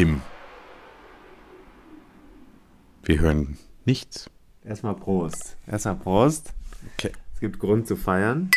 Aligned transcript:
Tim. 0.00 0.22
Wir 3.02 3.18
hören 3.20 3.58
nichts. 3.84 4.30
Erstmal 4.64 4.94
Prost. 4.94 5.58
Erstmal 5.66 5.96
Prost. 5.96 6.54
Okay. 6.94 7.12
Es 7.34 7.40
gibt 7.40 7.58
Grund 7.58 7.86
zu 7.86 7.96
feiern. 7.96 8.50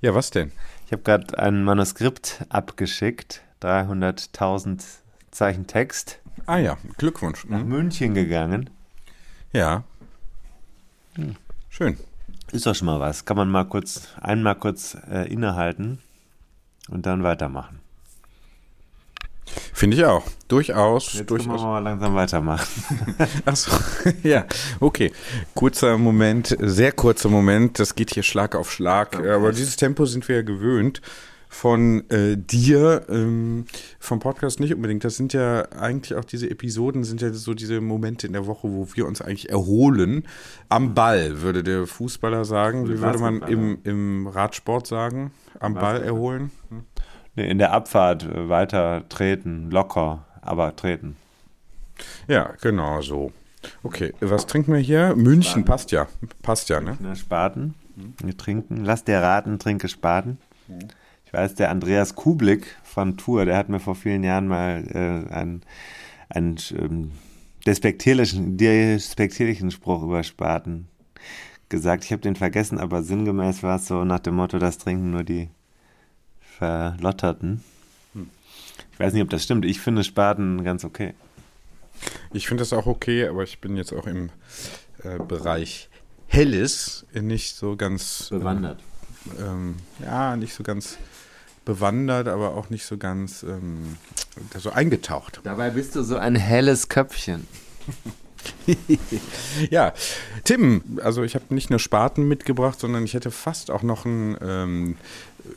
Ja, 0.00 0.12
was 0.12 0.32
denn? 0.32 0.50
Ich 0.86 0.90
habe 0.90 1.02
gerade 1.04 1.38
ein 1.38 1.62
Manuskript 1.62 2.44
abgeschickt. 2.48 3.42
300.000 3.62 4.82
Zeichen 5.30 5.68
Text. 5.68 6.18
Ah 6.44 6.58
ja, 6.58 6.76
Glückwunsch. 6.98 7.44
Nach 7.44 7.60
Mhm. 7.62 7.68
München 7.68 8.12
gegangen. 8.14 8.68
Ja. 9.52 9.84
Schön. 11.68 11.96
Ist 12.50 12.66
doch 12.66 12.74
schon 12.74 12.86
mal 12.86 12.98
was. 12.98 13.24
Kann 13.26 13.36
man 13.36 13.48
mal 13.48 13.62
kurz, 13.68 14.08
einmal 14.20 14.56
kurz 14.56 14.96
äh, 15.08 15.32
innehalten 15.32 16.00
und 16.88 17.06
dann 17.06 17.22
weitermachen. 17.22 17.79
Finde 19.72 19.96
ich 19.96 20.04
auch. 20.04 20.24
Durchaus. 20.48 21.14
Jetzt 21.14 21.28
können 21.28 21.40
wir 21.40 21.46
durchaus. 21.46 21.62
mal 21.62 21.78
langsam 21.78 22.14
weitermachen. 22.14 22.66
Achso, 23.44 23.70
ja, 24.22 24.46
okay. 24.80 25.12
Kurzer 25.54 25.96
Moment, 25.96 26.56
sehr 26.60 26.92
kurzer 26.92 27.28
Moment. 27.28 27.78
Das 27.78 27.94
geht 27.94 28.14
hier 28.14 28.22
Schlag 28.22 28.56
auf 28.56 28.70
Schlag. 28.70 29.16
Aber 29.16 29.52
dieses 29.52 29.76
Tempo 29.76 30.06
sind 30.06 30.28
wir 30.28 30.36
ja 30.36 30.42
gewöhnt 30.42 31.00
von 31.50 32.08
äh, 32.10 32.36
dir, 32.36 33.06
ähm, 33.08 33.64
vom 33.98 34.20
Podcast 34.20 34.60
nicht 34.60 34.72
unbedingt. 34.72 35.02
Das 35.02 35.16
sind 35.16 35.32
ja 35.32 35.62
eigentlich 35.72 36.16
auch 36.16 36.24
diese 36.24 36.48
Episoden, 36.48 37.02
sind 37.02 37.20
ja 37.20 37.32
so 37.32 37.54
diese 37.54 37.80
Momente 37.80 38.28
in 38.28 38.32
der 38.32 38.46
Woche, 38.46 38.68
wo 38.70 38.86
wir 38.94 39.04
uns 39.04 39.20
eigentlich 39.20 39.50
erholen. 39.50 40.28
Am 40.68 40.94
Ball, 40.94 41.42
würde 41.42 41.64
der 41.64 41.88
Fußballer 41.88 42.44
sagen. 42.44 42.88
Wie 42.88 43.00
würde 43.00 43.18
man 43.18 43.42
im, 43.42 43.78
im 43.82 44.28
Radsport 44.28 44.86
sagen? 44.86 45.32
Am 45.58 45.74
Ball 45.74 46.02
erholen? 46.02 46.52
Nee, 46.70 46.78
in 47.36 47.58
der 47.58 47.72
Abfahrt 47.72 48.24
äh, 48.24 48.48
weiter 48.48 49.08
treten, 49.08 49.70
locker, 49.70 50.24
aber 50.42 50.74
treten. 50.76 51.16
Ja, 52.28 52.54
genau 52.60 53.02
so. 53.02 53.32
Okay, 53.82 54.14
was 54.20 54.46
trinken 54.46 54.72
wir 54.72 54.80
hier? 54.80 55.14
München, 55.14 55.64
passt 55.64 55.92
ja. 55.92 56.06
Passt 56.42 56.70
ja, 56.70 56.80
ne? 56.80 56.96
Ne, 56.98 57.14
Spaten. 57.14 57.74
Wir 58.22 58.36
trinken. 58.36 58.84
Lass 58.84 59.04
dir 59.04 59.18
raten, 59.18 59.58
trinke 59.58 59.88
Spaten. 59.88 60.38
Ich 61.26 61.32
weiß, 61.32 61.54
der 61.56 61.70
Andreas 61.70 62.14
Kublik 62.14 62.76
von 62.82 63.16
Tour, 63.16 63.44
der 63.44 63.56
hat 63.56 63.68
mir 63.68 63.80
vor 63.80 63.94
vielen 63.94 64.24
Jahren 64.24 64.48
mal 64.48 64.84
äh, 64.90 65.32
einen, 65.32 65.62
einen 66.30 66.56
ähm, 66.76 67.12
despektierlichen, 67.66 68.56
despektierlichen 68.56 69.70
Spruch 69.70 70.02
über 70.02 70.22
Spaten 70.22 70.88
gesagt. 71.68 72.04
Ich 72.04 72.12
habe 72.12 72.22
den 72.22 72.36
vergessen, 72.36 72.78
aber 72.78 73.02
sinngemäß 73.02 73.62
war 73.62 73.76
es 73.76 73.86
so 73.86 74.04
nach 74.04 74.20
dem 74.20 74.36
Motto, 74.36 74.58
das 74.58 74.78
trinken 74.78 75.10
nur 75.10 75.22
die 75.22 75.50
Verlotterten. 76.60 77.64
Ich 78.92 79.00
weiß 79.00 79.14
nicht, 79.14 79.22
ob 79.22 79.30
das 79.30 79.42
stimmt. 79.42 79.64
Ich 79.64 79.80
finde 79.80 80.04
Spaten 80.04 80.62
ganz 80.62 80.84
okay. 80.84 81.14
Ich 82.34 82.48
finde 82.48 82.60
das 82.60 82.74
auch 82.74 82.84
okay, 82.84 83.26
aber 83.26 83.44
ich 83.44 83.62
bin 83.62 83.78
jetzt 83.78 83.94
auch 83.94 84.06
im 84.06 84.28
äh, 85.02 85.18
Bereich 85.18 85.88
Helles 86.26 87.06
nicht 87.14 87.56
so 87.56 87.76
ganz 87.76 88.28
Bewandert. 88.28 88.78
Ähm, 89.38 89.76
ja, 90.00 90.36
nicht 90.36 90.52
so 90.52 90.62
ganz 90.62 90.98
bewandert, 91.64 92.28
aber 92.28 92.54
auch 92.54 92.68
nicht 92.68 92.84
so 92.84 92.98
ganz 92.98 93.42
ähm, 93.42 93.96
so 94.58 94.70
eingetaucht. 94.70 95.40
Dabei 95.44 95.70
bist 95.70 95.96
du 95.96 96.02
so 96.02 96.18
ein 96.18 96.36
helles 96.36 96.88
Köpfchen. 96.88 97.46
Ja, 99.68 99.92
Tim, 100.44 100.98
also 101.02 101.22
ich 101.24 101.34
habe 101.34 101.52
nicht 101.52 101.68
nur 101.68 101.78
Spaten 101.78 102.26
mitgebracht, 102.26 102.80
sondern 102.80 103.04
ich 103.04 103.12
hätte 103.12 103.30
fast 103.30 103.70
auch 103.70 103.82
noch 103.82 104.06
ein, 104.06 104.36
ähm, 104.40 104.96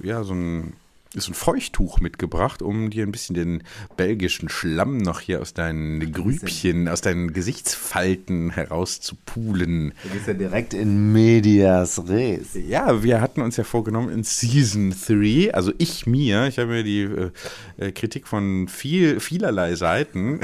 ja, 0.02 0.24
so 0.24 0.34
ein, 0.34 0.74
so 1.22 1.32
ein 1.32 1.36
Feuchttuch 1.36 2.00
mitgebracht, 2.00 2.62
um 2.62 2.90
dir 2.90 3.06
ein 3.06 3.12
bisschen 3.12 3.36
den 3.36 3.64
belgischen 3.98 4.50
Schlamm 4.50 4.98
noch 4.98 5.20
hier 5.20 5.42
aus 5.42 5.54
deinen 5.54 6.12
Grübchen, 6.12 6.88
aus 6.88 7.02
deinen 7.02 7.34
Gesichtsfalten 7.34 8.50
herauszupulen. 8.50 9.94
Du 10.04 10.10
bist 10.10 10.28
ja 10.28 10.34
direkt 10.34 10.74
in 10.74 11.14
Medias 11.14 12.08
Res. 12.08 12.56
Ja, 12.56 13.04
wir 13.04 13.22
hatten 13.22 13.42
uns 13.42 13.58
ja 13.58 13.64
vorgenommen 13.64 14.10
in 14.10 14.24
Season 14.24 14.94
3, 15.08 15.54
also 15.54 15.72
ich 15.78 16.06
mir, 16.06 16.48
ich 16.48 16.58
habe 16.58 16.70
mir 16.70 16.84
die 16.84 17.02
äh, 17.02 17.32
äh, 17.78 17.92
Kritik 17.92 18.28
von 18.28 18.68
viel, 18.68 19.20
vielerlei 19.20 19.76
Seiten 19.76 20.40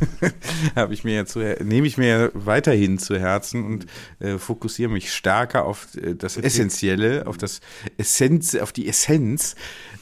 habe 0.76 0.94
ich 0.94 1.04
mir 1.04 1.14
jetzt 1.14 1.36
nehme 1.36 1.86
ich 1.86 1.96
mir 1.98 2.30
weiterhin 2.34 2.98
zu 2.98 3.18
Herzen 3.18 3.64
und 3.64 3.86
äh, 4.20 4.38
fokussiere 4.38 4.90
mich 4.90 5.12
stärker 5.12 5.64
auf 5.64 5.88
äh, 5.96 6.14
das 6.14 6.36
Essentielle, 6.36 7.26
auf 7.26 7.36
das 7.38 7.60
Essenz, 7.98 8.54
auf 8.54 8.72
die 8.72 8.88
Essenz, 8.88 9.54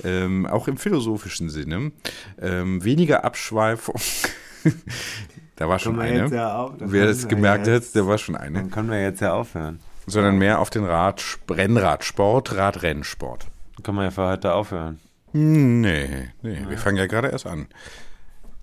ähm, 0.04 0.46
auch 0.46 0.68
im 0.68 0.76
philosophischen 0.76 1.50
Sinne. 1.50 1.92
Ähm, 2.40 2.82
weniger 2.84 3.24
Abschweifung. 3.24 4.00
da 5.56 5.68
war 5.68 5.78
schon 5.78 5.98
eine. 6.00 6.28
ja 6.34 6.70
das 6.78 6.92
Wer 6.92 7.08
wir 7.08 7.28
gemerkt 7.28 7.66
hat, 7.66 7.74
jetzt- 7.74 7.94
der 7.94 8.06
war 8.06 8.18
schon 8.18 8.36
eine 8.36 8.58
Dann 8.60 8.70
können 8.70 8.90
wir 8.90 9.00
jetzt 9.02 9.20
ja 9.20 9.32
aufhören. 9.34 9.80
sondern 10.06 10.38
mehr 10.38 10.58
auf 10.60 10.70
den 10.70 10.84
Rad, 10.84 11.22
Rennradsport, 11.50 12.56
Radrennsport. 12.56 13.46
Können 13.82 13.98
wir 13.98 14.04
ja 14.04 14.10
für 14.10 14.26
heute 14.28 14.54
aufhören. 14.54 15.00
Hm, 15.32 15.80
Nee, 15.80 16.28
nee, 16.42 16.58
wir 16.68 16.78
fangen 16.78 16.98
ja 16.98 17.06
gerade 17.06 17.28
erst 17.28 17.46
an. 17.46 17.66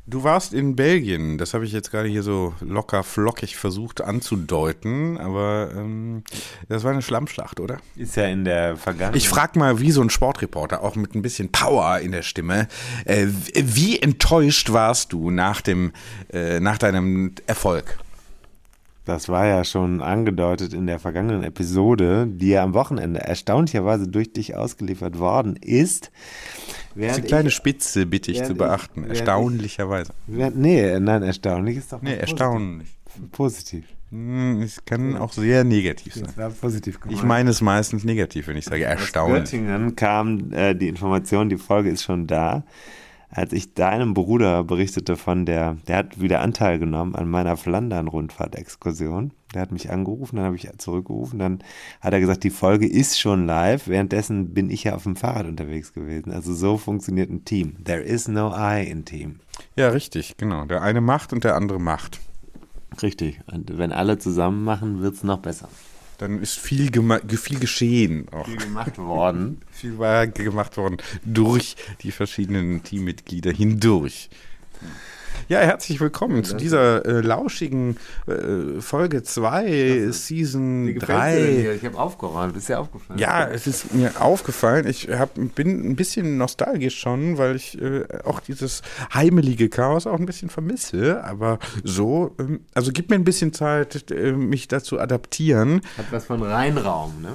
Du 0.09 0.23
warst 0.23 0.55
in 0.55 0.75
Belgien, 0.75 1.37
das 1.37 1.53
habe 1.53 1.65
ich 1.65 1.71
jetzt 1.71 1.91
gerade 1.91 2.09
hier 2.09 2.23
so 2.23 2.55
locker 2.61 3.03
flockig 3.03 3.55
versucht 3.55 4.01
anzudeuten, 4.01 5.19
aber 5.19 5.69
ähm, 5.75 6.23
das 6.67 6.83
war 6.83 6.91
eine 6.91 7.03
Schlammschlacht, 7.03 7.59
oder? 7.59 7.77
Ist 7.95 8.15
ja 8.15 8.25
in 8.25 8.43
der 8.43 8.75
Vergangenheit. 8.75 9.17
Ich 9.17 9.29
frage 9.29 9.59
mal, 9.59 9.79
wie 9.79 9.91
so 9.91 10.01
ein 10.01 10.09
Sportreporter, 10.09 10.81
auch 10.81 10.95
mit 10.95 11.13
ein 11.13 11.21
bisschen 11.21 11.51
Power 11.51 11.99
in 11.99 12.11
der 12.11 12.23
Stimme, 12.23 12.67
äh, 13.05 13.27
wie 13.53 13.99
enttäuscht 13.99 14.71
warst 14.71 15.13
du 15.13 15.29
nach, 15.29 15.61
dem, 15.61 15.91
äh, 16.33 16.59
nach 16.59 16.79
deinem 16.79 17.35
Erfolg? 17.45 17.99
Das 19.09 19.27
war 19.27 19.47
ja 19.47 19.63
schon 19.63 20.01
angedeutet 20.01 20.71
in 20.73 20.85
der 20.85 20.99
vergangenen 20.99 21.43
Episode, 21.43 22.27
die 22.27 22.49
ja 22.49 22.63
am 22.63 22.75
Wochenende 22.75 23.19
erstaunlicherweise 23.21 24.07
durch 24.07 24.31
dich 24.33 24.55
ausgeliefert 24.55 25.17
worden 25.17 25.55
ist. 25.55 26.11
Das 26.11 26.11
ist 26.11 26.95
Während 26.95 27.17
eine 27.17 27.27
kleine 27.27 27.47
ich, 27.49 27.55
Spitze, 27.55 28.05
bitte 28.05 28.29
ich 28.31 28.43
zu 28.43 28.51
ich- 28.51 28.57
beachten, 28.59 29.03
ich- 29.05 29.09
erstaunlicherweise. 29.09 30.13
während, 30.27 30.57
nee, 30.59 30.99
nein, 30.99 31.23
erstaunlich 31.23 31.77
ist 31.77 31.91
doch 31.91 32.03
Nee, 32.03 32.11
was 32.13 32.19
erstaunlich. 32.19 32.87
Positiv. 33.31 33.85
Hm, 34.11 34.61
Es 34.61 34.85
kann 34.85 35.17
auch 35.17 35.31
sehr 35.33 35.63
negativ 35.63 36.13
sein. 36.13 36.27
War 36.35 36.51
positiv. 36.51 36.99
Ich 37.09 37.23
meine 37.23 37.49
es 37.49 37.61
meistens 37.61 38.03
negativ, 38.03 38.47
wenn 38.47 38.57
ich 38.57 38.65
sage 38.65 38.85
Aus 38.87 38.99
erstaunlich. 38.99 39.43
Göttingen 39.45 39.95
kam 39.95 40.51
äh, 40.53 40.75
die 40.75 40.87
Information, 40.87 41.49
die 41.49 41.57
Folge 41.57 41.89
ist 41.89 42.03
schon 42.03 42.27
da. 42.27 42.63
Als 43.31 43.53
ich 43.53 43.75
deinem 43.75 44.15
Bruder 44.15 44.63
berichtete 44.63 45.15
von 45.15 45.45
der, 45.45 45.77
der 45.87 45.97
hat 45.97 46.19
wieder 46.19 46.41
Anteil 46.41 46.79
genommen 46.79 47.15
an 47.15 47.29
meiner 47.29 47.57
Flandern-Rundfahrt-Exkursion. 47.57 49.31
Der 49.53 49.61
hat 49.61 49.71
mich 49.71 49.91
angerufen, 49.91 50.37
dann 50.37 50.45
habe 50.45 50.55
ich 50.55 50.67
zurückgerufen, 50.77 51.39
dann 51.39 51.59
hat 52.01 52.13
er 52.13 52.19
gesagt, 52.19 52.43
die 52.43 52.49
Folge 52.49 52.87
ist 52.87 53.19
schon 53.19 53.45
live. 53.45 53.87
Währenddessen 53.87 54.53
bin 54.53 54.69
ich 54.69 54.83
ja 54.83 54.95
auf 54.95 55.03
dem 55.03 55.15
Fahrrad 55.15 55.45
unterwegs 55.45 55.93
gewesen. 55.93 56.31
Also 56.31 56.53
so 56.53 56.77
funktioniert 56.77 57.29
ein 57.29 57.45
Team. 57.45 57.83
There 57.83 58.01
is 58.01 58.27
no 58.27 58.51
I 58.55 58.87
in 58.89 59.05
Team. 59.05 59.39
Ja, 59.75 59.89
richtig, 59.89 60.37
genau. 60.37 60.65
Der 60.65 60.81
eine 60.81 61.01
macht 61.01 61.31
und 61.31 61.43
der 61.43 61.55
andere 61.55 61.79
macht. 61.79 62.19
Richtig. 63.01 63.39
Und 63.51 63.77
wenn 63.77 63.91
alle 63.91 64.17
zusammen 64.17 64.63
machen, 64.63 65.01
wird 65.01 65.15
es 65.15 65.23
noch 65.23 65.39
besser. 65.39 65.69
Dann 66.19 66.41
ist 66.41 66.59
viel, 66.59 66.91
viel 67.37 67.59
geschehen. 67.59 68.27
Auch. 68.31 68.45
Viel 68.45 68.57
gemacht 68.57 68.97
worden. 68.97 69.61
viel 69.71 69.97
war 69.97 70.27
gemacht 70.27 70.77
worden 70.77 70.97
durch 71.23 71.75
die 72.01 72.11
verschiedenen 72.11 72.83
Teammitglieder 72.83 73.51
hindurch. 73.51 74.29
Ja, 75.49 75.61
herzlich 75.61 75.99
willkommen 75.99 76.43
zu 76.43 76.55
dieser 76.55 77.03
äh, 77.07 77.21
lauschigen 77.21 77.97
äh, 78.27 78.79
Folge 78.81 79.23
2, 79.23 80.09
Season 80.11 80.99
3. 80.99 81.73
Ich 81.73 81.83
habe 81.85 81.97
aufgeräumt, 81.97 82.55
ist 82.55 82.69
dir 82.69 82.79
aufgefallen? 82.79 83.17
Ja, 83.19 83.47
es 83.47 83.65
ist 83.65 83.91
mir 83.91 84.21
aufgefallen. 84.21 84.85
Ich 84.85 85.09
hab, 85.09 85.31
bin 85.55 85.89
ein 85.89 85.95
bisschen 85.95 86.37
nostalgisch 86.37 86.99
schon, 86.99 87.39
weil 87.39 87.55
ich 87.55 87.81
äh, 87.81 88.03
auch 88.25 88.41
dieses 88.41 88.83
heimelige 89.11 89.69
Chaos 89.69 90.05
auch 90.05 90.19
ein 90.19 90.27
bisschen 90.27 90.51
vermisse. 90.51 91.23
Aber 91.23 91.57
so, 91.83 92.35
ähm, 92.37 92.59
also 92.75 92.91
gib 92.93 93.09
mir 93.09 93.15
ein 93.15 93.23
bisschen 93.23 93.51
Zeit, 93.51 94.11
äh, 94.11 94.33
mich 94.33 94.67
dazu 94.67 94.99
adaptieren. 94.99 95.81
Hat 95.97 96.11
was 96.11 96.25
von 96.25 96.43
Reinraum, 96.43 97.23
ne? 97.23 97.29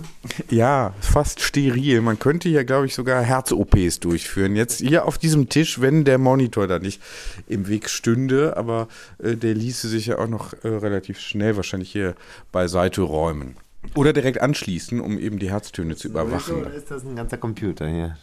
Ja, 0.50 0.94
fast 1.00 1.40
steril. 1.40 2.00
Man 2.00 2.20
könnte 2.20 2.48
hier, 2.48 2.62
glaube 2.64 2.86
ich, 2.86 2.94
sogar 2.94 3.24
Herz-OPs 3.24 3.98
durchführen. 3.98 4.54
Jetzt 4.54 4.82
hier 4.82 5.06
auf 5.06 5.18
diesem 5.18 5.48
Tisch, 5.48 5.80
wenn 5.80 6.04
der 6.04 6.18
Monitor 6.18 6.68
da 6.68 6.78
nicht 6.78 7.02
im 7.48 7.66
Weg 7.66 7.90
steht 7.90 8.03
stünde, 8.04 8.56
aber 8.56 8.88
äh, 9.18 9.34
der 9.34 9.54
ließe 9.54 9.88
sich 9.88 10.06
ja 10.06 10.18
auch 10.18 10.28
noch 10.28 10.52
äh, 10.62 10.68
relativ 10.68 11.18
schnell 11.18 11.56
wahrscheinlich 11.56 11.90
hier 11.90 12.14
beiseite 12.52 13.00
räumen. 13.00 13.56
Oder 13.94 14.12
direkt 14.12 14.40
anschließen, 14.40 15.00
um 15.00 15.18
eben 15.18 15.38
die 15.38 15.50
Herztöne 15.50 15.96
zu 15.96 16.08
überwachen. 16.08 16.56
Oder 16.56 16.74
ist 16.74 16.90
das 16.90 17.04
ein 17.04 17.16
ganzer 17.16 17.38
Computer 17.38 17.88
hier? 17.88 18.16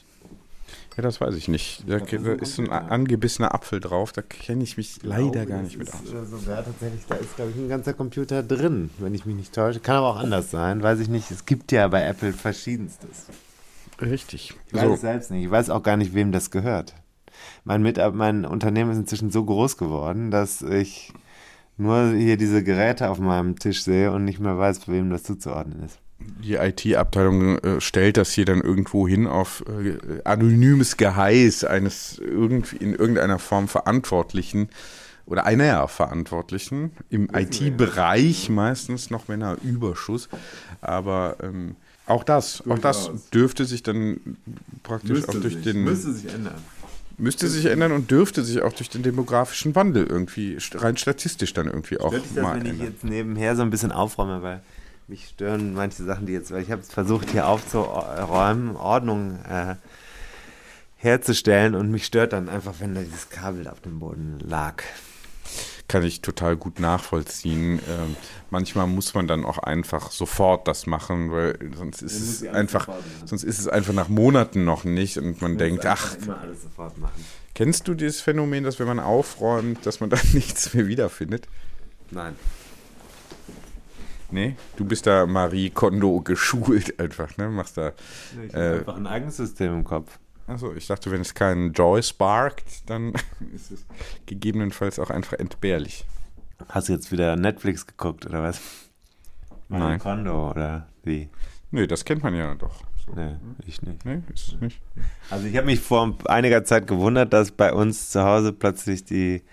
Ja, 0.98 1.04
das 1.04 1.22
weiß 1.22 1.36
ich 1.36 1.48
nicht. 1.48 1.83
Da, 1.88 1.98
ist, 1.98 2.60
ein, 2.60 2.69
angebissener 2.69 3.54
Apfel 3.56 3.80
drauf, 3.80 4.12
da 4.12 4.22
kenne 4.22 4.63
ich 4.63 4.78
mich 4.78 5.00
leider 5.04 5.45
gar 5.45 5.62
nicht 5.62 5.78
mit 5.78 5.88
aus. 5.89 6.01
Äh, 6.01 6.25
sogar 6.25 6.63
tatsächlich, 6.63 7.01
da 7.07 7.16
ist, 7.16 7.36
glaube 7.36 7.51
ich, 7.51 7.57
ein 7.57 7.69
ganzer 7.69 7.94
Computer 7.94 8.44
drin, 8.44 8.89
wenn 9.00 9.16
ich 9.16 9.25
mich 9.25 9.36
nicht 9.36 9.54
täusche. 9.54 9.80
Kann 9.80 9.95
aber 9.95 10.10
auch 10.10 10.18
anders 10.18 10.51
sein, 10.51 10.83
weiß 10.83 11.00
ich 11.00 11.07
nicht. 11.07 11.31
Es 11.31 11.45
gibt 11.45 11.72
ja 11.72 11.88
bei 11.88 12.04
Apple 12.04 12.33
verschiedenstes. 12.33 13.28
Richtig. 14.01 14.54
Ich 14.68 14.74
weiß 14.74 14.83
so. 14.83 14.94
es 14.94 15.01
selbst 15.01 15.31
nicht. 15.31 15.45
Ich 15.45 15.51
weiß 15.51 15.69
auch 15.69 15.83
gar 15.83 15.95
nicht, 15.98 16.13
wem 16.13 16.31
das 16.31 16.51
gehört 16.51 16.94
mein, 17.63 17.81
Mit 17.81 17.98
mein 18.13 18.46
Unternehmen 18.46 18.92
ist 18.92 18.98
inzwischen 18.98 19.31
so 19.31 19.46
groß 19.46 19.78
geworden, 19.78 20.31
dass 20.31 20.62
ich 20.62 21.13
nur 21.78 22.12
hier 22.12 22.38
diese 22.38 22.63
Geräte 22.63 23.10
auf 23.10 23.19
meinem 23.19 23.58
Tisch 23.58 23.84
sehe 23.84 24.12
und 24.12 24.25
nicht 24.25 24.40
mehr 24.40 24.58
weiß, 24.58 24.88
wem 24.88 25.10
das 25.10 25.24
zuzuordnen 25.24 25.84
ist. 25.84 26.00
Die 26.19 26.56
IT-Abteilung 26.56 27.58
äh, 27.60 27.81
stellt 27.81 28.18
das 28.18 28.31
hier 28.31 28.46
dann 28.46 28.62
irgendwo 28.62 29.08
hin 29.08 29.25
auf 29.25 29.63
äh, 29.68 30.22
anonymes 30.24 30.98
Geheiß 30.98 31.63
eines 31.63 32.19
irgendwie 32.19 32.78
in 32.78 32.94
irgendeiner 32.94 33.40
Form 33.40 33.68
Verantwortlichen 33.68 34.69
oder 35.25 35.46
einer 35.46 35.88
Verantwortlichen 35.88 36.92
im 37.10 37.30
IT-Bereich 37.34 38.50
meistens 38.50 39.10
noch 39.10 39.28
Männerüberschuss, 39.28 40.30
aber 40.81 41.38
ähm, 41.42 41.75
auch 42.06 42.24
das, 42.24 42.64
auch 42.69 42.80
das 42.80 43.10
dürfte 43.34 43.66
sich 43.66 43.81
dann 43.81 44.38
praktisch 44.84 45.12
müsste 45.12 45.31
auch 45.31 45.42
durch 45.42 45.54
sich, 45.56 45.64
den 45.64 45.84
müsste 45.84 46.12
sich 46.12 46.31
ändern 46.31 46.62
Müsste 47.21 47.47
sich 47.47 47.68
ändern 47.68 47.91
und 47.91 48.09
dürfte 48.09 48.44
sich 48.44 48.63
auch 48.63 48.73
durch 48.73 48.89
den 48.89 49.03
demografischen 49.03 49.75
Wandel 49.75 50.07
irgendwie 50.07 50.57
rein 50.73 50.97
statistisch 50.97 51.53
dann 51.53 51.68
irgendwie 51.68 52.00
auch 52.00 52.09
Stört 52.09 52.25
dich 52.25 52.33
das, 52.33 52.44
mal 52.44 52.56
wenn 52.56 52.65
ändern. 52.65 52.75
ich 52.88 52.94
jetzt 52.94 53.03
nebenher 53.03 53.56
so 53.56 53.62
ein 53.62 53.69
bisschen 53.69 53.91
aufräume, 53.91 54.41
weil 54.41 54.63
mich 55.07 55.27
stören 55.27 55.75
manche 55.75 56.03
Sachen, 56.03 56.25
die 56.25 56.33
jetzt, 56.33 56.51
weil 56.51 56.63
ich 56.63 56.71
habe 56.71 56.81
versucht 56.81 57.29
hier 57.29 57.47
aufzuräumen, 57.47 58.75
Ordnung 58.75 59.38
äh, 59.47 59.75
herzustellen 60.95 61.75
und 61.75 61.91
mich 61.91 62.06
stört 62.06 62.33
dann 62.33 62.50
einfach, 62.50 62.73
wenn 62.79 62.95
da 62.95 63.01
dieses 63.01 63.29
Kabel 63.29 63.68
auf 63.68 63.81
dem 63.81 64.00
Boden 64.00 64.39
lag 64.39 64.81
kann 65.92 66.04
ich 66.04 66.22
total 66.22 66.56
gut 66.56 66.80
nachvollziehen. 66.80 67.80
Ähm, 67.90 68.16
manchmal 68.50 68.88
muss 68.88 69.14
man 69.14 69.28
dann 69.28 69.44
auch 69.44 69.58
einfach 69.58 70.10
sofort 70.10 70.66
das 70.66 70.88
machen, 70.88 71.34
weil 71.34 71.60
sonst 71.76 72.02
ist 72.02 72.22
es 72.22 72.48
einfach, 72.48 72.88
sonst 73.26 73.44
ist 73.44 73.60
es 73.60 73.68
einfach 73.68 73.92
nach 73.92 74.08
Monaten 74.08 74.64
noch 74.64 74.86
nicht 74.86 75.18
und 75.18 75.42
man 75.42 75.58
denkt, 75.58 75.86
ach. 75.86 76.16
Kennst 77.54 77.90
du 77.90 77.94
dieses 77.94 78.22
Phänomen, 78.22 78.64
dass 78.64 78.80
wenn 78.80 78.88
man 78.88 79.02
aufräumt, 79.02 79.86
dass 79.86 80.00
man 80.00 80.10
dann 80.10 80.22
nichts 80.34 80.74
mehr 80.74 80.88
wiederfindet? 80.88 81.50
Nein. 82.10 82.38
Nee, 84.32 84.56
du 84.78 84.86
bist 84.86 85.06
da 85.08 85.26
Marie 85.26 85.72
Kondo 85.72 86.22
geschult 86.22 86.98
einfach, 87.02 87.36
ne? 87.36 87.50
Machst 87.50 87.76
da. 87.76 87.92
Ich 88.48 88.54
äh, 88.54 88.78
einfach 88.78 88.96
ein 88.96 89.08
eigenes 89.08 89.36
System 89.36 89.74
im 89.74 89.84
Kopf. 89.84 90.20
Also 90.51 90.74
ich 90.74 90.86
dachte, 90.86 91.09
wenn 91.12 91.21
es 91.21 91.33
keinen 91.33 91.71
Joy 91.71 92.03
sparkt, 92.03 92.89
dann 92.89 93.13
ist 93.56 93.71
es 93.71 93.86
gegebenenfalls 94.25 95.00
auch 95.00 95.09
einfach 95.09 95.39
entbehrlich. 95.39 96.06
Hast 96.68 96.89
du 96.89 96.94
jetzt 96.94 97.09
wieder 97.09 97.38
Netflix 97.38 97.88
geguckt 97.88 98.25
oder 98.25 98.44
was? 98.44 98.59
Nein. 99.69 100.00
Kondo 100.00 100.51
oder 100.51 100.88
wie? 101.03 101.30
Nee, 101.71 101.88
das 101.88 102.03
kennt 102.03 102.21
man 102.21 102.36
ja 102.36 102.53
doch. 102.56 102.83
So. 103.06 103.13
Nee, 103.13 103.38
ich 103.65 103.81
nicht. 103.81 104.03
Nee, 104.03 104.21
ist 104.33 104.62
nicht. 104.62 104.81
Also 105.30 105.48
ich 105.48 105.56
habe 105.56 105.68
mich 105.68 105.80
vor 105.80 106.18
einiger 106.25 106.65
Zeit 106.65 106.86
gewundert, 106.86 107.31
dass 107.31 107.51
bei 107.51 107.71
uns 107.71 108.09
zu 108.09 108.21
Hause 108.21 108.51
plötzlich 108.51 109.06
die 109.06 109.44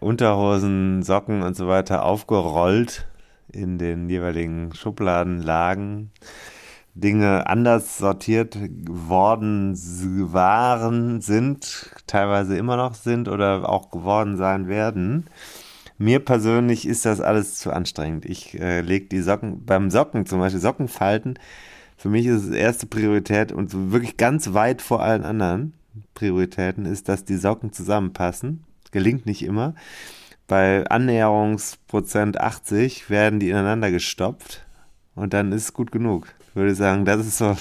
Unterhosen, 0.00 1.04
Socken 1.04 1.42
und 1.42 1.54
so 1.54 1.68
weiter 1.68 2.04
aufgerollt 2.04 3.06
in 3.52 3.78
den 3.78 4.08
jeweiligen 4.10 4.74
Schubladen 4.74 5.40
lagen. 5.40 6.10
Dinge 6.94 7.46
anders 7.46 7.98
sortiert 7.98 8.58
worden 8.88 9.74
waren, 10.32 11.20
sind, 11.20 11.90
teilweise 12.06 12.56
immer 12.56 12.76
noch 12.76 12.94
sind 12.94 13.28
oder 13.28 13.68
auch 13.68 13.90
geworden 13.90 14.36
sein 14.36 14.68
werden. 14.68 15.26
Mir 15.98 16.20
persönlich 16.20 16.86
ist 16.88 17.04
das 17.04 17.20
alles 17.20 17.56
zu 17.56 17.72
anstrengend. 17.72 18.24
Ich 18.24 18.58
äh, 18.58 18.80
lege 18.80 19.06
die 19.06 19.20
Socken, 19.20 19.64
beim 19.64 19.90
Socken 19.90 20.26
zum 20.26 20.40
Beispiel, 20.40 20.60
Sockenfalten, 20.60 21.38
für 21.96 22.08
mich 22.08 22.24
ist 22.24 22.44
es 22.44 22.50
erste 22.50 22.86
Priorität 22.86 23.52
und 23.52 23.92
wirklich 23.92 24.16
ganz 24.16 24.54
weit 24.54 24.80
vor 24.80 25.02
allen 25.02 25.22
anderen 25.22 25.74
Prioritäten 26.14 26.86
ist, 26.86 27.10
dass 27.10 27.26
die 27.26 27.36
Socken 27.36 27.74
zusammenpassen. 27.74 28.64
Gelingt 28.90 29.26
nicht 29.26 29.42
immer. 29.42 29.74
Bei 30.46 30.86
Annäherungsprozent 30.86 32.40
80 32.40 33.10
werden 33.10 33.38
die 33.38 33.50
ineinander 33.50 33.90
gestopft 33.90 34.64
und 35.14 35.34
dann 35.34 35.52
ist 35.52 35.64
es 35.64 35.72
gut 35.74 35.92
genug 35.92 36.34
würde 36.54 36.74
sagen, 36.74 37.04
das 37.04 37.26
ist 37.26 37.38
so 37.38 37.56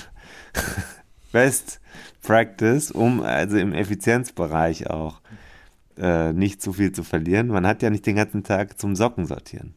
Best 1.32 1.80
Practice, 2.22 2.92
um 2.92 3.22
also 3.22 3.58
im 3.58 3.74
Effizienzbereich 3.74 4.90
auch 4.90 5.22
äh, 5.98 6.34
nicht 6.34 6.62
zu 6.62 6.74
viel 6.74 6.92
zu 6.92 7.04
verlieren. 7.04 7.48
Man 7.48 7.68
hat 7.68 7.82
ja 7.82 7.90
nicht 7.90 8.06
den 8.06 8.16
ganzen 8.16 8.44
Tag 8.44 8.80
zum 8.80 8.96
Socken 8.96 9.26
sortieren. 9.26 9.74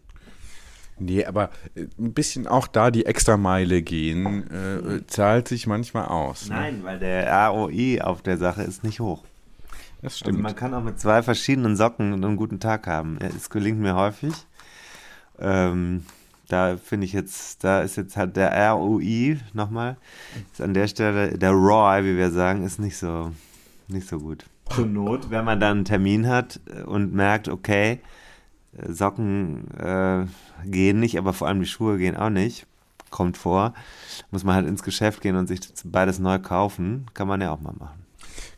Nee, 0.99 1.25
aber 1.25 1.51
äh, 1.75 1.87
ein 1.99 2.13
bisschen 2.13 2.47
auch 2.47 2.67
da 2.67 2.91
die 2.91 3.07
Extrameile 3.07 3.83
gehen, 3.83 4.51
äh, 4.51 5.07
zahlt 5.07 5.49
sich 5.49 5.67
manchmal 5.67 6.07
aus. 6.07 6.49
Ne? 6.49 6.55
Nein, 6.55 6.81
weil 6.85 6.99
der 6.99 7.49
ROI 7.49 8.01
auf 8.03 8.23
der 8.23 8.39
Sache 8.39 8.63
ist 8.63 8.85
nicht 8.85 9.01
hoch. 9.01 9.25
Das 10.01 10.19
stimmt. 10.19 10.37
Also 10.37 10.43
man 10.43 10.57
kann 10.57 10.75
auch 10.75 10.83
mit 10.83 11.01
zwei 11.01 11.23
verschiedenen 11.23 11.77
Socken 11.77 12.13
einen 12.13 12.37
guten 12.37 12.61
Tag 12.61 12.87
haben. 12.87 13.19
Es 13.21 13.51
gelingt 13.51 13.79
mir 13.79 13.95
häufig. 13.95 14.35
Ähm, 15.39 16.05
da 16.53 16.77
finde 16.77 17.07
ich 17.07 17.15
jetzt, 17.15 17.65
da 17.65 17.81
ist 17.81 17.97
jetzt 17.97 18.17
halt 18.17 18.37
der 18.37 18.73
ROI 18.73 19.39
nochmal, 19.55 19.97
ist 20.53 20.61
an 20.61 20.75
der 20.75 20.87
Stelle, 20.87 21.39
der 21.39 21.51
ROI, 21.51 22.05
wie 22.05 22.19
wir 22.19 22.31
sagen, 22.31 22.65
ist 22.65 22.79
nicht 22.79 22.99
so, 22.99 23.33
nicht 23.89 24.07
so 24.07 24.19
gut. 24.19 24.45
Zur 24.71 24.87
Not, 24.87 25.31
wenn 25.31 25.47
man 25.47 25.61
dann 25.61 25.79
einen 25.79 25.85
Termin 25.87 26.29
hat 26.29 26.61
und 26.85 27.15
merkt, 27.15 27.49
okay, 27.49 28.01
Socken 28.87 29.67
äh, 29.79 30.27
gehen 30.67 31.01
nicht, 31.01 31.17
aber 31.17 31.33
vor 31.33 31.49
allem 31.49 31.61
die 31.61 31.67
Schuhe 31.67 31.97
gehen 31.97 32.17
auch 32.17 32.31
nicht, 32.31 32.67
kommt 33.11 33.39
vor, 33.39 33.73
muss 34.31 34.45
man 34.45 34.55
halt 34.55 34.67
ins 34.67 34.83
Geschäft 34.83 35.23
gehen 35.23 35.37
und 35.37 35.47
sich 35.47 35.61
beides 35.85 36.19
neu 36.19 36.39
kaufen, 36.39 37.07
kann 37.15 37.29
man 37.29 37.41
ja 37.41 37.51
auch 37.51 37.61
mal 37.61 37.75
machen. 37.79 38.05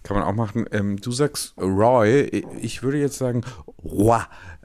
Kann 0.03 0.17
man 0.17 0.27
auch 0.27 0.35
machen. 0.35 0.67
Ähm, 0.73 1.01
du 1.01 1.13
sagst 1.13 1.55
Roy, 1.59 2.45
ich 2.61 2.83
würde 2.83 2.99
jetzt 2.99 3.19
sagen 3.19 3.43
Roi. 3.83 4.21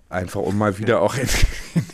Einfach 0.09 0.41
um 0.41 0.57
mal 0.57 0.79
wieder 0.79 1.01
auch 1.01 1.15
in, 1.15 1.27
in 1.75 1.85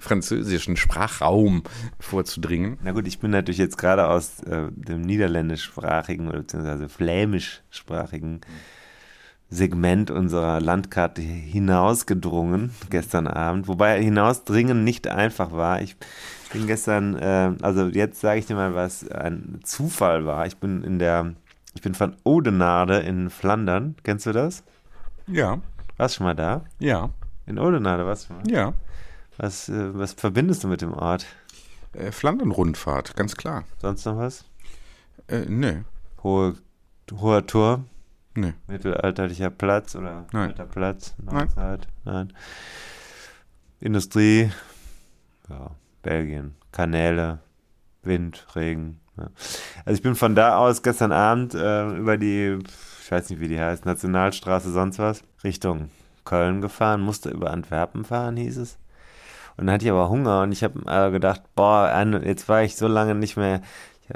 französischen 0.00 0.76
Sprachraum 0.76 1.62
vorzudringen. 1.98 2.78
Na 2.82 2.92
gut, 2.92 3.06
ich 3.06 3.18
bin 3.18 3.30
natürlich 3.30 3.58
jetzt 3.58 3.78
gerade 3.78 4.08
aus 4.08 4.40
äh, 4.44 4.68
dem 4.70 5.02
niederländischsprachigen 5.02 6.28
oder 6.28 6.40
beziehungsweise 6.40 6.88
flämischsprachigen 6.88 8.40
Segment 9.50 10.12
unserer 10.12 10.60
Landkarte 10.60 11.20
hinausgedrungen 11.20 12.70
gestern 12.88 13.26
Abend. 13.26 13.66
Wobei 13.66 14.00
hinausdringen 14.00 14.84
nicht 14.84 15.08
einfach 15.08 15.52
war. 15.52 15.82
Ich 15.82 15.96
bin 16.52 16.66
gestern, 16.68 17.16
äh, 17.16 17.52
also 17.60 17.86
jetzt 17.86 18.20
sage 18.20 18.38
ich 18.38 18.46
dir 18.46 18.54
mal, 18.54 18.74
was 18.74 19.08
ein 19.10 19.60
Zufall 19.64 20.24
war. 20.24 20.46
Ich 20.46 20.58
bin 20.58 20.84
in 20.84 21.00
der, 21.00 21.34
ich 21.74 21.82
bin 21.82 21.94
von 21.94 22.14
Odenade 22.22 22.98
in 22.98 23.28
Flandern. 23.28 23.96
Kennst 24.04 24.26
du 24.26 24.32
das? 24.32 24.62
Ja. 25.26 25.58
Warst 25.96 26.14
du 26.14 26.18
schon 26.18 26.26
mal 26.26 26.34
da? 26.34 26.64
Ja. 26.78 27.10
In 27.46 27.58
Oldenade 27.58 28.06
warst 28.06 28.24
du 28.24 28.26
schon 28.28 28.36
mal? 28.36 28.50
Ja. 28.50 28.72
Was, 29.42 29.70
äh, 29.70 29.94
was 29.94 30.12
verbindest 30.12 30.64
du 30.64 30.68
mit 30.68 30.82
dem 30.82 30.92
Ort? 30.92 31.24
Äh, 31.94 32.12
Flandern-Rundfahrt, 32.12 33.16
ganz 33.16 33.36
klar. 33.36 33.64
Sonst 33.78 34.04
noch 34.04 34.18
was? 34.18 34.44
Äh, 35.28 35.46
nee. 35.48 35.82
Hohe, 36.22 36.56
hoher 37.10 37.46
Turm? 37.46 37.86
Nee. 38.34 38.52
Mittelalterlicher 38.66 39.48
Platz 39.48 39.96
oder 39.96 40.26
Nein. 40.32 40.50
alter 40.50 40.66
Platz? 40.66 41.14
Nein. 41.16 41.48
Nein. 42.04 42.34
Industrie? 43.80 44.50
Ja, 45.48 45.70
Belgien. 46.02 46.54
Kanäle, 46.70 47.38
Wind, 48.02 48.46
Regen. 48.54 49.00
Ja. 49.16 49.30
Also 49.86 49.96
ich 49.96 50.02
bin 50.02 50.16
von 50.16 50.34
da 50.34 50.58
aus 50.58 50.82
gestern 50.82 51.12
Abend 51.12 51.54
äh, 51.54 51.96
über 51.96 52.18
die, 52.18 52.58
ich 53.02 53.10
weiß 53.10 53.30
nicht 53.30 53.40
wie 53.40 53.48
die 53.48 53.58
heißt, 53.58 53.86
Nationalstraße, 53.86 54.70
sonst 54.70 54.98
was, 54.98 55.24
Richtung 55.42 55.88
Köln 56.26 56.60
gefahren, 56.60 57.00
musste 57.00 57.30
über 57.30 57.50
Antwerpen 57.50 58.04
fahren, 58.04 58.36
hieß 58.36 58.58
es. 58.58 58.76
Und 59.60 59.66
dann 59.66 59.74
hatte 59.74 59.84
ich 59.84 59.90
aber 59.90 60.08
Hunger 60.08 60.40
und 60.40 60.52
ich 60.52 60.64
habe 60.64 60.80
äh, 60.86 61.10
gedacht, 61.10 61.42
boah, 61.54 61.92
jetzt 62.24 62.48
war 62.48 62.62
ich 62.62 62.76
so 62.76 62.88
lange 62.88 63.14
nicht 63.14 63.36
mehr. 63.36 63.60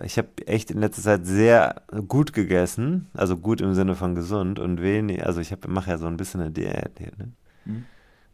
Ich 0.03 0.17
habe 0.17 0.29
echt 0.47 0.71
in 0.71 0.81
letzter 0.81 1.03
Zeit 1.03 1.27
sehr 1.27 1.83
gut 2.09 2.33
gegessen, 2.33 3.11
also 3.13 3.37
gut 3.37 3.61
im 3.61 3.75
Sinne 3.75 3.95
von 3.95 4.15
gesund 4.15 4.59
und 4.59 4.81
wenig, 4.81 5.25
also 5.25 5.43
ich 5.43 5.55
mache 5.67 5.91
ja 5.91 5.99
so 5.99 6.07
ein 6.07 6.17
bisschen 6.17 6.41
eine 6.41 6.51
Diät 6.51 6.93
hier. 6.97 7.13
Ne? 7.19 7.33
Mhm. 7.67 7.85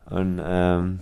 Und 0.09 0.41
ähm, 0.41 1.01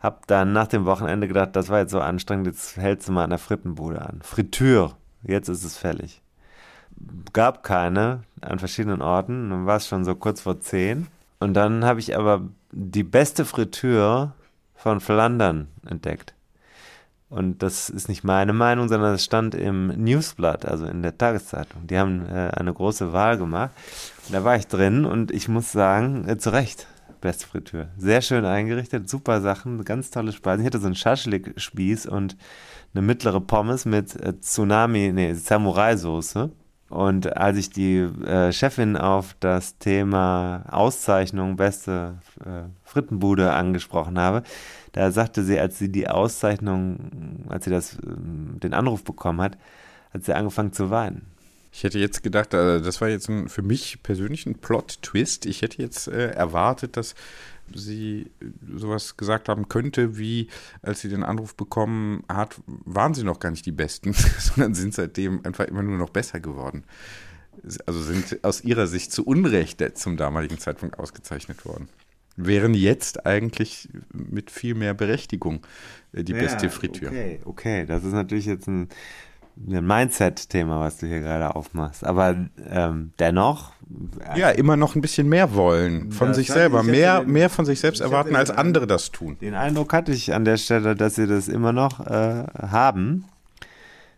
habe 0.00 0.20
dann 0.28 0.54
nach 0.54 0.66
dem 0.66 0.86
Wochenende 0.86 1.28
gedacht, 1.28 1.54
das 1.56 1.68
war 1.68 1.80
jetzt 1.80 1.92
so 1.92 2.00
anstrengend, 2.00 2.46
jetzt 2.46 2.78
hältst 2.78 3.08
du 3.08 3.12
mal 3.12 3.24
an 3.24 3.30
der 3.30 3.38
Frittenbude 3.38 4.00
an. 4.00 4.20
Fritür, 4.22 4.96
jetzt 5.22 5.50
ist 5.50 5.62
es 5.62 5.76
fällig. 5.76 6.22
Gab 7.34 7.62
keine 7.62 8.22
an 8.40 8.58
verschiedenen 8.58 9.02
Orten, 9.02 9.50
dann 9.50 9.66
war 9.66 9.76
es 9.76 9.88
schon 9.88 10.06
so 10.06 10.14
kurz 10.14 10.40
vor 10.40 10.58
zehn. 10.60 11.06
Und 11.38 11.52
dann 11.52 11.84
habe 11.84 12.00
ich 12.00 12.16
aber 12.16 12.48
die 12.72 13.04
beste 13.04 13.44
Fritür 13.44 14.32
von 14.76 15.00
Flandern 15.00 15.68
entdeckt. 15.86 16.34
Und 17.28 17.62
das 17.62 17.90
ist 17.90 18.08
nicht 18.08 18.22
meine 18.22 18.52
Meinung, 18.52 18.88
sondern 18.88 19.14
es 19.14 19.24
stand 19.24 19.54
im 19.54 19.88
Newsblatt, 19.88 20.64
also 20.64 20.86
in 20.86 21.02
der 21.02 21.18
Tageszeitung. 21.18 21.86
Die 21.88 21.98
haben 21.98 22.24
äh, 22.26 22.50
eine 22.54 22.72
große 22.72 23.12
Wahl 23.12 23.36
gemacht. 23.36 23.70
Und 24.26 24.34
da 24.34 24.44
war 24.44 24.56
ich 24.56 24.68
drin 24.68 25.04
und 25.04 25.32
ich 25.32 25.48
muss 25.48 25.72
sagen, 25.72 26.28
äh, 26.28 26.38
zu 26.38 26.50
Recht, 26.50 26.86
beste 27.20 27.48
Fritür. 27.48 27.88
Sehr 27.98 28.22
schön 28.22 28.44
eingerichtet, 28.44 29.08
super 29.08 29.40
Sachen, 29.40 29.84
ganz 29.84 30.10
tolle 30.10 30.30
Speisen. 30.30 30.60
Ich 30.60 30.66
hatte 30.66 30.78
so 30.78 30.86
einen 30.86 30.94
Schaschlik-Spieß 30.94 32.06
und 32.06 32.36
eine 32.94 33.02
mittlere 33.02 33.40
Pommes 33.40 33.86
mit 33.86 34.14
äh, 34.16 34.38
Tsunami, 34.40 35.10
nee, 35.12 35.34
Samurai-Soße. 35.34 36.50
Und 36.88 37.36
als 37.36 37.56
ich 37.56 37.70
die 37.70 37.96
äh, 37.98 38.52
Chefin 38.52 38.96
auf 38.96 39.34
das 39.40 39.78
Thema 39.78 40.64
Auszeichnung 40.68 41.56
beste 41.56 42.18
äh, 42.44 42.62
Frittenbude 42.84 43.52
angesprochen 43.52 44.18
habe, 44.18 44.44
da 44.92 45.10
sagte 45.10 45.42
sie, 45.42 45.58
als 45.58 45.78
sie 45.78 45.90
die 45.90 46.08
Auszeichnung, 46.08 47.44
als 47.48 47.64
sie 47.64 47.70
das, 47.70 47.94
äh, 47.94 47.98
den 48.04 48.72
Anruf 48.72 49.02
bekommen 49.02 49.40
hat, 49.40 49.58
hat 50.14 50.24
sie 50.24 50.34
angefangen 50.34 50.72
zu 50.72 50.90
weinen. 50.90 51.26
Ich 51.72 51.84
hätte 51.84 51.98
jetzt 51.98 52.22
gedacht, 52.22 52.54
äh, 52.54 52.80
das 52.80 53.00
war 53.00 53.08
jetzt 53.08 53.28
ein, 53.28 53.48
für 53.48 53.62
mich 53.62 54.02
persönlich 54.02 54.46
ein 54.46 54.54
Plot-Twist. 54.54 55.44
Ich 55.44 55.62
hätte 55.62 55.82
jetzt 55.82 56.08
äh, 56.08 56.30
erwartet, 56.30 56.96
dass 56.96 57.14
sie 57.74 58.30
sowas 58.74 59.16
gesagt 59.16 59.48
haben 59.48 59.68
könnte, 59.68 60.18
wie 60.18 60.48
als 60.82 61.00
sie 61.00 61.08
den 61.08 61.22
Anruf 61.22 61.54
bekommen 61.54 62.22
hat, 62.28 62.60
waren 62.66 63.14
sie 63.14 63.24
noch 63.24 63.40
gar 63.40 63.50
nicht 63.50 63.66
die 63.66 63.72
Besten, 63.72 64.12
sondern 64.38 64.74
sind 64.74 64.94
seitdem 64.94 65.44
einfach 65.44 65.66
immer 65.66 65.82
nur 65.82 65.98
noch 65.98 66.10
besser 66.10 66.40
geworden. 66.40 66.84
Also 67.86 68.00
sind 68.00 68.44
aus 68.44 68.62
ihrer 68.62 68.86
Sicht 68.86 69.12
zu 69.12 69.24
Unrecht 69.24 69.82
zum 69.94 70.16
damaligen 70.16 70.58
Zeitpunkt 70.58 70.98
ausgezeichnet 70.98 71.64
worden. 71.64 71.88
Wären 72.36 72.74
jetzt 72.74 73.24
eigentlich 73.24 73.88
mit 74.12 74.50
viel 74.50 74.74
mehr 74.74 74.92
Berechtigung 74.92 75.66
äh, 76.12 76.22
die 76.22 76.32
ja, 76.32 76.38
beste 76.38 76.68
Fritür. 76.68 77.08
Okay, 77.08 77.40
okay, 77.44 77.86
das 77.86 78.04
ist 78.04 78.12
natürlich 78.12 78.44
jetzt 78.44 78.68
ein 78.68 78.88
ein 79.56 79.86
Mindset-Thema, 79.86 80.80
was 80.80 80.98
du 80.98 81.06
hier 81.06 81.20
gerade 81.20 81.54
aufmachst. 81.54 82.04
Aber 82.04 82.36
ähm, 82.68 83.12
dennoch. 83.18 83.72
Ja, 84.36 84.50
immer 84.50 84.76
noch 84.76 84.94
ein 84.94 85.00
bisschen 85.00 85.28
mehr 85.28 85.54
wollen 85.54 86.10
von 86.10 86.34
sich 86.34 86.48
selber. 86.48 86.82
Mehr, 86.82 87.20
den, 87.20 87.32
mehr 87.32 87.48
von 87.48 87.64
sich 87.64 87.80
selbst 87.80 88.00
erwarten, 88.00 88.34
als 88.34 88.50
andere 88.50 88.86
das 88.86 89.12
tun. 89.12 89.36
Den 89.40 89.54
Eindruck 89.54 89.92
hatte 89.92 90.12
ich 90.12 90.34
an 90.34 90.44
der 90.44 90.56
Stelle, 90.56 90.96
dass 90.96 91.14
sie 91.14 91.26
das 91.26 91.48
immer 91.48 91.72
noch 91.72 92.04
äh, 92.06 92.44
haben. 92.60 93.24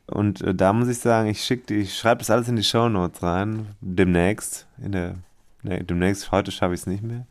Und 0.06 0.40
äh, 0.40 0.54
da 0.54 0.72
muss 0.72 0.88
ich 0.88 0.98
sagen, 0.98 1.28
ich 1.28 1.44
schicke, 1.44 1.74
ich 1.74 1.96
schreibe 1.96 2.18
das 2.18 2.30
alles 2.30 2.48
in 2.48 2.56
die 2.56 2.64
Show 2.64 2.88
Notes 2.88 3.22
rein. 3.22 3.66
Demnächst. 3.80 4.66
In 4.82 4.92
der, 4.92 5.14
ne, 5.62 5.84
demnächst, 5.84 6.32
heute 6.32 6.50
schaffe 6.50 6.74
ich 6.74 6.80
es 6.80 6.86
nicht 6.86 7.02
mehr 7.02 7.26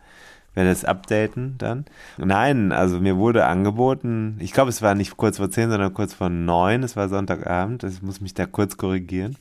werde 0.57 0.71
es 0.71 0.83
updaten 0.83 1.55
dann. 1.59 1.85
Nein, 2.17 2.71
also 2.71 2.99
mir 2.99 3.15
wurde 3.15 3.45
angeboten, 3.45 4.37
ich 4.39 4.53
glaube, 4.53 4.69
es 4.69 4.81
war 4.81 4.95
nicht 4.95 5.15
kurz 5.15 5.37
vor 5.37 5.51
10, 5.51 5.69
sondern 5.69 5.93
kurz 5.93 6.15
vor 6.15 6.29
9, 6.29 6.81
es 6.81 6.95
war 6.95 7.09
Sonntagabend, 7.09 7.83
ich 7.83 8.01
muss 8.01 8.21
mich 8.21 8.33
da 8.33 8.47
kurz 8.47 8.75
korrigieren, 8.75 9.37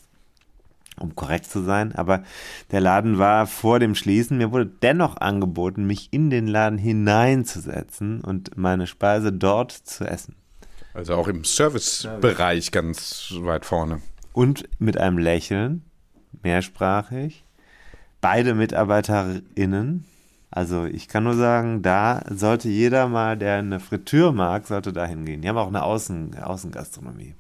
um 1.01 1.17
korrekt 1.17 1.47
zu 1.47 1.63
sein, 1.63 1.95
aber 1.95 2.23
der 2.71 2.83
Laden 2.83 3.19
war 3.19 3.47
vor 3.47 3.79
dem 3.79 3.95
Schließen, 3.95 4.37
mir 4.37 4.53
wurde 4.53 4.67
dennoch 4.67 5.17
angeboten, 5.17 5.87
mich 5.87 6.09
in 6.13 6.29
den 6.29 6.47
Laden 6.47 6.79
hineinzusetzen 6.79 8.21
und 8.21 8.59
meine 8.59 8.87
Speise 8.87 9.33
dort 9.33 9.73
zu 9.73 10.05
essen. 10.05 10.37
Also 10.93 11.15
auch 11.15 11.29
im 11.29 11.45
Servicebereich 11.45 12.73
ganz 12.73 13.33
weit 13.39 13.65
vorne. 13.65 14.03
Und 14.35 14.69
mit 14.79 14.99
einem 14.99 15.17
Lächeln, 15.17 15.83
mehrsprachig, 16.43 17.43
beide 18.21 18.55
MitarbeiterInnen 18.55 20.05
also 20.57 20.87
ich 20.87 21.07
kann 21.07 21.25
nur 21.25 21.35
sagen, 21.35 21.83
da 21.83 22.23
sollte 22.31 22.71
jeder 22.71 23.09
mal, 23.09 23.37
der 23.37 23.59
eine 23.59 23.79
Fritür 23.79 24.33
mag, 24.33 24.67
sollte 24.67 24.91
da 24.91 25.05
hingehen. 25.05 25.43
Die 25.43 25.49
haben 25.51 25.59
auch 25.59 25.69
eine 25.69 25.83
Außen, 25.83 26.35
Außengastronomie. 26.39 27.35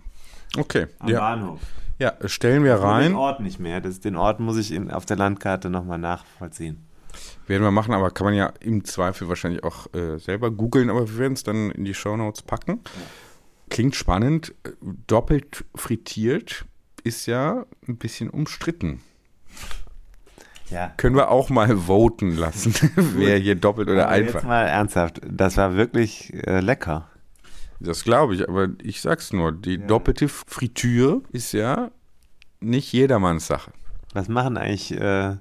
Okay. 0.58 0.88
Am 0.98 1.08
ja. 1.08 1.20
Bahnhof. 1.20 1.60
Ja, 1.98 2.12
stellen 2.26 2.62
wir 2.62 2.74
rein. 2.74 3.12
Den 3.12 3.14
Ort 3.14 3.40
nicht 3.40 3.58
mehr. 3.58 3.80
Das, 3.80 4.00
den 4.00 4.16
Ort 4.16 4.38
muss 4.38 4.58
ich 4.58 4.70
in, 4.70 4.90
auf 4.90 5.06
der 5.06 5.16
Landkarte 5.16 5.70
nochmal 5.70 5.96
nachvollziehen. 5.96 6.84
Werden 7.46 7.62
wir 7.62 7.70
machen, 7.70 7.94
aber 7.94 8.10
kann 8.10 8.26
man 8.26 8.34
ja 8.34 8.52
im 8.60 8.84
Zweifel 8.84 9.30
wahrscheinlich 9.30 9.64
auch 9.64 9.86
äh, 9.94 10.18
selber 10.18 10.50
googeln, 10.50 10.90
aber 10.90 11.08
wir 11.08 11.16
werden 11.16 11.32
es 11.32 11.42
dann 11.42 11.70
in 11.70 11.86
die 11.86 11.94
Shownotes 11.94 12.42
packen. 12.42 12.80
Klingt 13.70 13.96
spannend. 13.96 14.54
Doppelt 15.06 15.64
frittiert 15.74 16.66
ist 17.02 17.24
ja 17.24 17.64
ein 17.88 17.96
bisschen 17.96 18.28
umstritten. 18.28 19.00
Ja. 20.70 20.92
Können 20.96 21.16
wir 21.16 21.30
auch 21.30 21.48
mal 21.48 21.76
voten 21.76 22.36
lassen, 22.36 22.74
wer 22.96 23.38
hier 23.38 23.54
doppelt 23.54 23.88
oder 23.88 24.06
aber 24.06 24.12
einfach. 24.12 24.34
Jetzt 24.34 24.44
mal 24.44 24.66
ernsthaft, 24.66 25.20
das 25.28 25.56
war 25.56 25.76
wirklich 25.76 26.32
äh, 26.46 26.60
lecker. 26.60 27.08
Das 27.78 28.04
glaube 28.04 28.34
ich, 28.34 28.48
aber 28.48 28.68
ich 28.82 29.00
sag's 29.00 29.32
nur, 29.32 29.52
die 29.52 29.76
ja. 29.76 29.86
doppelte 29.86 30.28
Fritüre 30.28 31.22
ist 31.30 31.52
ja 31.52 31.90
nicht 32.60 32.92
jedermanns 32.92 33.46
Sache. 33.46 33.70
Was 34.14 34.28
machen 34.28 34.56
eigentlich, 34.56 34.92
äh, 34.92 35.36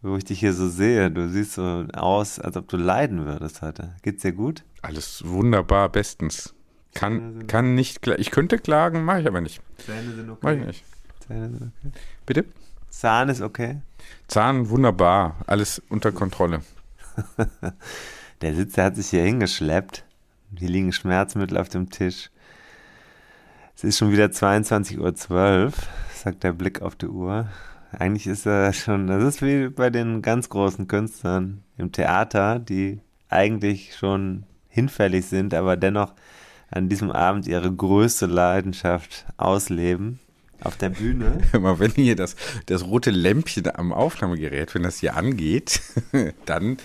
wo 0.00 0.16
ich 0.16 0.24
dich 0.24 0.40
hier 0.40 0.54
so 0.54 0.68
sehe? 0.68 1.10
Du 1.10 1.28
siehst 1.28 1.52
so 1.52 1.84
aus, 1.92 2.38
als 2.38 2.56
ob 2.56 2.68
du 2.68 2.76
leiden 2.76 3.26
würdest 3.26 3.60
heute. 3.62 3.94
Geht's 4.02 4.22
dir 4.22 4.32
gut? 4.32 4.64
Alles 4.80 5.22
wunderbar, 5.26 5.90
bestens. 5.90 6.54
Kann, 6.94 7.46
kann 7.46 7.74
nicht, 7.74 8.06
ich 8.06 8.30
könnte 8.30 8.58
klagen, 8.58 9.04
mache 9.04 9.20
ich 9.20 9.26
aber 9.28 9.40
nicht. 9.40 9.60
Zähne 9.76 10.12
sind 10.14 10.30
okay. 10.30 10.40
Mach 10.42 10.52
ich 10.52 10.66
nicht. 10.66 10.84
Zähne 11.20 11.50
sind 11.50 11.62
okay. 11.62 11.92
Bitte? 12.26 12.44
Zahn 12.88 13.28
ist 13.28 13.42
okay. 13.42 13.80
Zahn 14.28 14.70
wunderbar, 14.70 15.36
alles 15.46 15.82
unter 15.88 16.12
Kontrolle. 16.12 16.62
der 18.40 18.54
Sitzer 18.54 18.84
hat 18.84 18.96
sich 18.96 19.08
hier 19.08 19.24
hingeschleppt. 19.24 20.04
Hier 20.56 20.68
liegen 20.68 20.92
Schmerzmittel 20.92 21.58
auf 21.58 21.68
dem 21.68 21.90
Tisch. 21.90 22.30
Es 23.76 23.84
ist 23.84 23.98
schon 23.98 24.12
wieder 24.12 24.26
22.12 24.26 25.30
Uhr, 25.30 25.72
sagt 26.14 26.44
der 26.44 26.52
Blick 26.52 26.82
auf 26.82 26.96
die 26.96 27.06
Uhr. 27.06 27.48
Eigentlich 27.92 28.26
ist 28.26 28.46
er 28.46 28.72
schon, 28.72 29.06
das 29.06 29.22
ist 29.24 29.42
wie 29.42 29.68
bei 29.68 29.90
den 29.90 30.22
ganz 30.22 30.48
großen 30.48 30.86
Künstlern 30.86 31.62
im 31.76 31.90
Theater, 31.90 32.58
die 32.58 33.00
eigentlich 33.28 33.96
schon 33.96 34.44
hinfällig 34.68 35.26
sind, 35.26 35.54
aber 35.54 35.76
dennoch 35.76 36.14
an 36.70 36.88
diesem 36.88 37.10
Abend 37.10 37.46
ihre 37.46 37.72
größte 37.72 38.26
Leidenschaft 38.26 39.26
ausleben 39.36 40.20
auf 40.62 40.76
der 40.76 40.90
Bühne. 40.90 41.40
Immer 41.52 41.78
wenn 41.78 41.92
hier 41.92 42.16
das, 42.16 42.36
das 42.66 42.84
rote 42.84 43.10
Lämpchen 43.10 43.74
am 43.74 43.92
Aufnahmegerät, 43.92 44.74
wenn 44.74 44.82
das 44.82 44.98
hier 44.98 45.16
angeht, 45.16 45.80
dann 46.46 46.76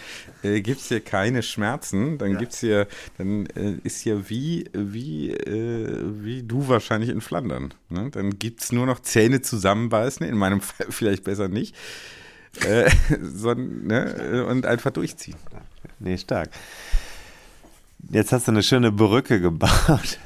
äh, 0.43 0.61
gibt 0.61 0.81
es 0.81 0.87
hier 0.87 1.01
keine 1.01 1.43
Schmerzen. 1.43 2.17
Dann 2.17 2.33
ja. 2.33 2.39
gibt's 2.39 2.59
hier, 2.59 2.87
dann 3.17 3.45
äh, 3.47 3.75
ist 3.83 4.01
hier 4.01 4.29
wie, 4.29 4.69
wie, 4.73 5.31
äh, 5.31 6.03
wie 6.23 6.43
du 6.43 6.67
wahrscheinlich 6.67 7.09
in 7.09 7.21
Flandern. 7.21 7.73
Ne? 7.89 8.09
Dann 8.11 8.37
gibt 8.39 8.61
es 8.61 8.71
nur 8.71 8.85
noch 8.85 9.01
Zähne 9.01 9.41
zusammenbeißen, 9.41 10.25
in 10.25 10.37
meinem 10.37 10.61
Fall 10.61 10.87
vielleicht 10.89 11.23
besser 11.23 11.47
nicht. 11.47 11.75
Äh, 12.65 12.89
so, 13.21 13.53
ne? 13.53 14.45
Und 14.49 14.65
einfach 14.65 14.91
durchziehen. 14.91 15.35
Nee, 15.99 16.17
stark. 16.17 16.49
Jetzt 18.09 18.31
hast 18.31 18.47
du 18.47 18.51
eine 18.51 18.63
schöne 18.63 18.91
Brücke 18.91 19.41
gebaut. 19.41 20.19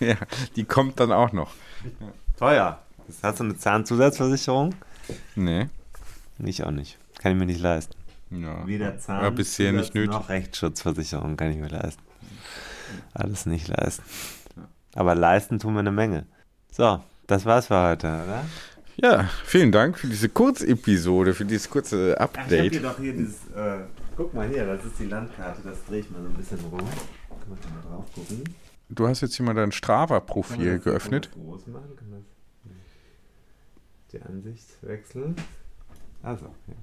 ja, 0.06 0.16
die 0.56 0.64
kommt 0.64 0.98
dann 1.00 1.12
auch 1.12 1.32
noch. 1.32 1.52
Teuer. 2.38 2.80
Hast 3.22 3.40
du 3.40 3.44
eine 3.44 3.56
Zahnzusatzversicherung? 3.56 4.74
Nee. 5.34 5.68
Ich 6.38 6.64
auch 6.64 6.70
nicht. 6.70 6.98
Kann 7.18 7.32
ich 7.32 7.38
mir 7.38 7.46
nicht 7.46 7.60
leisten. 7.60 7.94
Ja. 8.30 8.66
Weder 8.66 8.98
Zahn 8.98 9.22
ja, 9.22 9.30
bisher 9.30 9.72
nicht 9.72 9.94
nötig. 9.94 10.12
noch 10.12 10.28
Rechtsschutzversicherung 10.28 11.36
kann 11.36 11.50
ich 11.50 11.58
mir 11.58 11.68
leisten. 11.68 12.02
Alles 13.12 13.46
nicht 13.46 13.68
leisten. 13.68 14.04
Aber 14.94 15.14
leisten 15.14 15.58
tun 15.58 15.74
wir 15.74 15.80
eine 15.80 15.92
Menge. 15.92 16.26
So, 16.70 17.02
das 17.26 17.44
war's 17.44 17.66
für 17.66 17.82
heute, 17.82 18.06
oder? 18.06 18.44
Ja, 18.96 19.28
vielen 19.44 19.72
Dank 19.72 19.98
für 19.98 20.06
diese 20.06 20.28
Kurzepisode, 20.28 21.34
für 21.34 21.44
dieses 21.44 21.68
kurze 21.68 22.18
Update. 22.20 22.44
Ach, 22.46 22.50
ich 22.50 22.64
hab 22.64 22.70
hier 22.70 22.82
doch 22.82 22.98
hier 22.98 23.12
dieses, 23.12 23.46
äh, 23.54 23.84
guck 24.16 24.34
mal 24.34 24.48
hier, 24.48 24.66
das 24.66 24.84
ist 24.84 24.98
die 24.98 25.06
Landkarte, 25.06 25.62
das 25.64 25.84
drehe 25.86 26.00
ich 26.00 26.10
mal 26.10 26.20
so 26.22 26.28
ein 26.28 26.34
bisschen 26.34 26.60
rum. 26.60 26.78
Kann 26.78 27.48
man 27.48 27.58
da 27.62 27.68
mal 27.88 27.96
drauf 27.96 28.06
gucken? 28.14 28.44
Du 28.92 29.06
hast 29.06 29.20
jetzt 29.20 29.36
hier 29.36 29.46
mal 29.46 29.54
dein 29.54 29.72
Strava-Profil 29.72 30.76
das- 30.76 30.84
geöffnet. 30.84 31.30
Kann 31.30 31.42
man 31.46 31.52
das 31.54 31.64
groß 31.64 31.66
machen? 31.72 31.96
Kann 31.96 32.10
man 32.10 32.24
das 32.24 34.12
die 34.12 34.22
Ansicht 34.22 34.66
wechseln? 34.82 35.36
Also, 36.22 36.46
ja. 36.66 36.74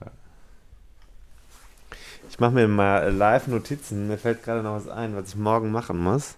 Da. 0.00 0.10
Ich 2.28 2.38
mache 2.38 2.52
mir 2.52 2.68
mal 2.68 3.10
live 3.12 3.46
Notizen. 3.46 4.08
Mir 4.08 4.18
fällt 4.18 4.42
gerade 4.42 4.62
noch 4.62 4.74
was 4.74 4.86
ein, 4.88 5.16
was 5.16 5.30
ich 5.30 5.36
morgen 5.36 5.70
machen 5.72 5.98
muss. 5.98 6.36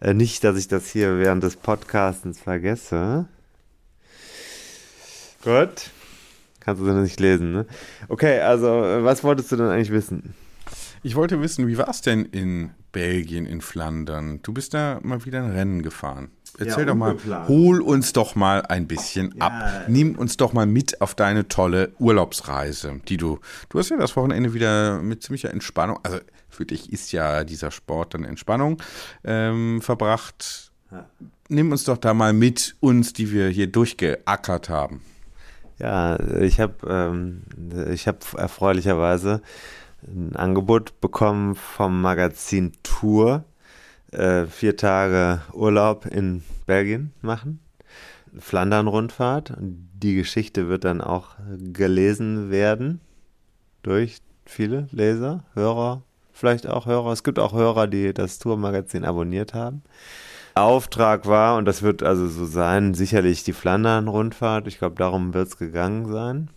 Äh, 0.00 0.14
nicht, 0.14 0.42
dass 0.42 0.56
ich 0.56 0.68
das 0.68 0.88
hier 0.88 1.18
während 1.18 1.42
des 1.44 1.56
Podcastens 1.56 2.40
vergesse. 2.40 3.26
Gut. 5.44 5.90
Kannst 6.60 6.80
du 6.80 6.84
nicht 6.92 7.20
lesen, 7.20 7.52
ne? 7.52 7.66
Okay, 8.08 8.40
also, 8.40 8.68
äh, 8.84 9.04
was 9.04 9.22
wolltest 9.22 9.52
du 9.52 9.56
denn 9.56 9.66
eigentlich 9.68 9.90
wissen? 9.90 10.34
Ich 11.02 11.14
wollte 11.16 11.40
wissen, 11.42 11.66
wie 11.66 11.76
war 11.76 11.88
es 11.88 12.00
denn 12.00 12.24
in 12.26 12.70
Belgien, 12.92 13.46
in 13.46 13.60
Flandern? 13.60 14.40
Du 14.42 14.52
bist 14.52 14.74
da 14.74 15.00
mal 15.02 15.24
wieder 15.24 15.42
ein 15.42 15.50
Rennen 15.50 15.82
gefahren. 15.82 16.30
Erzähl 16.58 16.80
Ja, 16.80 16.84
doch 16.84 16.94
mal, 16.94 17.16
hol 17.48 17.80
uns 17.80 18.12
doch 18.12 18.34
mal 18.34 18.62
ein 18.66 18.86
bisschen 18.86 19.34
Ja. 19.36 19.46
ab. 19.46 19.84
Nimm 19.88 20.16
uns 20.16 20.36
doch 20.36 20.52
mal 20.52 20.66
mit 20.66 21.00
auf 21.00 21.14
deine 21.14 21.48
tolle 21.48 21.92
Urlaubsreise, 21.98 23.00
die 23.08 23.16
du, 23.16 23.38
du 23.70 23.78
hast 23.78 23.88
ja 23.88 23.96
das 23.96 24.14
Wochenende 24.16 24.52
wieder 24.52 25.00
mit 25.00 25.22
ziemlicher 25.22 25.50
Entspannung, 25.50 25.98
also 26.02 26.18
für 26.50 26.66
dich 26.66 26.92
ist 26.92 27.10
ja 27.12 27.44
dieser 27.44 27.70
Sport 27.70 28.12
dann 28.12 28.24
Entspannung, 28.24 28.82
ähm, 29.24 29.80
verbracht. 29.80 30.70
Ja. 30.90 31.08
Nimm 31.48 31.72
uns 31.72 31.84
doch 31.84 31.96
da 31.96 32.12
mal 32.12 32.34
mit 32.34 32.76
uns, 32.80 33.14
die 33.14 33.32
wir 33.32 33.48
hier 33.48 33.66
durchgeackert 33.66 34.68
haben. 34.68 35.00
Ja, 35.78 36.20
ich 36.38 36.60
habe 36.60 36.74
ähm, 36.86 37.42
ich 37.90 38.06
hab 38.06 38.34
erfreulicherweise 38.34 39.40
ein 40.06 40.36
Angebot 40.36 41.00
bekommen 41.00 41.54
vom 41.54 42.00
Magazin 42.00 42.72
Tour, 42.82 43.44
äh, 44.10 44.46
vier 44.46 44.76
Tage 44.76 45.42
Urlaub 45.52 46.06
in 46.06 46.42
Belgien 46.66 47.12
machen, 47.20 47.60
Flandern-Rundfahrt. 48.38 49.50
Und 49.50 49.88
Die 49.94 50.14
Geschichte 50.14 50.68
wird 50.68 50.84
dann 50.84 51.00
auch 51.00 51.36
gelesen 51.72 52.50
werden 52.50 53.00
durch 53.82 54.18
viele 54.44 54.88
Leser, 54.90 55.44
Hörer, 55.54 56.02
vielleicht 56.32 56.66
auch 56.66 56.86
Hörer. 56.86 57.12
Es 57.12 57.22
gibt 57.22 57.38
auch 57.38 57.52
Hörer, 57.52 57.86
die 57.86 58.12
das 58.12 58.38
Tour-Magazin 58.38 59.04
abonniert 59.04 59.54
haben. 59.54 59.82
Auftrag 60.54 61.26
war, 61.26 61.56
und 61.56 61.64
das 61.64 61.82
wird 61.82 62.02
also 62.02 62.28
so 62.28 62.44
sein, 62.44 62.94
sicherlich 62.94 63.42
die 63.44 63.54
Flandern-Rundfahrt. 63.54 64.66
Ich 64.66 64.78
glaube, 64.78 64.96
darum 64.96 65.32
wird 65.32 65.48
es 65.48 65.56
gegangen 65.56 66.12
sein. 66.12 66.50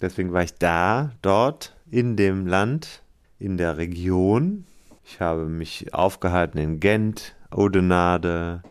Deswegen 0.00 0.32
war 0.32 0.42
ich 0.42 0.54
da, 0.54 1.12
dort, 1.22 1.74
in 1.90 2.16
dem 2.16 2.46
Land, 2.46 3.02
in 3.38 3.56
der 3.56 3.76
Region. 3.76 4.64
Ich 5.04 5.20
habe 5.20 5.46
mich 5.46 5.94
aufgehalten 5.94 6.58
in 6.58 6.80
Gent, 6.80 7.34
Oudenarde, 7.50 8.62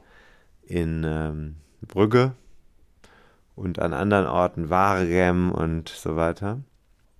in 0.66 1.04
ähm, 1.06 1.56
Brügge 1.82 2.34
und 3.56 3.80
an 3.80 3.94
anderen 3.94 4.28
Orten, 4.28 4.70
Waregem 4.70 5.52
und 5.52 5.90
so 5.90 6.16
weiter. 6.16 6.60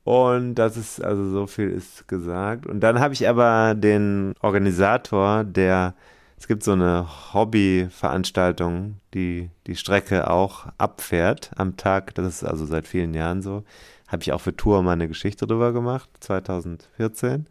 Und 0.04 0.56
das 0.56 0.78
ist, 0.78 1.04
also 1.04 1.30
so 1.30 1.48
viel 1.48 1.70
ist 1.70 2.08
gesagt. 2.08 2.66
Und 2.66 2.80
dann 2.80 3.00
habe 3.00 3.14
ich 3.14 3.28
aber 3.28 3.76
den 3.76 4.34
Organisator, 4.40 5.44
der, 5.44 5.96
es 6.38 6.48
gibt 6.48 6.64
so 6.64 6.74
eine 6.74 7.08
Hobbyveranstaltung, 7.34 9.02
die 9.14 9.50
die 9.66 9.76
Strecke 9.76 10.30
auch 10.30 10.68
abfährt 10.78 11.52
am 11.58 11.76
Tag, 11.76 12.16
das 12.16 12.28
ist 12.28 12.44
also 12.46 12.66
seit 12.66 12.88
vielen 12.88 13.14
Jahren 13.16 13.42
so, 13.42 13.64
habe 14.08 14.24
ich 14.24 14.32
auch 14.32 14.42
für 14.42 14.56
Tour 14.56 14.82
mal 14.84 14.94
eine 14.94 15.08
Geschichte 15.08 15.48
drüber 15.48 15.74
gemacht, 15.74 16.10
2014. 16.22 17.48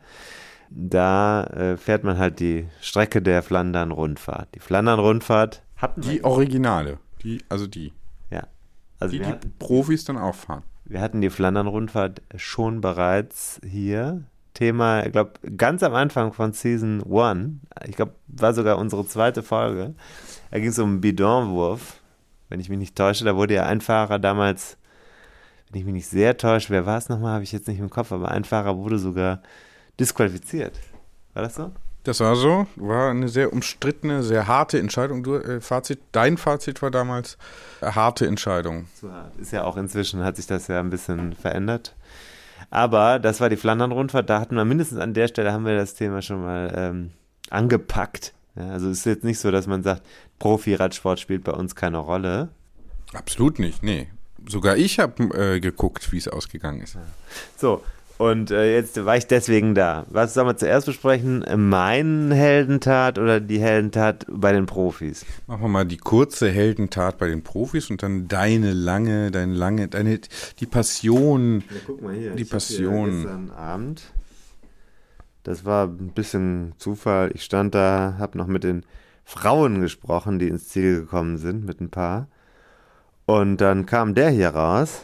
Da 0.71 1.45
äh, 1.45 1.77
fährt 1.77 2.03
man 2.03 2.19
halt 2.19 2.41
die 2.41 2.67
Strecke 2.81 3.23
der 3.23 3.43
Flandern-Rundfahrt. 3.43 4.55
Die 4.55 4.61
Flandern-Rundfahrt 4.61 5.63
hatten. 5.77 6.01
Die 6.01 6.25
Originale, 6.25 6.99
die, 7.23 7.43
also 7.49 7.67
die, 7.67 7.93
Ja. 8.31 8.49
Also 8.99 9.13
die, 9.13 9.19
die 9.21 9.27
hatten, 9.27 9.52
Profis 9.59 10.04
dann 10.04 10.17
auch 10.19 10.35
fahren. 10.35 10.63
wir 10.85 11.00
hatten 11.00 11.21
die 11.21 11.30
Flandern-Rundfahrt 11.30 12.23
schon 12.37 12.80
bereits 12.80 13.61
hier. 13.65 14.25
Thema, 14.54 15.04
ich 15.04 15.13
glaube, 15.13 15.33
ganz 15.59 15.83
am 15.83 15.95
Anfang 15.95 16.33
von 16.33 16.54
Season 16.54 17.02
1, 17.02 17.61
ich 17.87 17.95
glaube, 17.95 18.15
war 18.26 18.54
sogar 18.54 18.78
unsere 18.78 19.07
zweite 19.07 19.43
Folge. 19.43 19.95
Da 20.50 20.59
ging 20.59 20.71
es 20.71 20.78
um 20.78 21.02
Bidonwurf, 21.02 22.00
wenn 22.49 22.59
ich 22.59 22.71
mich 22.71 22.78
nicht 22.78 22.97
täusche. 22.97 23.26
Da 23.26 23.37
wurde 23.37 23.52
ja 23.52 23.67
ein 23.67 23.83
Fahrer 23.83 24.19
damals, 24.19 24.78
wenn 25.76 25.80
ich 25.80 25.84
mich 25.84 25.95
nicht 25.95 26.08
sehr 26.08 26.39
täusche, 26.39 26.71
wer 26.71 26.86
war 26.86 26.97
es 26.97 27.10
nochmal, 27.10 27.34
habe 27.34 27.45
ich 27.45 27.52
jetzt 27.52 27.69
nicht 27.69 27.80
im 27.80 27.91
Kopf, 27.91 28.10
aber 28.10 28.30
ein 28.30 28.45
Fahrer 28.45 28.78
wurde 28.78 28.99
sogar 28.99 29.43
disqualifiziert. 30.00 30.80
War 31.34 31.43
das 31.43 31.56
so? 31.56 31.71
Das 32.02 32.21
war 32.21 32.34
so, 32.34 32.67
war 32.76 33.10
eine 33.10 33.28
sehr 33.28 33.52
umstrittene, 33.52 34.23
sehr 34.23 34.47
harte 34.47 34.78
Entscheidung. 34.78 35.23
Du, 35.23 35.34
äh, 35.34 35.60
Fazit, 35.60 35.99
dein 36.12 36.39
Fazit 36.39 36.80
war 36.80 36.91
damals 36.91 37.36
äh, 37.82 37.91
harte 37.91 38.26
Entscheidung. 38.26 38.86
zu 38.95 39.12
hart. 39.12 39.36
Ist 39.36 39.52
ja 39.52 39.65
auch 39.65 39.76
inzwischen, 39.76 40.25
hat 40.25 40.36
sich 40.36 40.47
das 40.47 40.67
ja 40.69 40.80
ein 40.80 40.89
bisschen 40.89 41.34
verändert. 41.34 41.95
Aber 42.71 43.19
das 43.19 43.43
war 43.43 43.50
die 43.50 43.56
Flandern-Rundfahrt, 43.56 44.30
da 44.30 44.41
hatten 44.41 44.56
wir 44.56 44.65
mindestens 44.65 44.99
an 44.99 45.12
der 45.12 45.28
Stelle 45.28 45.52
haben 45.52 45.67
wir 45.67 45.76
das 45.76 45.95
Thema 45.95 46.23
schon 46.23 46.43
mal 46.43 46.73
ähm, 46.75 47.10
angepackt. 47.50 48.32
Ja, 48.54 48.71
also 48.71 48.89
es 48.89 49.00
ist 49.00 49.04
jetzt 49.04 49.25
nicht 49.25 49.41
so, 49.41 49.50
dass 49.50 49.67
man 49.67 49.82
sagt, 49.82 50.06
Profi-Radsport 50.39 51.21
spielt 51.21 51.45
bei 51.45 51.52
uns 51.52 51.75
keine 51.75 51.99
Rolle. 51.99 52.49
Absolut 53.12 53.58
nicht, 53.58 53.82
nee. 53.82 54.08
Sogar 54.49 54.76
ich 54.76 54.99
habe 54.99 55.23
äh, 55.35 55.61
geguckt, 55.61 56.13
wie 56.13 56.19
es 56.19 56.28
ausgegangen 56.28 56.82
ist. 56.82 56.97
So, 57.56 57.82
und 58.19 58.50
äh, 58.50 58.75
jetzt 58.75 59.04
war 59.04 59.17
ich 59.17 59.26
deswegen 59.26 59.75
da. 59.75 60.06
Was 60.09 60.32
sollen 60.32 60.47
wir 60.47 60.56
zuerst 60.56 60.87
besprechen? 60.87 61.45
Mein 61.56 62.30
Heldentat 62.30 63.19
oder 63.19 63.41
die 63.41 63.61
Heldentat 63.61 64.25
bei 64.30 64.52
den 64.52 64.65
Profis? 64.65 65.26
Machen 65.47 65.63
wir 65.63 65.69
mal 65.69 65.85
die 65.85 65.99
kurze 65.99 66.49
Heldentat 66.49 67.19
bei 67.19 67.28
den 67.28 67.43
Profis 67.43 67.91
und 67.91 68.02
dann 68.02 68.26
deine 68.26 68.73
lange, 68.73 69.30
deine 69.30 69.52
lange, 69.52 69.89
deine, 69.89 70.21
die 70.61 70.67
Passion. 70.67 71.61
Ja, 71.69 71.76
guck 71.87 72.02
mal 72.02 72.15
hier. 72.15 72.35
Die 72.35 72.43
ich 72.43 72.52
hab 72.52 72.63
hier 72.63 72.78
Passion. 72.89 73.23
Gestern 73.23 73.50
Abend. 73.50 74.02
Das 75.43 75.65
war 75.67 75.87
ein 75.87 76.13
bisschen 76.15 76.73
Zufall. 76.78 77.30
Ich 77.35 77.45
stand 77.45 77.75
da, 77.75 78.17
habe 78.19 78.39
noch 78.39 78.47
mit 78.47 78.65
den 78.65 78.85
Frauen 79.25 79.82
gesprochen, 79.82 80.39
die 80.39 80.49
ins 80.49 80.69
Ziel 80.69 81.00
gekommen 81.00 81.37
sind, 81.37 81.67
mit 81.67 81.80
ein 81.80 81.91
paar. 81.91 82.28
Und 83.26 83.58
dann 83.58 83.86
kam 83.86 84.15
der 84.15 84.30
hier 84.30 84.50
raus. 84.50 85.02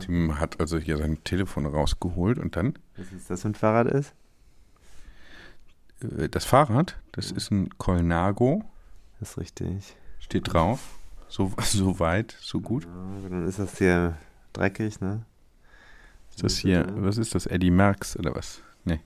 Tim 0.00 0.38
hat 0.38 0.60
also 0.60 0.78
hier 0.78 0.98
sein 0.98 1.22
Telefon 1.24 1.66
rausgeholt 1.66 2.38
und 2.38 2.54
dann 2.56 2.74
Was 2.96 3.10
ist 3.12 3.30
das 3.30 3.42
für 3.42 3.48
ein 3.48 3.54
Fahrrad 3.54 3.88
ist? 3.88 4.12
äh, 6.02 6.28
das 6.28 6.44
Fahrrad, 6.44 6.96
das 7.12 7.30
ist 7.32 7.50
ein 7.50 7.70
Colnago, 7.78 8.64
Das 9.18 9.30
ist 9.32 9.38
richtig. 9.38 9.96
steht 10.20 10.52
drauf. 10.52 10.80
So, 11.28 11.52
so 11.62 11.98
weit, 11.98 12.36
so 12.40 12.60
gut. 12.60 12.84
Ja, 12.84 13.28
dann 13.28 13.46
ist 13.48 13.58
das 13.58 13.78
hier 13.78 14.16
dreckig, 14.52 15.00
ne? 15.00 15.24
Ist 16.30 16.44
das 16.44 16.56
hier, 16.58 16.86
was 16.96 17.18
ist 17.18 17.34
das, 17.34 17.46
Eddie 17.46 17.70
Merckx 17.72 18.16
oder 18.16 18.34
was? 18.34 18.62
Nee. 18.84 19.00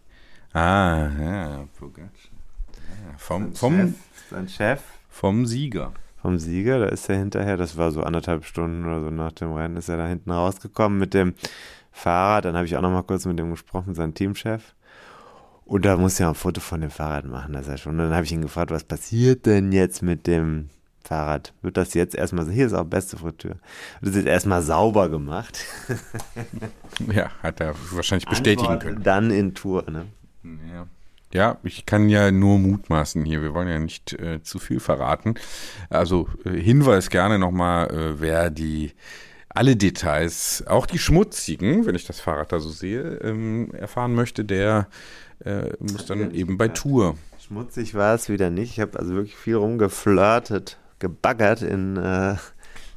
Ah, 0.53 1.09
ja, 1.19 1.65
Pogacar. 1.79 2.11
Ja, 3.11 3.17
vom, 3.17 3.55
vom, 3.55 3.95
sein 4.31 4.49
Chef 4.49 4.83
vom 5.09 5.47
Sieger. 5.47 5.93
Vom 6.25 6.39
Sieger, 6.39 6.79
da 6.79 6.87
ist 6.87 7.07
er 7.11 7.19
hinterher, 7.19 7.59
das 7.59 7.77
war 7.77 7.91
so 7.91 8.03
anderthalb 8.03 8.47
Stunden 8.47 8.87
oder 8.87 9.03
so 9.03 9.11
nach 9.11 9.33
dem 9.33 9.53
Rennen, 9.53 9.77
ist 9.77 9.91
er 9.91 9.99
da 9.99 10.07
hinten 10.07 10.31
rausgekommen 10.31 10.99
mit 10.99 11.13
dem 11.13 11.35
Fahrrad. 11.93 12.47
Dann 12.47 12.57
habe 12.57 12.65
ich 12.65 12.75
auch 12.79 12.81
noch 12.81 12.91
mal 12.91 13.03
kurz 13.03 13.27
mit 13.27 13.39
dem 13.39 13.51
gesprochen, 13.51 13.95
seinem 13.95 14.15
Teamchef. 14.15 14.75
Und 15.67 15.85
da 15.85 15.99
muss 15.99 16.19
ja 16.19 16.31
ein 16.31 16.35
Foto 16.35 16.63
von 16.63 16.81
dem 16.81 16.89
Fahrrad 16.89 17.27
machen, 17.27 17.53
das 17.53 17.67
ist 17.67 17.69
ja 17.69 17.77
schon. 17.77 17.93
Und 17.93 17.99
dann 17.99 18.15
habe 18.15 18.25
ich 18.25 18.33
ihn 18.33 18.41
gefragt, 18.41 18.71
was 18.71 18.85
passiert 18.85 19.45
denn 19.45 19.71
jetzt 19.71 20.01
mit 20.01 20.27
dem 20.27 20.71
Fahrrad? 21.05 21.53
Wird 21.61 21.77
das 21.77 21.93
jetzt 21.93 22.15
erstmal, 22.15 22.51
hier 22.51 22.65
ist 22.65 22.73
auch 22.73 22.85
beste 22.85 23.19
Fritür, 23.19 23.57
wird 24.01 24.15
das 24.15 24.17
jetzt 24.17 24.27
erstmal 24.27 24.63
sauber 24.63 25.11
gemacht? 25.11 25.59
Ja, 27.13 27.29
hat 27.43 27.61
er 27.61 27.75
wahrscheinlich 27.91 28.27
bestätigen 28.27 28.69
Antwort 28.69 28.83
können. 28.83 29.03
Dann 29.03 29.31
in 29.31 29.53
Tour, 29.53 29.85
ne? 29.91 30.07
Ja. 30.73 30.87
Ja, 31.35 31.59
ich 31.65 31.85
kann 31.85 32.09
ja 32.09 32.31
nur 32.31 32.59
mutmaßen 32.59 33.25
hier. 33.25 33.43
Wir 33.43 33.53
wollen 33.55 33.69
ja 33.69 33.79
nicht 33.79 34.13
äh, 34.15 34.43
zu 34.43 34.59
viel 34.59 34.81
verraten. 34.81 35.35
Also 35.91 36.29
äh, 36.45 36.51
Hinweis 36.51 37.11
gerne 37.11 37.39
nochmal, 37.39 37.91
äh, 37.91 38.21
wer 38.21 38.51
die 38.51 38.93
alle 39.49 39.77
Details, 39.77 40.65
auch 40.67 40.87
die 40.87 40.99
schmutzigen, 40.99 41.87
wenn 41.87 41.95
ich 41.95 42.07
das 42.07 42.21
Fahrrad 42.21 42.53
da 42.53 42.61
so 42.61 42.71
sehe, 42.71 43.19
ähm, 43.23 43.73
erfahren 43.73 44.15
möchte, 44.15 44.45
der 44.45 44.89
äh, 45.45 45.71
muss 45.81 46.07
dann 46.07 46.33
eben 46.33 46.57
bei 46.57 46.69
Tour. 46.69 47.17
Schmutzig 47.45 47.95
war 47.95 48.15
es 48.15 48.29
wieder 48.29 48.51
nicht. 48.51 48.71
Ich 48.71 48.81
habe 48.81 48.99
also 48.99 49.15
wirklich 49.15 49.37
viel 49.37 49.57
rumgeflirtet, 49.57 50.79
gebaggert 50.99 51.63
in. 51.63 51.97
Äh, 51.97 52.37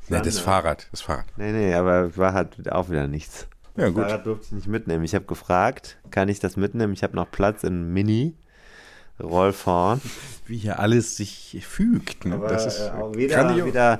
Ne, 0.09 0.21
das. 0.21 0.39
Fahrrad, 0.39 0.87
das 0.91 1.01
Fahrrad. 1.01 1.25
Nee, 1.35 1.51
nee, 1.51 1.73
aber 1.73 2.15
war 2.15 2.31
halt 2.31 2.71
auch 2.71 2.89
wieder 2.89 3.07
nichts. 3.07 3.47
Ja, 3.77 3.85
Das 3.85 3.93
gut. 3.93 4.03
Fahrrad 4.05 4.25
durfte 4.25 4.45
ich 4.47 4.51
nicht 4.53 4.67
mitnehmen. 4.67 5.03
Ich 5.03 5.15
habe 5.15 5.25
gefragt, 5.25 5.97
kann 6.11 6.27
ich 6.29 6.39
das 6.39 6.57
mitnehmen? 6.57 6.93
Ich 6.93 7.03
habe 7.03 7.15
noch 7.15 7.29
Platz 7.31 7.63
in 7.63 7.93
Mini. 7.93 8.33
Roll 9.19 9.51
vorn. 9.53 9.99
Wie 10.47 10.57
hier 10.57 10.79
alles 10.79 11.15
sich 11.17 11.65
fügt. 11.67 12.25
Ne? 12.25 12.35
Aber 12.35 12.49
das 12.49 12.65
ist, 12.67 12.79
äh, 12.81 12.89
auch 12.91 13.11
kann 13.11 13.15
weder, 13.17 13.55
ich 13.55 13.61
auch- 13.61 13.65
weder, 13.65 13.99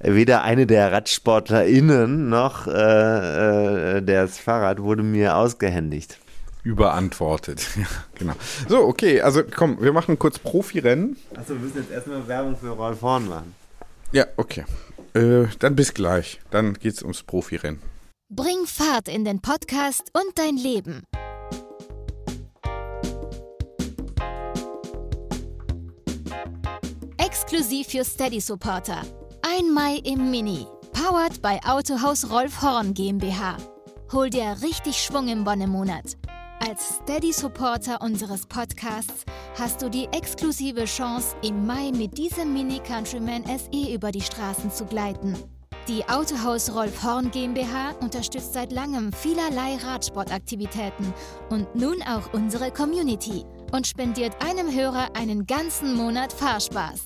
weder 0.00 0.42
eine 0.42 0.66
der 0.66 0.90
RadsportlerInnen 0.92 2.28
noch 2.28 2.66
äh, 2.66 3.98
äh, 3.98 4.02
das 4.02 4.38
Fahrrad 4.38 4.80
wurde 4.82 5.02
mir 5.04 5.36
ausgehändigt. 5.36 6.18
überantwortet. 6.64 7.64
Ja, 7.76 7.86
genau. 8.18 8.32
So, 8.68 8.78
okay, 8.80 9.20
also 9.20 9.42
komm, 9.44 9.80
wir 9.80 9.92
machen 9.92 10.18
kurz 10.18 10.38
Profirennen. 10.40 11.16
Achso, 11.36 11.54
wir 11.54 11.60
müssen 11.60 11.78
jetzt 11.78 11.92
erstmal 11.92 12.26
Werbung 12.26 12.56
für 12.56 12.70
Rolf 12.70 13.02
Horn 13.02 13.28
machen. 13.28 13.54
Ja, 14.12 14.26
okay. 14.36 14.64
Äh, 15.14 15.46
dann 15.60 15.76
bis 15.76 15.94
gleich. 15.94 16.40
Dann 16.50 16.74
geht's 16.74 17.02
ums 17.02 17.22
Profirennen. 17.22 17.78
Bring 18.28 18.66
Fahrt 18.66 19.06
in 19.06 19.24
den 19.24 19.40
Podcast 19.40 20.10
und 20.12 20.36
dein 20.36 20.56
Leben. 20.56 21.04
Exklusiv 27.18 27.86
für 27.86 28.04
Steady 28.04 28.40
Supporter. 28.40 29.02
Ein 29.42 29.72
Mai 29.72 30.00
im 30.02 30.32
Mini. 30.32 30.66
Powered 30.92 31.40
by 31.40 31.60
Autohaus 31.64 32.28
Rolf 32.28 32.60
Horn 32.62 32.94
GmbH. 32.94 33.58
Hol 34.10 34.28
dir 34.28 34.56
richtig 34.60 34.96
Schwung 34.96 35.28
im 35.28 35.44
Bonnemonat. 35.44 36.16
Als 36.68 36.96
Steady 36.96 37.32
Supporter 37.32 38.00
unseres 38.00 38.44
Podcasts 38.46 39.24
hast 39.56 39.82
du 39.82 39.88
die 39.88 40.06
exklusive 40.06 40.86
Chance, 40.86 41.36
im 41.42 41.64
Mai 41.64 41.92
mit 41.92 42.18
diesem 42.18 42.52
Mini 42.52 42.80
Countryman 42.80 43.44
SE 43.46 43.94
über 43.94 44.10
die 44.10 44.20
Straßen 44.20 44.72
zu 44.72 44.84
gleiten. 44.84 45.36
Die 45.88 46.08
Autohaus 46.08 46.74
Rolf 46.74 47.04
Horn 47.04 47.30
GmbH 47.30 47.92
unterstützt 48.00 48.54
seit 48.54 48.72
langem 48.72 49.12
vielerlei 49.12 49.76
Radsportaktivitäten 49.76 51.14
und 51.48 51.72
nun 51.76 52.02
auch 52.02 52.32
unsere 52.32 52.72
Community 52.72 53.44
und 53.70 53.86
spendiert 53.86 54.34
einem 54.44 54.68
Hörer 54.74 55.10
einen 55.14 55.46
ganzen 55.46 55.94
Monat 55.94 56.32
Fahrspaß. 56.32 57.04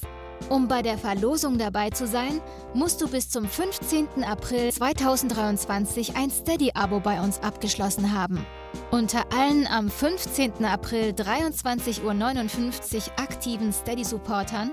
Um 0.48 0.66
bei 0.66 0.80
der 0.80 0.96
Verlosung 0.96 1.58
dabei 1.58 1.90
zu 1.90 2.06
sein, 2.06 2.40
musst 2.72 3.02
du 3.02 3.08
bis 3.08 3.28
zum 3.28 3.46
15. 3.46 4.24
April 4.24 4.72
2023 4.72 6.16
ein 6.16 6.30
Steady-Abo 6.30 7.00
bei 7.00 7.20
uns 7.20 7.38
abgeschlossen 7.40 8.14
haben. 8.14 8.46
Unter 8.90 9.24
allen 9.36 9.66
am 9.66 9.90
15. 9.90 10.64
April 10.64 11.10
23.59 11.10 12.02
Uhr 12.02 13.18
aktiven 13.18 13.74
Steady-Supportern 13.74 14.72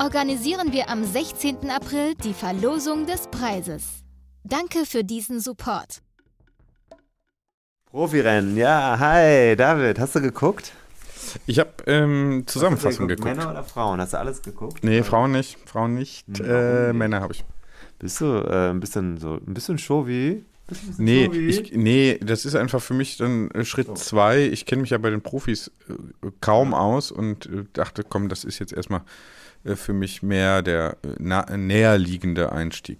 organisieren 0.00 0.72
wir 0.72 0.88
am 0.88 1.04
16. 1.04 1.70
April 1.70 2.14
die 2.24 2.34
Verlosung 2.34 3.06
des 3.06 3.28
Preises. 3.28 3.84
Danke 4.44 4.84
für 4.86 5.04
diesen 5.04 5.40
Support. 5.40 6.02
Profirennen, 7.86 8.56
ja, 8.56 8.96
hi, 8.98 9.54
David, 9.54 9.98
hast 9.98 10.16
du 10.16 10.20
geguckt? 10.22 10.72
Ich 11.46 11.58
habe 11.58 11.70
ähm, 11.86 12.44
Zusammenfassung 12.46 13.06
geguckt. 13.06 13.24
Männer 13.28 13.50
oder 13.50 13.64
Frauen? 13.64 14.00
Hast 14.00 14.14
du 14.14 14.18
alles 14.18 14.42
geguckt? 14.42 14.82
Nee, 14.82 15.02
Frauen 15.02 15.32
nicht. 15.32 15.58
Frauen 15.68 15.94
nicht. 15.94 16.26
Hm, 16.36 16.44
Äh, 16.44 16.92
Männer 16.92 17.20
habe 17.20 17.34
ich. 17.34 17.44
Bist 17.98 18.20
du 18.20 18.24
äh, 18.38 18.70
ein 18.70 18.80
bisschen 18.80 19.18
so, 19.18 19.34
ein 19.34 19.54
bisschen 19.54 19.78
Showy? 19.78 20.44
Nee, 20.96 21.26
showy? 21.26 21.46
ich, 21.48 21.72
nee, 21.74 22.18
das 22.22 22.44
ist 22.44 22.54
einfach 22.54 22.80
für 22.82 22.94
mich 22.94 23.18
dann 23.18 23.50
äh, 23.52 23.64
Schritt 23.64 23.96
zwei. 23.98 24.40
Ich 24.40 24.66
kenne 24.66 24.82
mich 24.82 24.90
ja 24.90 24.98
bei 24.98 25.10
den 25.10 25.20
Profis 25.20 25.70
äh, 25.88 26.30
kaum 26.40 26.74
aus 26.74 27.12
und 27.12 27.46
äh, 27.46 27.64
dachte, 27.72 28.02
komm, 28.08 28.28
das 28.28 28.42
ist 28.44 28.58
jetzt 28.58 28.72
erstmal 28.72 29.02
für 29.64 29.92
mich 29.92 30.22
mehr 30.22 30.62
der 30.62 30.96
äh, 31.20 31.56
näherliegende 31.56 32.52
Einstieg, 32.52 32.98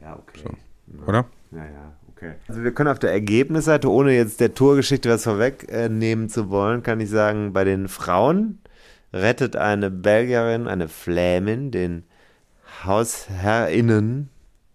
Ja, 0.00 0.14
okay. 0.16 0.50
So. 0.86 1.02
oder? 1.06 1.26
Ja, 1.50 1.64
ja, 1.64 1.92
okay. 2.14 2.32
Also 2.48 2.62
wir 2.62 2.72
können 2.72 2.90
auf 2.90 2.98
der 2.98 3.12
Ergebnisseite, 3.12 3.90
ohne 3.90 4.14
jetzt 4.14 4.40
der 4.40 4.54
Tourgeschichte 4.54 5.10
was 5.10 5.24
vorwegnehmen 5.24 6.28
zu 6.28 6.50
wollen, 6.50 6.82
kann 6.82 7.00
ich 7.00 7.10
sagen, 7.10 7.52
bei 7.52 7.64
den 7.64 7.88
Frauen 7.88 8.58
rettet 9.12 9.56
eine 9.56 9.90
Belgierin, 9.90 10.66
eine 10.66 10.88
Flämin, 10.88 11.70
den 11.70 12.04
HausherrInnen 12.84 14.28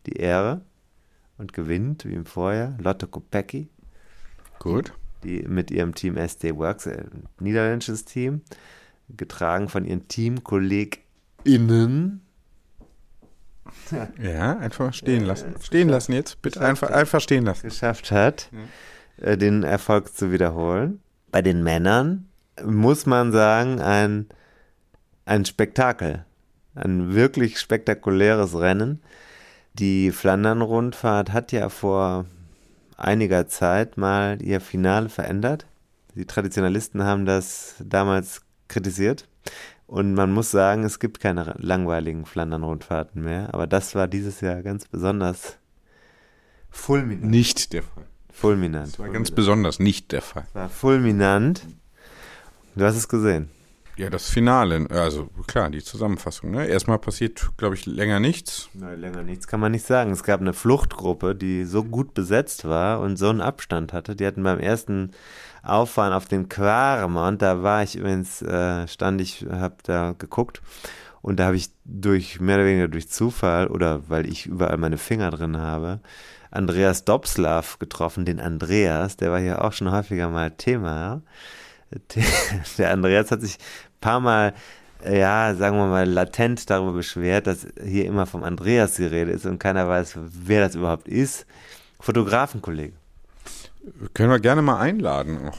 die 0.06 0.14
Ehre 0.14 0.62
und 1.38 1.54
gewinnt, 1.54 2.06
wie 2.06 2.14
im 2.14 2.26
Vorjahr, 2.26 2.76
Lotte 2.80 3.08
Kopecky, 3.08 3.68
Gut. 4.60 4.94
die 5.24 5.44
mit 5.44 5.72
ihrem 5.72 5.94
Team 5.96 6.18
SD 6.18 6.56
Works, 6.56 6.86
äh, 6.86 7.02
ein 7.02 7.28
niederländisches 7.40 8.06
Team, 8.06 8.42
getragen 9.16 9.70
von 9.70 9.86
ihren 9.86 10.08
TeamkollegInnen. 10.08 12.22
Ja, 14.22 14.58
einfach 14.58 14.94
stehen 14.94 15.26
lassen. 15.26 15.56
Stehen 15.62 15.90
lassen 15.90 16.14
jetzt. 16.14 16.42
Bitte 16.42 16.62
einfach, 16.62 16.90
einfach 16.90 17.22
stehen 17.22 17.46
lassen. 17.46 17.70
geschafft 17.70 18.12
hat, 18.12 18.50
äh, 19.18 19.38
den 19.38 19.64
Erfolg 19.64 20.16
zu 20.16 20.32
wiederholen. 20.32 21.02
Bei 21.32 21.42
den 21.42 21.64
Männern 21.64 22.28
muss 22.64 23.06
man 23.06 23.32
sagen, 23.32 23.80
ein, 23.80 24.28
ein 25.26 25.46
Spektakel. 25.46 26.26
Ein 26.76 27.14
wirklich 27.14 27.60
spektakuläres 27.60 28.58
Rennen. 28.58 29.02
Die 29.74 30.12
Flandern-Rundfahrt 30.12 31.32
hat 31.32 31.52
ja 31.52 31.70
vor 31.70 32.26
einiger 32.98 33.48
Zeit 33.48 33.98
mal 33.98 34.42
ihr 34.42 34.62
Finale 34.62 35.10
verändert. 35.10 35.66
Die 36.16 36.26
Traditionalisten 36.26 37.04
haben 37.04 37.26
das 37.26 37.76
damals 37.80 38.42
kritisiert. 38.70 39.28
Und 39.88 40.14
man 40.14 40.32
muss 40.32 40.52
sagen, 40.52 40.84
es 40.84 41.00
gibt 41.00 41.20
keine 41.20 41.56
langweiligen 41.58 42.26
Flandern-Rundfahrten 42.26 43.24
mehr. 43.24 43.54
Aber 43.54 43.68
das 43.68 43.96
war 43.96 44.08
dieses 44.08 44.40
Jahr 44.42 44.62
ganz 44.62 44.86
besonders 44.86 45.58
fulminant. 46.70 47.30
Nicht 47.30 47.74
der 47.74 47.84
Fall. 47.84 48.06
Fulminant. 48.32 48.94
Das 48.94 49.00
war 49.00 49.10
ganz 49.10 49.32
besonders 49.32 49.80
nicht 49.80 50.12
der 50.12 50.22
Fall. 50.22 50.46
war 50.54 50.70
fulminant. 50.70 51.66
Du 52.76 52.86
hast 52.86 52.96
es 52.96 53.10
gesehen. 53.10 53.50
Ja, 54.00 54.10
das 54.10 54.30
Finale, 54.30 54.88
also 54.92 55.28
klar, 55.46 55.70
die 55.70 55.84
Zusammenfassung. 55.84 56.52
Ne? 56.52 56.68
Erstmal 56.68 57.00
passiert, 57.00 57.50
glaube 57.58 57.76
ich, 57.76 57.86
länger 57.86 58.22
nichts. 58.22 58.70
Nein, 58.74 59.02
länger 59.02 59.24
nichts 59.24 59.46
kann 59.46 59.60
man 59.60 59.74
nicht 59.74 59.86
sagen. 59.86 60.12
Es 60.12 60.24
gab 60.24 60.40
eine 60.40 60.54
Fluchtgruppe, 60.54 61.36
die 61.36 61.66
so 61.66 61.84
gut 61.84 62.14
besetzt 62.14 62.64
war 62.64 63.02
und 63.02 63.18
so 63.18 63.28
einen 63.28 63.42
Abstand 63.42 63.92
hatte. 63.92 64.16
Die 64.16 64.26
hatten 64.26 64.42
beim 64.42 64.62
ersten 64.62 65.12
Auffahren 65.64 66.14
auf 66.14 66.30
den 66.30 66.48
Quaremont, 66.48 67.42
da 67.42 67.62
war 67.62 67.84
ich 67.84 67.98
übrigens, 67.98 68.42
äh, 68.42 68.88
stand 68.88 69.20
ich, 69.20 69.46
habe 69.52 69.76
da 69.84 70.16
geguckt 70.18 70.62
und 71.22 71.38
da 71.38 71.48
habe 71.48 71.58
ich 71.58 71.70
durch, 71.84 72.40
mehr 72.40 72.56
oder 72.56 72.66
weniger 72.68 72.88
durch 72.88 73.10
Zufall 73.10 73.68
oder 73.68 74.08
weil 74.08 74.30
ich 74.30 74.46
überall 74.46 74.78
meine 74.78 74.98
Finger 74.98 75.30
drin 75.30 75.58
habe, 75.58 76.00
Andreas 76.52 77.04
Dobslav 77.04 77.80
getroffen, 77.80 78.24
den 78.24 78.40
Andreas, 78.40 79.18
der 79.18 79.30
war 79.32 79.42
hier 79.42 79.62
auch 79.62 79.74
schon 79.74 79.92
häufiger 79.92 80.30
mal 80.30 80.52
Thema. 80.52 81.22
Der, 82.78 82.92
Andreas 82.92 83.32
hat 83.32 83.42
sich 83.42 83.58
paar 84.02 84.20
Mal, 84.20 84.54
ja, 85.04 85.56
sagen 85.56 85.78
wir 85.78 85.88
mal, 85.88 86.08
latent 86.08 86.70
darüber 86.70 86.94
beschwert, 86.94 87.48
dass 87.48 87.68
hier 87.84 88.06
immer 88.06 88.26
vom 88.26 88.44
Andreas 88.44 88.96
die 88.96 89.06
Rede 89.06 89.32
ist 89.32 89.46
und 89.46 89.60
keiner 89.60 89.88
weiß, 89.88 90.18
wer 90.18 90.62
das 90.62 90.76
überhaupt 90.76 91.08
ist. 91.08 91.46
Fotografenkollege. 92.00 92.94
Können 94.14 94.30
wir 94.30 94.40
gerne 94.40 94.62
mal 94.62 94.80
einladen 94.80 95.48
auch. 95.48 95.58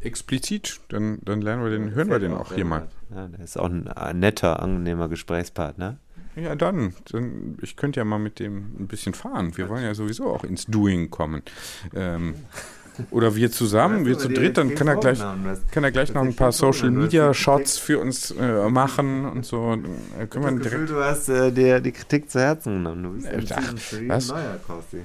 Explizit, 0.00 0.80
dann, 0.88 1.18
dann 1.22 1.40
lernen 1.40 1.64
wir 1.64 1.70
den, 1.70 1.90
hören 1.92 2.08
wir 2.08 2.20
den 2.20 2.32
auch 2.32 2.52
hier 2.52 2.64
mal. 2.64 2.88
Ja, 3.10 3.26
der 3.26 3.44
ist 3.44 3.58
auch 3.58 3.68
ein, 3.68 3.88
ein 3.88 4.20
netter, 4.20 4.62
angenehmer 4.62 5.08
Gesprächspartner. 5.08 5.96
Ja, 6.36 6.54
dann, 6.54 6.94
dann. 7.10 7.58
Ich 7.62 7.74
könnte 7.74 7.98
ja 7.98 8.04
mal 8.04 8.18
mit 8.18 8.38
dem 8.38 8.76
ein 8.78 8.86
bisschen 8.86 9.12
fahren. 9.12 9.56
Wir 9.56 9.68
wollen 9.68 9.82
ja 9.82 9.94
sowieso 9.94 10.30
auch 10.30 10.44
ins 10.44 10.66
Doing 10.66 11.10
kommen. 11.10 11.42
Ähm, 11.94 12.34
oder 13.10 13.34
wir 13.36 13.50
zusammen, 13.50 14.04
wir 14.06 14.18
zu 14.18 14.28
dritt, 14.28 14.56
dann 14.56 14.74
kann 14.74 14.88
er 14.88 14.96
gleich, 14.96 15.18
kann 15.70 15.84
er 15.84 15.90
gleich 15.90 16.12
noch 16.14 16.22
ein 16.22 16.34
paar 16.34 16.52
Social 16.52 16.90
Media 16.90 17.32
Shots 17.34 17.78
für 17.78 17.98
uns 17.98 18.30
äh, 18.32 18.68
machen 18.68 19.24
und 19.24 19.44
so. 19.44 19.70
Dann 19.70 20.30
können 20.30 20.44
wir 20.44 20.64
das 20.64 20.72
Gefühl, 20.72 20.86
du 20.86 21.02
hast 21.02 21.28
äh, 21.28 21.50
dir 21.52 21.80
die 21.80 21.92
Kritik 21.92 22.30
zu 22.30 22.40
Herzen 22.40 22.74
genommen. 22.74 23.02
Du 23.02 23.10
bist 23.10 23.26
ein 23.26 23.46
ach, 23.52 23.78
Season 23.78 24.08
3 24.08 24.08
was? 24.08 24.28
neuer 24.28 24.60
Kosti. 24.66 24.98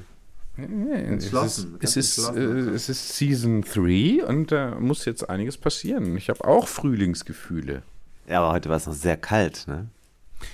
Ja, 0.56 0.63
es 0.63 0.69
ist, 0.69 1.08
Entschlossen, 1.08 1.77
es, 1.79 1.97
ist, 1.97 2.17
äh, 2.17 2.21
entschlossen. 2.21 2.73
es 2.75 2.89
ist 2.89 3.17
Season 3.17 3.62
3 3.62 4.25
und 4.25 4.51
da 4.51 4.75
muss 4.79 5.06
jetzt 5.06 5.29
einiges 5.29 5.58
passieren. 5.58 6.15
Ich 6.15 6.29
habe 6.29 6.45
auch 6.45 6.67
Frühlingsgefühle. 6.67 7.82
Ja, 8.27 8.41
aber 8.41 8.53
heute 8.53 8.69
war 8.69 8.77
es 8.77 8.86
noch 8.86 8.93
sehr 8.93 9.17
kalt, 9.17 9.65
ne? 9.67 9.88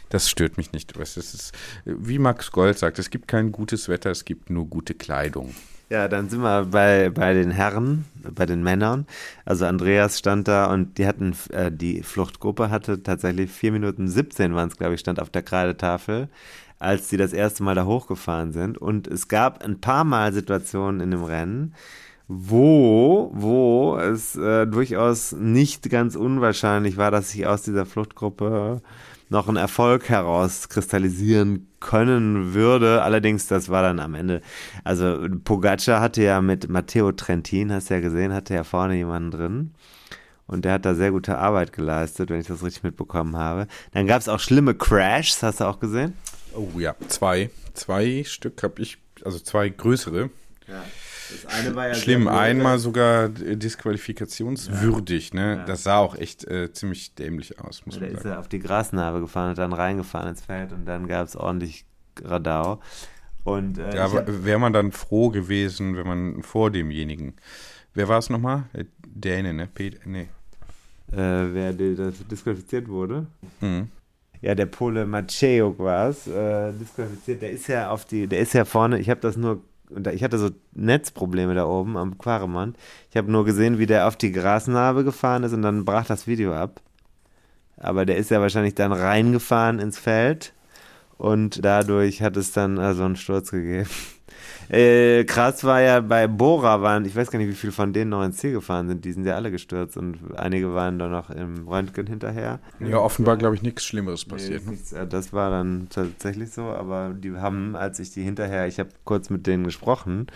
Das 0.09 0.29
stört 0.29 0.57
mich 0.57 0.71
nicht. 0.71 0.95
Es 0.97 1.17
ist, 1.17 1.51
wie 1.83 2.19
Max 2.19 2.51
Gold 2.51 2.77
sagt, 2.77 2.99
es 2.99 3.09
gibt 3.09 3.27
kein 3.27 3.51
gutes 3.51 3.89
Wetter, 3.89 4.11
es 4.11 4.23
gibt 4.23 4.49
nur 4.49 4.67
gute 4.67 4.93
Kleidung. 4.93 5.55
Ja, 5.89 6.07
dann 6.07 6.29
sind 6.29 6.41
wir 6.41 6.65
bei, 6.65 7.09
bei 7.09 7.33
den 7.33 7.49
Herren, 7.49 8.05
bei 8.35 8.45
den 8.45 8.61
Männern. 8.61 9.07
Also 9.43 9.65
Andreas 9.65 10.19
stand 10.19 10.47
da 10.47 10.71
und 10.71 10.99
die 10.99 11.07
hatten, 11.07 11.35
äh, 11.49 11.71
die 11.71 12.03
Fluchtgruppe 12.03 12.69
hatte 12.69 13.01
tatsächlich 13.01 13.49
4 13.49 13.71
Minuten 13.71 14.07
17 14.07 14.53
waren 14.53 14.69
es, 14.69 14.77
glaube 14.77 14.93
ich, 14.93 14.99
stand 14.99 15.19
auf 15.19 15.31
der 15.31 15.41
Kreidetafel, 15.41 16.29
als 16.77 17.09
sie 17.09 17.17
das 17.17 17.33
erste 17.33 17.63
Mal 17.63 17.73
da 17.73 17.85
hochgefahren 17.85 18.51
sind. 18.51 18.77
Und 18.77 19.07
es 19.07 19.27
gab 19.29 19.63
ein 19.63 19.81
paar 19.81 20.03
Mal 20.03 20.31
Situationen 20.31 21.01
in 21.01 21.09
dem 21.09 21.23
Rennen, 21.23 21.73
wo, 22.27 23.31
wo 23.33 23.97
es 23.97 24.35
äh, 24.35 24.67
durchaus 24.67 25.31
nicht 25.31 25.89
ganz 25.89 26.15
unwahrscheinlich 26.15 26.97
war, 26.97 27.09
dass 27.09 27.31
sich 27.31 27.47
aus 27.47 27.63
dieser 27.63 27.87
Fluchtgruppe 27.87 28.83
noch 29.29 29.47
ein 29.47 29.55
Erfolg 29.55 30.09
herauskristallisieren 30.09 31.67
können 31.79 32.53
würde. 32.53 33.03
Allerdings, 33.03 33.47
das 33.47 33.69
war 33.69 33.83
dann 33.83 33.99
am 33.99 34.15
Ende. 34.15 34.41
Also 34.83 35.27
Pogacar 35.43 36.01
hatte 36.01 36.23
ja 36.23 36.41
mit 36.41 36.69
Matteo 36.69 37.11
Trentin, 37.11 37.71
hast 37.71 37.89
du 37.89 37.93
ja 37.95 37.99
gesehen, 37.99 38.33
hatte 38.33 38.53
ja 38.53 38.63
vorne 38.63 38.95
jemanden 38.95 39.31
drin. 39.31 39.71
Und 40.47 40.65
der 40.65 40.73
hat 40.73 40.85
da 40.85 40.95
sehr 40.95 41.11
gute 41.11 41.37
Arbeit 41.37 41.73
geleistet, 41.73 42.31
wenn 42.31 42.39
ich 42.41 42.47
das 42.47 42.63
richtig 42.63 42.83
mitbekommen 42.83 43.37
habe. 43.37 43.67
Dann 43.91 44.07
gab 44.07 44.19
es 44.19 44.27
auch 44.27 44.39
schlimme 44.39 44.73
Crashs, 44.73 45.43
hast 45.43 45.59
du 45.59 45.65
auch 45.65 45.79
gesehen? 45.79 46.13
Oh 46.55 46.79
ja, 46.79 46.95
zwei. 47.07 47.51
Zwei 47.75 48.23
Stück 48.25 48.63
habe 48.63 48.81
ich, 48.81 48.97
also 49.23 49.37
zwei 49.39 49.69
größere. 49.69 50.31
ja 50.67 50.83
Schlimm, 51.93 52.27
einmal 52.27 52.79
sogar 52.79 53.29
disqualifikationswürdig, 53.29 55.33
ne? 55.33 55.57
Ja. 55.57 55.65
Das 55.65 55.83
sah 55.83 55.97
auch 55.97 56.15
echt 56.15 56.45
äh, 56.45 56.71
ziemlich 56.71 57.15
dämlich 57.15 57.59
aus, 57.59 57.85
muss 57.85 57.95
ja, 57.95 58.01
man 58.01 58.11
sagen. 58.11 58.17
ist 58.17 58.25
er 58.25 58.39
auf 58.39 58.47
die 58.47 58.59
Grasnarbe 58.59 59.21
gefahren 59.21 59.49
und 59.49 59.57
dann 59.57 59.73
reingefahren 59.73 60.29
ins 60.29 60.41
Feld 60.41 60.73
und 60.73 60.85
dann 60.85 61.07
gab 61.07 61.27
es 61.27 61.35
ordentlich 61.35 61.85
Radau. 62.23 62.79
Und, 63.43 63.77
äh, 63.77 63.95
ja, 63.95 64.45
wäre 64.45 64.59
man 64.59 64.73
dann 64.73 64.91
froh 64.91 65.29
gewesen, 65.29 65.95
wenn 65.95 66.07
man 66.07 66.43
vor 66.43 66.71
demjenigen. 66.71 67.35
Wer 67.93 68.07
war 68.07 68.19
es 68.19 68.29
nochmal? 68.29 68.65
Däne, 69.05 69.53
ne? 69.53 69.67
Pet 69.67 70.05
nee. 70.05 70.27
Äh, 71.11 71.53
wer 71.53 71.73
disqualifiziert 71.73 72.87
wurde? 72.87 73.25
Mhm. 73.61 73.89
Ja, 74.41 74.55
der 74.55 74.67
Pole 74.67 75.05
Macejuk 75.05 75.79
war 75.79 76.09
es, 76.09 76.27
äh, 76.27 76.71
disqualifiziert. 76.73 77.41
Der 77.41 77.51
ist 77.51 77.67
ja 77.67 77.89
auf 77.89 78.05
die, 78.05 78.27
der 78.27 78.39
ist 78.39 78.53
ja 78.53 78.63
vorne, 78.63 78.99
ich 78.99 79.09
habe 79.09 79.19
das 79.19 79.35
nur, 79.35 79.61
ich 80.11 80.23
hatte 80.23 80.37
so 80.37 80.49
Netzprobleme 80.73 81.55
da 81.55 81.65
oben 81.65 81.97
am 81.97 82.17
Quaremont. 82.17 82.77
Ich 83.09 83.17
habe 83.17 83.31
nur 83.31 83.45
gesehen, 83.45 83.79
wie 83.79 83.85
der 83.85 84.07
auf 84.07 84.15
die 84.15 84.31
Grasnarbe 84.31 85.03
gefahren 85.03 85.43
ist 85.43 85.53
und 85.53 85.61
dann 85.61 85.85
brach 85.85 86.05
das 86.05 86.27
Video 86.27 86.53
ab. 86.53 86.81
Aber 87.77 88.05
der 88.05 88.17
ist 88.17 88.29
ja 88.29 88.41
wahrscheinlich 88.41 88.75
dann 88.75 88.91
reingefahren 88.91 89.79
ins 89.79 89.97
Feld 89.97 90.53
und 91.17 91.63
dadurch 91.63 92.21
hat 92.21 92.37
es 92.37 92.51
dann 92.51 92.77
also 92.77 93.03
einen 93.03 93.15
Sturz 93.15 93.51
gegeben. 93.51 93.89
Äh, 94.69 95.23
krass 95.25 95.63
war 95.63 95.81
ja 95.81 95.99
bei 95.99 96.27
Bora 96.27 96.81
waren, 96.81 97.05
ich 97.05 97.15
weiß 97.15 97.31
gar 97.31 97.39
nicht, 97.39 97.49
wie 97.49 97.55
viele 97.55 97.73
von 97.73 97.91
denen 97.91 98.11
noch 98.11 98.23
ins 98.23 98.37
Ziel 98.37 98.53
gefahren 98.53 98.87
sind. 98.87 99.03
Die 99.03 99.11
sind 99.11 99.25
ja 99.25 99.35
alle 99.35 99.51
gestürzt 99.51 99.97
und 99.97 100.19
einige 100.35 100.73
waren 100.73 100.99
dann 100.99 101.11
noch 101.11 101.29
im 101.29 101.67
Röntgen 101.67 102.07
hinterher. 102.07 102.59
Ja, 102.79 102.97
offenbar, 102.99 103.37
glaube 103.37 103.55
ich, 103.55 103.61
nichts 103.61 103.83
Schlimmeres 103.83 104.25
passiert. 104.25 104.63
Nee, 104.65 104.71
nichts, 104.71 104.95
das 105.09 105.33
war 105.33 105.49
dann 105.49 105.87
tatsächlich 105.89 106.51
so, 106.51 106.63
aber 106.63 107.15
die 107.15 107.35
haben, 107.35 107.75
als 107.75 107.99
ich 107.99 108.11
die 108.11 108.23
hinterher, 108.23 108.67
ich 108.67 108.79
habe 108.79 108.89
kurz 109.05 109.29
mit 109.29 109.47
denen 109.47 109.63
gesprochen, 109.63 110.27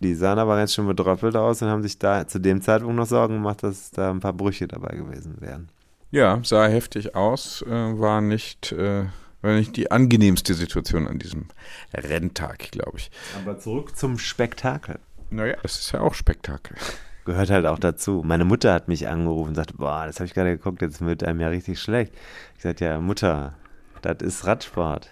die 0.00 0.14
sahen 0.14 0.38
aber 0.38 0.58
jetzt 0.60 0.74
schon 0.74 0.86
bedröppelt 0.86 1.36
aus 1.36 1.62
und 1.62 1.68
haben 1.68 1.82
sich 1.82 1.98
da 1.98 2.26
zu 2.26 2.38
dem 2.38 2.60
Zeitpunkt 2.60 2.96
noch 2.96 3.06
Sorgen 3.06 3.34
gemacht, 3.34 3.62
dass 3.62 3.90
da 3.90 4.10
ein 4.10 4.20
paar 4.20 4.34
Brüche 4.34 4.68
dabei 4.68 4.96
gewesen 4.96 5.36
wären. 5.40 5.68
Ja, 6.10 6.40
sah 6.42 6.66
heftig 6.66 7.14
aus, 7.14 7.62
äh, 7.62 7.70
war 7.70 8.20
nicht. 8.20 8.72
Äh 8.72 9.06
war 9.48 9.56
nicht 9.56 9.76
die 9.76 9.90
angenehmste 9.90 10.54
Situation 10.54 11.08
an 11.08 11.18
diesem 11.18 11.46
Renntag, 11.94 12.70
glaube 12.70 12.98
ich. 12.98 13.10
Aber 13.40 13.58
zurück 13.58 13.96
zum 13.96 14.18
Spektakel. 14.18 14.98
Naja, 15.30 15.56
das 15.62 15.78
ist 15.78 15.92
ja 15.92 16.00
auch 16.00 16.14
Spektakel. 16.14 16.76
Gehört 17.24 17.50
halt 17.50 17.66
auch 17.66 17.78
dazu. 17.78 18.22
Meine 18.24 18.44
Mutter 18.44 18.72
hat 18.72 18.88
mich 18.88 19.08
angerufen 19.08 19.50
und 19.50 19.54
sagte, 19.54 19.74
boah, 19.74 20.06
das 20.06 20.16
habe 20.16 20.26
ich 20.26 20.34
gerade 20.34 20.56
geguckt, 20.56 20.80
jetzt 20.82 21.00
wird 21.00 21.24
einem 21.24 21.40
ja 21.40 21.48
richtig 21.48 21.80
schlecht. 21.80 22.12
Ich 22.56 22.62
sagte, 22.62 22.84
ja, 22.84 23.00
Mutter, 23.00 23.54
das 24.02 24.18
ist 24.20 24.46
Radsport. 24.46 25.10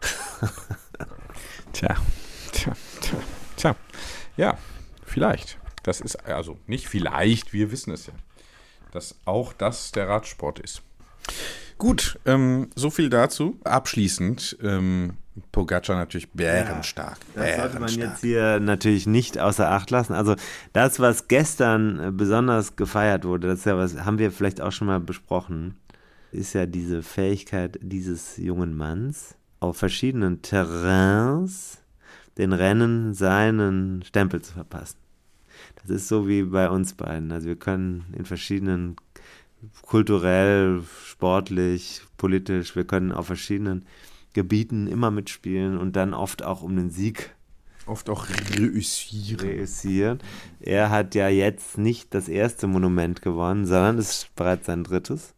tja, 1.72 1.96
tja, 2.52 2.72
tja, 3.00 3.18
tja. 3.56 3.76
Ja, 4.36 4.58
vielleicht. 5.04 5.58
Das 5.82 6.00
ist 6.00 6.16
also 6.26 6.58
nicht 6.66 6.88
vielleicht, 6.88 7.52
wir 7.52 7.70
wissen 7.70 7.92
es 7.92 8.06
ja, 8.06 8.12
dass 8.92 9.16
auch 9.24 9.52
das 9.52 9.92
der 9.92 10.08
Radsport 10.08 10.58
ist. 10.58 10.82
Gut, 11.78 12.18
ähm, 12.24 12.70
so 12.74 12.90
viel 12.90 13.10
dazu. 13.10 13.58
Abschließend, 13.64 14.56
ähm, 14.62 15.14
Pogacar 15.52 15.96
natürlich 15.96 16.30
bärenstark. 16.30 17.18
Ja, 17.34 17.42
das 17.42 17.56
sollte 17.56 17.80
man 17.80 17.90
jetzt 17.90 18.20
hier 18.22 18.60
natürlich 18.60 19.06
nicht 19.06 19.38
außer 19.38 19.70
Acht 19.70 19.90
lassen. 19.90 20.14
Also 20.14 20.36
das, 20.72 20.98
was 21.00 21.28
gestern 21.28 21.98
äh, 22.00 22.10
besonders 22.10 22.76
gefeiert 22.76 23.24
wurde, 23.24 23.48
das 23.48 23.60
ist 23.60 23.64
ja 23.66 23.76
was, 23.76 24.04
haben 24.04 24.18
wir 24.18 24.32
vielleicht 24.32 24.62
auch 24.62 24.72
schon 24.72 24.86
mal 24.86 25.00
besprochen, 25.00 25.76
ist 26.32 26.54
ja 26.54 26.64
diese 26.64 27.02
Fähigkeit 27.02 27.78
dieses 27.82 28.38
jungen 28.38 28.74
Manns, 28.76 29.34
auf 29.60 29.76
verschiedenen 29.76 30.42
Terrains 30.42 31.82
den 32.38 32.52
Rennen 32.52 33.14
seinen 33.14 34.02
Stempel 34.02 34.42
zu 34.42 34.52
verpassen. 34.52 34.98
Das 35.82 35.90
ist 35.90 36.08
so 36.08 36.28
wie 36.28 36.42
bei 36.42 36.68
uns 36.68 36.94
beiden. 36.94 37.32
Also 37.32 37.48
wir 37.48 37.56
können 37.56 38.06
in 38.16 38.24
verschiedenen 38.24 38.96
kulturell, 39.82 40.82
sportlich, 41.04 42.02
politisch. 42.16 42.76
Wir 42.76 42.84
können 42.84 43.12
auf 43.12 43.26
verschiedenen 43.26 43.86
Gebieten 44.32 44.86
immer 44.86 45.10
mitspielen 45.10 45.78
und 45.78 45.96
dann 45.96 46.14
oft 46.14 46.42
auch 46.42 46.62
um 46.62 46.76
den 46.76 46.90
Sieg. 46.90 47.34
Oft 47.86 48.10
auch 48.10 48.26
reüssieren. 48.28 49.40
reüssieren. 49.40 50.18
Er 50.60 50.90
hat 50.90 51.14
ja 51.14 51.28
jetzt 51.28 51.78
nicht 51.78 52.12
das 52.14 52.28
erste 52.28 52.66
Monument 52.66 53.22
gewonnen, 53.22 53.64
sondern 53.64 53.98
es 53.98 54.10
ist 54.10 54.34
bereits 54.34 54.66
sein 54.66 54.82
drittes. 54.82 55.34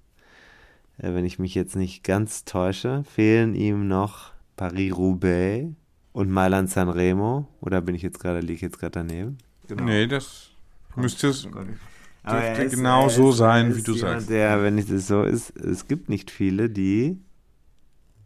Äh, 0.99 1.15
wenn 1.15 1.25
ich 1.25 1.39
mich 1.39 1.55
jetzt 1.55 1.77
nicht 1.77 2.05
ganz 2.05 2.45
täusche, 2.45 3.05
fehlen 3.05 3.55
ihm 3.55 3.87
noch 3.87 4.33
Paris-Roubaix 4.57 5.69
und 6.13 6.31
Mailand 6.31 6.71
Sanremo. 6.71 7.47
Oder 7.61 7.81
bin 7.81 7.95
ich 7.95 8.03
jetzt 8.03 8.19
gerade, 8.19 8.41
liege 8.41 8.55
ich 8.55 8.61
jetzt 8.63 8.81
gerade 8.81 8.93
daneben? 8.93 9.39
Genau. 9.69 9.85
Nee, 9.85 10.07
das 10.07 10.51
müsste 10.97 11.29
es 11.29 11.47
dürfte 12.31 12.63
ist, 12.63 12.75
genau 12.75 13.09
so 13.09 13.33
sein, 13.33 13.77
wie 13.77 13.83
du 13.83 13.93
jemand, 13.93 14.21
sagst. 14.21 14.31
Der, 14.31 14.63
wenn 14.63 14.79
es 14.79 15.07
so 15.07 15.23
ist, 15.23 15.57
es 15.57 15.89
gibt 15.89 16.09
nicht 16.09 16.31
viele, 16.31 16.71
die 16.71 17.19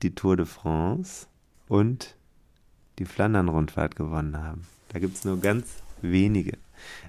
die 0.03 0.15
Tour 0.15 0.37
de 0.37 0.47
France 0.47 1.27
und 1.69 2.17
die 2.99 3.05
Flandern-Rundfahrt 3.05 3.97
gewonnen 3.97 4.37
haben. 4.37 4.67
Da 4.89 4.99
gibt 4.99 5.17
es 5.17 5.25
nur 5.25 5.41
ganz 5.41 5.67
wenige. 6.03 6.59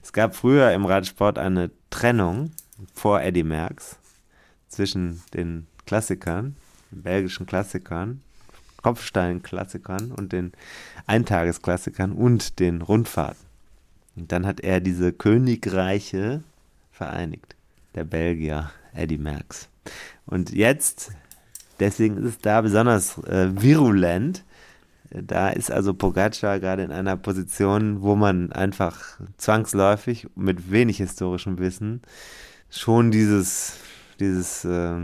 Es 0.01 0.13
gab 0.13 0.35
früher 0.35 0.71
im 0.71 0.85
Radsport 0.85 1.37
eine 1.37 1.71
Trennung 1.89 2.51
vor 2.93 3.21
Eddie 3.21 3.43
Merckx 3.43 3.97
zwischen 4.67 5.21
den 5.33 5.67
Klassikern, 5.85 6.55
den 6.91 7.03
belgischen 7.03 7.45
Klassikern, 7.45 8.21
Kopfstein-Klassikern 8.81 10.11
und 10.11 10.33
den 10.33 10.51
Eintagesklassikern 11.07 12.11
und 12.11 12.59
den 12.59 12.81
Rundfahrten. 12.81 13.43
Und 14.15 14.31
dann 14.31 14.45
hat 14.45 14.59
er 14.59 14.79
diese 14.79 15.13
Königreiche 15.13 16.43
vereinigt. 16.93 17.55
Der 17.95 18.05
Belgier 18.05 18.71
Eddie 18.93 19.17
Merckx. 19.17 19.67
Und 20.25 20.51
jetzt, 20.53 21.11
deswegen 21.79 22.17
ist 22.17 22.25
es 22.25 22.37
da 22.37 22.61
besonders 22.61 23.17
äh, 23.25 23.49
virulent. 23.61 24.45
Da 25.09 25.49
ist 25.49 25.69
also 25.69 25.93
Pogacar 25.93 26.59
gerade 26.59 26.83
in 26.83 26.91
einer 26.91 27.17
Position, 27.17 28.01
wo 28.01 28.15
man 28.15 28.51
einfach 28.51 29.19
zwangsläufig 29.37 30.27
mit 30.35 30.71
wenig 30.71 30.97
historischem 30.97 31.59
Wissen 31.59 32.01
schon 32.69 33.11
dieses, 33.11 33.77
dieses 34.19 34.65
äh, 34.65 34.95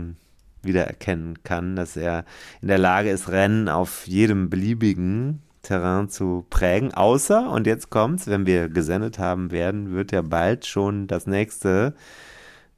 wiedererkennen 0.62 1.42
kann, 1.44 1.76
dass 1.76 1.96
er 1.96 2.24
in 2.60 2.68
der 2.68 2.78
Lage 2.78 3.10
ist, 3.10 3.28
Rennen 3.28 3.68
auf 3.68 4.06
jedem 4.06 4.50
beliebigen 4.50 5.42
Terrain 5.62 6.08
zu 6.08 6.46
prägen. 6.50 6.94
Außer, 6.94 7.50
und 7.50 7.66
jetzt 7.66 7.90
kommt's, 7.90 8.26
wenn 8.26 8.46
wir 8.46 8.68
gesendet 8.68 9.18
haben 9.18 9.50
werden, 9.50 9.92
wird 9.92 10.12
ja 10.12 10.22
bald 10.22 10.66
schon 10.66 11.06
das 11.06 11.26
nächste 11.26 11.94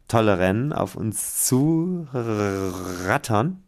tolle 0.09 0.39
Rennen 0.39 0.73
auf 0.73 0.97
uns 0.97 1.47
zu 1.47 2.07
rattern. 2.13 3.63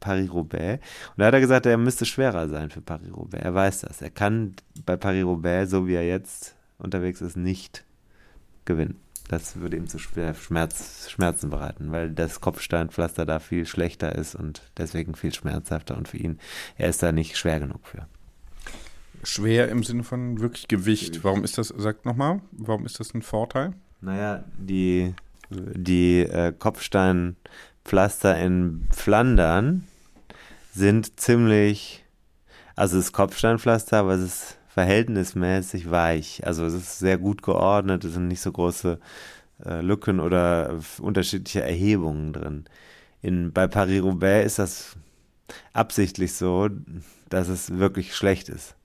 Paris-Roubaix. 0.00 0.82
Und 1.10 1.18
da 1.18 1.26
hat 1.26 1.34
er 1.34 1.40
gesagt, 1.40 1.66
er 1.66 1.76
müsste 1.76 2.06
schwerer 2.06 2.48
sein 2.48 2.70
für 2.70 2.80
Paris-Roubaix. 2.80 3.44
Er 3.44 3.54
weiß 3.54 3.80
das. 3.82 4.00
Er 4.00 4.10
kann 4.10 4.54
bei 4.86 4.96
Paris-Roubaix, 4.96 5.70
so 5.70 5.86
wie 5.86 5.94
er 5.94 6.06
jetzt 6.06 6.56
unterwegs 6.78 7.20
ist, 7.20 7.36
nicht 7.36 7.84
gewinnen. 8.64 8.98
Das 9.28 9.56
würde 9.60 9.76
ihm 9.76 9.86
zu 9.86 9.98
Schmerz, 9.98 11.08
Schmerzen 11.08 11.50
bereiten, 11.50 11.92
weil 11.92 12.10
das 12.10 12.40
Kopfsteinpflaster 12.40 13.26
da 13.26 13.38
viel 13.38 13.64
schlechter 13.64 14.14
ist 14.16 14.34
und 14.34 14.62
deswegen 14.76 15.14
viel 15.14 15.32
schmerzhafter 15.32 15.96
und 15.96 16.08
für 16.08 16.16
ihn, 16.16 16.40
er 16.76 16.88
ist 16.88 17.02
da 17.02 17.12
nicht 17.12 17.36
schwer 17.36 17.60
genug 17.60 17.86
für. 17.86 18.08
Schwer 19.22 19.68
im 19.68 19.82
Sinne 19.82 20.04
von 20.04 20.40
wirklich 20.40 20.68
Gewicht. 20.68 21.22
Warum 21.24 21.44
ist 21.44 21.58
das, 21.58 21.68
sagt 21.68 22.04
nochmal, 22.06 22.40
warum 22.52 22.86
ist 22.86 23.00
das 23.00 23.14
ein 23.14 23.22
Vorteil? 23.22 23.74
Naja, 24.00 24.44
die, 24.58 25.14
die 25.50 26.20
äh, 26.20 26.52
Kopfsteinpflaster 26.58 28.38
in 28.38 28.86
Flandern 28.90 29.86
sind 30.72 31.20
ziemlich, 31.20 32.04
also 32.76 32.96
das 32.96 33.12
Kopfsteinpflaster, 33.12 33.98
aber 33.98 34.14
es 34.14 34.22
ist 34.22 34.58
verhältnismäßig 34.68 35.90
weich. 35.90 36.46
Also 36.46 36.64
es 36.64 36.74
ist 36.74 36.98
sehr 36.98 37.18
gut 37.18 37.42
geordnet, 37.42 38.04
es 38.04 38.14
sind 38.14 38.28
nicht 38.28 38.40
so 38.40 38.52
große 38.52 38.98
äh, 39.64 39.80
Lücken 39.82 40.20
oder 40.20 40.78
unterschiedliche 40.98 41.62
Erhebungen 41.62 42.32
drin. 42.32 42.64
In, 43.20 43.52
bei 43.52 43.66
Paris-Roubaix 43.66 44.46
ist 44.46 44.58
das 44.58 44.96
absichtlich 45.72 46.32
so, 46.32 46.70
dass 47.28 47.48
es 47.48 47.76
wirklich 47.78 48.14
schlecht 48.14 48.48
ist. 48.48 48.76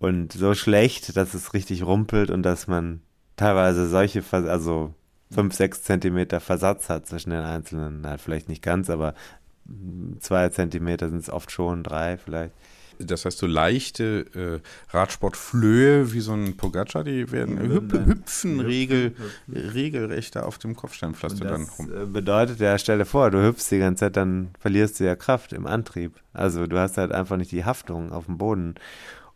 Und 0.00 0.32
so 0.32 0.54
schlecht, 0.54 1.16
dass 1.16 1.34
es 1.34 1.54
richtig 1.54 1.84
rumpelt 1.84 2.30
und 2.30 2.42
dass 2.42 2.66
man 2.66 3.02
teilweise 3.36 3.88
solche, 3.88 4.24
also 4.32 4.94
5, 5.32 5.54
6 5.54 5.82
Zentimeter 5.82 6.40
Versatz 6.40 6.88
hat 6.88 7.06
zwischen 7.06 7.30
den 7.30 7.40
einzelnen, 7.40 8.00
na, 8.00 8.16
vielleicht 8.16 8.48
nicht 8.48 8.62
ganz, 8.62 8.90
aber 8.90 9.14
zwei 10.18 10.48
Zentimeter 10.48 11.10
sind 11.10 11.20
es 11.20 11.30
oft 11.30 11.52
schon, 11.52 11.82
drei 11.82 12.16
vielleicht. 12.16 12.52
Das 12.98 13.24
heißt, 13.24 13.38
so 13.38 13.46
leichte 13.46 14.26
äh, 14.34 14.94
Radsportflöhe 14.94 16.12
wie 16.12 16.20
so 16.20 16.32
ein 16.32 16.56
Pogacar, 16.56 17.02
die 17.02 17.30
werden 17.32 17.58
hüp 17.58 17.92
hüpfen 17.92 18.60
regel, 18.60 19.14
regelrecht 19.48 20.36
auf 20.36 20.58
dem 20.58 20.76
Kopfsteinpflaster 20.76 21.46
dann 21.46 21.62
rum. 21.78 21.90
Äh, 21.90 22.04
bedeutet 22.06 22.60
ja, 22.60 22.76
stell 22.76 22.98
dir 22.98 23.06
vor, 23.06 23.30
du 23.30 23.42
hüpfst 23.42 23.70
die 23.70 23.78
ganze 23.78 24.00
Zeit, 24.00 24.16
dann 24.16 24.50
verlierst 24.58 25.00
du 25.00 25.04
ja 25.04 25.16
Kraft 25.16 25.54
im 25.54 25.66
Antrieb. 25.66 26.20
Also 26.34 26.66
du 26.66 26.78
hast 26.78 26.98
halt 26.98 27.12
einfach 27.12 27.38
nicht 27.38 27.52
die 27.52 27.64
Haftung 27.64 28.12
auf 28.12 28.26
dem 28.26 28.36
Boden. 28.36 28.74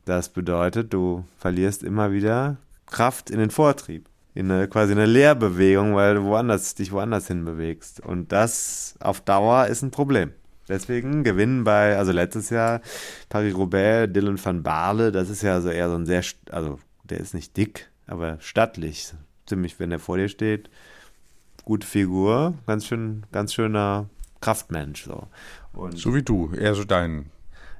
Das 0.04 0.28
bedeutet, 0.28 0.92
du 0.92 1.24
verlierst 1.38 1.82
immer 1.82 2.12
wieder 2.12 2.56
Kraft 2.86 3.30
in 3.30 3.38
den 3.38 3.50
Vortrieb. 3.50 4.08
In 4.34 4.50
eine, 4.50 4.68
quasi 4.68 4.92
eine 4.92 5.06
Leerbewegung, 5.06 5.94
weil 5.94 6.16
du 6.16 6.24
woanders, 6.24 6.74
dich 6.74 6.92
woanders 6.92 7.28
hin 7.28 7.44
bewegst. 7.44 8.00
Und 8.00 8.32
das 8.32 8.96
auf 9.00 9.20
Dauer 9.20 9.66
ist 9.66 9.82
ein 9.82 9.92
Problem. 9.92 10.32
Deswegen 10.68 11.24
gewinnen 11.24 11.64
bei, 11.64 11.96
also 11.96 12.12
letztes 12.12 12.50
Jahr 12.50 12.80
Paris-Roubaix, 13.28 14.12
Dylan 14.12 14.42
van 14.42 14.62
Baarle, 14.62 15.12
das 15.12 15.28
ist 15.28 15.42
ja 15.42 15.60
so 15.60 15.68
eher 15.68 15.90
so 15.90 15.96
ein 15.96 16.06
sehr, 16.06 16.24
also 16.50 16.78
der 17.04 17.20
ist 17.20 17.34
nicht 17.34 17.56
dick, 17.56 17.90
aber 18.06 18.38
stattlich. 18.40 19.12
Ziemlich, 19.46 19.78
wenn 19.78 19.90
der 19.90 19.98
vor 19.98 20.16
dir 20.16 20.28
steht, 20.28 20.70
gute 21.64 21.86
Figur, 21.86 22.54
ganz 22.66 22.86
schön, 22.86 23.24
ganz 23.30 23.52
schöner 23.52 24.08
Kraftmensch. 24.40 25.04
So. 25.04 25.28
Und 25.74 25.98
so 25.98 26.14
wie 26.14 26.22
du, 26.22 26.52
eher 26.54 26.74
so 26.74 26.84
dein 26.84 27.26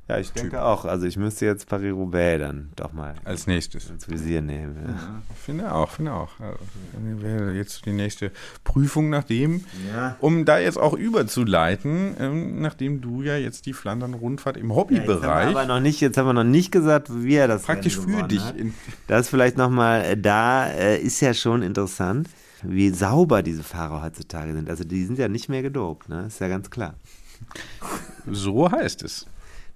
ja, 0.06 0.18
ich 0.18 0.32
denke 0.32 0.62
auch. 0.62 0.84
Also 0.84 1.06
ich 1.06 1.16
müsste 1.16 1.46
jetzt 1.46 1.66
Paris-Roubaix 1.66 2.38
dann 2.38 2.70
doch 2.76 2.92
mal 2.92 3.14
als 3.24 3.46
nächstes 3.46 3.88
ins 3.88 4.08
Visier 4.08 4.42
nehmen. 4.42 4.76
Ja. 4.84 4.92
Ja, 4.92 5.22
finde 5.34 5.72
auch, 5.72 5.90
finde 5.90 6.12
auch. 6.12 6.38
Also, 6.40 6.58
wäre 7.22 7.52
jetzt 7.52 7.86
die 7.86 7.92
nächste 7.92 8.30
Prüfung 8.64 9.08
nachdem, 9.08 9.64
ja. 9.94 10.16
um 10.20 10.44
da 10.44 10.58
jetzt 10.58 10.78
auch 10.78 10.92
überzuleiten, 10.92 12.16
ähm, 12.20 12.60
nachdem 12.60 13.00
du 13.00 13.22
ja 13.22 13.36
jetzt 13.36 13.64
die 13.64 13.72
Flandern-Rundfahrt 13.72 14.58
im 14.58 14.74
Hobbybereich. 14.74 15.48
Aber 15.48 15.64
noch 15.64 15.80
nicht, 15.80 16.02
jetzt 16.02 16.18
haben 16.18 16.26
wir 16.26 16.34
noch 16.34 16.44
nicht 16.44 16.70
gesagt, 16.70 17.08
wie 17.10 17.36
er 17.36 17.48
das 17.48 17.62
praktisch 17.62 17.98
für 17.98 18.24
dich. 18.24 18.44
Hat. 18.44 18.56
Das 19.06 19.30
vielleicht 19.30 19.56
nochmal, 19.56 20.04
äh, 20.04 20.16
da 20.18 20.66
äh, 20.66 20.98
ist 21.00 21.20
ja 21.20 21.32
schon 21.32 21.62
interessant, 21.62 22.28
wie 22.62 22.90
sauber 22.90 23.42
diese 23.42 23.62
Fahrer 23.62 24.02
heutzutage 24.02 24.52
sind. 24.52 24.68
Also 24.68 24.84
die 24.84 25.04
sind 25.06 25.18
ja 25.18 25.28
nicht 25.28 25.48
mehr 25.48 25.62
gedopt, 25.62 26.10
ne? 26.10 26.26
Ist 26.26 26.40
ja 26.40 26.48
ganz 26.48 26.70
klar. 26.70 26.94
So 28.30 28.70
heißt 28.70 29.02
es. 29.02 29.26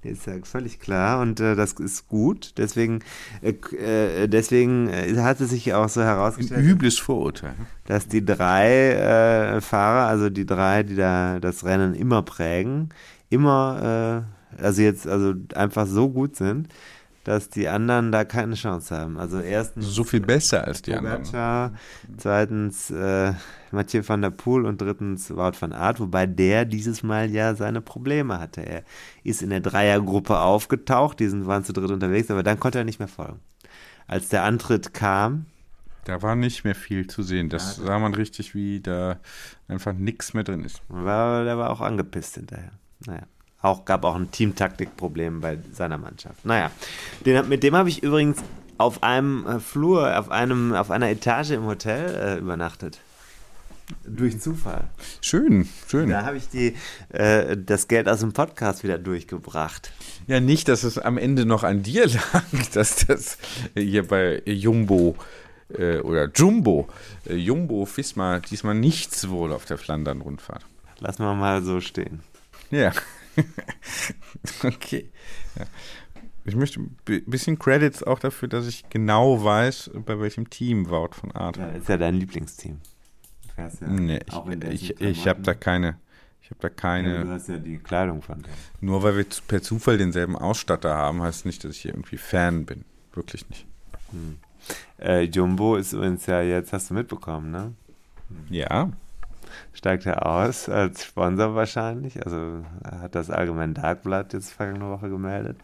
Ist 0.02 0.26
ja 0.26 0.34
völlig 0.44 0.78
klar 0.78 1.20
und 1.20 1.40
äh, 1.40 1.56
das 1.56 1.72
ist 1.72 2.06
gut. 2.06 2.54
Deswegen, 2.56 3.00
äh, 3.42 3.54
äh 3.72 4.28
deswegen 4.28 4.88
äh, 4.88 5.16
hat 5.18 5.40
es 5.40 5.50
sich 5.50 5.74
auch 5.74 5.88
so 5.88 6.02
herausgestellt. 6.02 6.60
Ein 6.60 6.68
übles 6.68 6.98
Vorurteil. 6.98 7.54
Dass 7.86 8.06
die 8.06 8.24
drei 8.24 8.92
äh, 8.92 9.60
Fahrer, 9.60 10.06
also 10.08 10.30
die 10.30 10.46
drei, 10.46 10.84
die 10.84 10.94
da 10.94 11.40
das 11.40 11.64
Rennen 11.64 11.94
immer 11.94 12.22
prägen, 12.22 12.90
immer, 13.28 14.24
äh, 14.58 14.62
also 14.62 14.82
jetzt 14.82 15.08
also 15.08 15.34
einfach 15.54 15.86
so 15.88 16.08
gut 16.08 16.36
sind, 16.36 16.68
dass 17.28 17.50
die 17.50 17.68
anderen 17.68 18.10
da 18.10 18.24
keine 18.24 18.54
Chance 18.54 18.96
haben. 18.96 19.18
Also 19.18 19.38
erstens 19.38 19.84
so 19.84 20.02
viel 20.02 20.20
besser 20.20 20.64
als 20.64 20.80
die 20.80 20.92
Pogacar, 20.92 21.64
anderen. 21.64 21.78
Zweitens 22.16 22.90
äh, 22.90 23.34
Mathieu 23.70 24.02
van 24.06 24.22
der 24.22 24.30
Poel 24.30 24.64
und 24.64 24.80
drittens 24.80 25.28
Wout 25.36 25.52
van 25.60 25.74
Aert, 25.74 26.00
wobei 26.00 26.24
der 26.24 26.64
dieses 26.64 27.02
Mal 27.02 27.30
ja 27.30 27.54
seine 27.54 27.82
Probleme 27.82 28.40
hatte. 28.40 28.62
Er 28.62 28.82
ist 29.24 29.42
in 29.42 29.50
der 29.50 29.60
Dreiergruppe 29.60 30.38
aufgetaucht, 30.38 31.20
die 31.20 31.30
waren 31.46 31.64
zu 31.64 31.74
dritt 31.74 31.90
unterwegs, 31.90 32.30
aber 32.30 32.42
dann 32.42 32.58
konnte 32.58 32.78
er 32.78 32.86
nicht 32.86 32.98
mehr 32.98 33.08
folgen. 33.08 33.40
Als 34.06 34.30
der 34.30 34.44
Antritt 34.44 34.94
kam, 34.94 35.44
da 36.04 36.22
war 36.22 36.34
nicht 36.34 36.64
mehr 36.64 36.74
viel 36.74 37.08
zu 37.08 37.22
sehen. 37.22 37.50
Das 37.50 37.76
ja, 37.76 37.84
sah 37.84 37.98
man 37.98 38.14
richtig, 38.14 38.54
wie 38.54 38.80
da 38.80 39.18
einfach 39.68 39.92
nichts 39.92 40.32
mehr 40.32 40.44
drin 40.44 40.64
ist. 40.64 40.80
War, 40.88 41.44
der 41.44 41.58
war 41.58 41.68
auch 41.68 41.82
angepisst 41.82 42.36
hinterher. 42.36 42.72
Naja. 43.04 43.26
Auch 43.60 43.84
gab 43.84 44.04
auch 44.04 44.14
ein 44.14 44.30
Teamtaktikproblem 44.30 45.40
bei 45.40 45.58
seiner 45.72 45.98
Mannschaft. 45.98 46.44
Naja, 46.44 46.70
den, 47.26 47.48
mit 47.48 47.62
dem 47.62 47.74
habe 47.74 47.88
ich 47.88 48.02
übrigens 48.02 48.38
auf 48.78 49.02
einem 49.02 49.46
äh, 49.46 49.58
Flur, 49.58 50.16
auf, 50.16 50.30
einem, 50.30 50.74
auf 50.74 50.90
einer 50.90 51.08
Etage 51.08 51.50
im 51.50 51.66
Hotel 51.66 52.14
äh, 52.14 52.38
übernachtet. 52.38 53.00
Durch 54.04 54.38
Zufall. 54.38 54.84
Schön, 55.22 55.66
schön. 55.88 56.10
Da 56.10 56.24
habe 56.24 56.36
ich 56.36 56.48
die, 56.48 56.74
äh, 57.08 57.56
das 57.56 57.88
Geld 57.88 58.08
aus 58.08 58.20
dem 58.20 58.32
Podcast 58.32 58.84
wieder 58.84 58.98
durchgebracht. 58.98 59.92
Ja, 60.26 60.40
nicht, 60.40 60.68
dass 60.68 60.84
es 60.84 60.98
am 60.98 61.16
Ende 61.16 61.46
noch 61.46 61.64
an 61.64 61.82
dir 61.82 62.06
lag, 62.32 62.44
dass 62.74 63.06
das 63.06 63.38
hier 63.74 64.06
bei 64.06 64.42
Jumbo 64.44 65.16
äh, 65.76 66.00
oder 66.00 66.30
Jumbo, 66.34 66.88
äh, 67.26 67.34
Jumbo 67.34 67.86
Fisma 67.86 68.40
diesmal 68.40 68.74
nichts 68.74 69.28
wurde 69.28 69.54
auf 69.54 69.64
der 69.64 69.78
Flandern-Rundfahrt. 69.78 70.64
Lassen 71.00 71.22
wir 71.22 71.34
mal 71.34 71.62
so 71.62 71.80
stehen. 71.80 72.20
Ja. 72.70 72.92
okay. 74.64 75.10
Ja. 75.58 75.64
Ich 76.44 76.56
möchte 76.56 76.80
ein 76.80 76.96
bisschen 77.26 77.58
Credits 77.58 78.02
auch 78.02 78.18
dafür, 78.18 78.48
dass 78.48 78.66
ich 78.66 78.88
genau 78.88 79.44
weiß, 79.44 79.90
bei 80.06 80.18
welchem 80.18 80.48
Team 80.48 80.88
Wout 80.88 81.10
von 81.12 81.30
Art. 81.32 81.58
Ja, 81.58 81.68
ist 81.68 81.88
ja 81.88 81.98
dein 81.98 82.14
Lieblingsteam. 82.14 82.80
Ja 83.58 83.68
nee, 83.88 84.20
ich, 84.70 84.90
ich, 84.90 85.00
ich 85.00 85.28
habe 85.28 85.42
da 85.42 85.52
keine. 85.52 85.98
Ich 86.40 86.50
habe 86.50 86.60
da 86.60 86.68
keine. 86.70 87.16
Ja, 87.16 87.24
du 87.24 87.30
hast 87.30 87.48
ja 87.48 87.58
die 87.58 87.78
Kleidung 87.78 88.22
von 88.22 88.40
dem. 88.40 88.52
Nur 88.80 89.02
weil 89.02 89.16
wir 89.16 89.26
per 89.46 89.60
Zufall 89.62 89.98
denselben 89.98 90.36
Ausstatter 90.36 90.94
haben, 90.94 91.20
heißt 91.20 91.44
nicht, 91.44 91.64
dass 91.64 91.72
ich 91.72 91.82
hier 91.82 91.92
irgendwie 91.92 92.16
Fan 92.16 92.64
bin. 92.64 92.84
Wirklich 93.12 93.48
nicht. 93.50 93.66
Hm. 94.12 94.38
Äh, 94.98 95.22
Jumbo 95.24 95.76
ist 95.76 95.92
übrigens 95.92 96.24
ja 96.26 96.40
jetzt, 96.40 96.72
hast 96.72 96.90
du 96.90 96.94
mitbekommen, 96.94 97.50
ne? 97.50 97.74
Ja 98.48 98.92
steigt 99.78 100.06
er 100.06 100.26
aus 100.26 100.68
als 100.68 101.04
Sponsor 101.04 101.54
wahrscheinlich. 101.54 102.24
Also 102.24 102.64
hat 102.84 103.14
das 103.14 103.30
Allgemein 103.30 103.74
Darkblatt 103.74 104.32
jetzt 104.32 104.50
vergangene 104.50 104.90
Woche 104.90 105.08
gemeldet. 105.08 105.58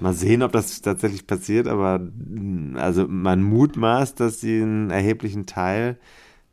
Mal 0.00 0.12
sehen, 0.12 0.42
ob 0.42 0.50
das 0.50 0.82
tatsächlich 0.82 1.28
passiert, 1.28 1.68
aber 1.68 2.00
also 2.74 3.06
man 3.06 3.42
mutmaßt, 3.42 4.18
dass 4.18 4.40
sie 4.40 4.62
einen 4.62 4.90
erheblichen 4.90 5.46
Teil 5.46 5.98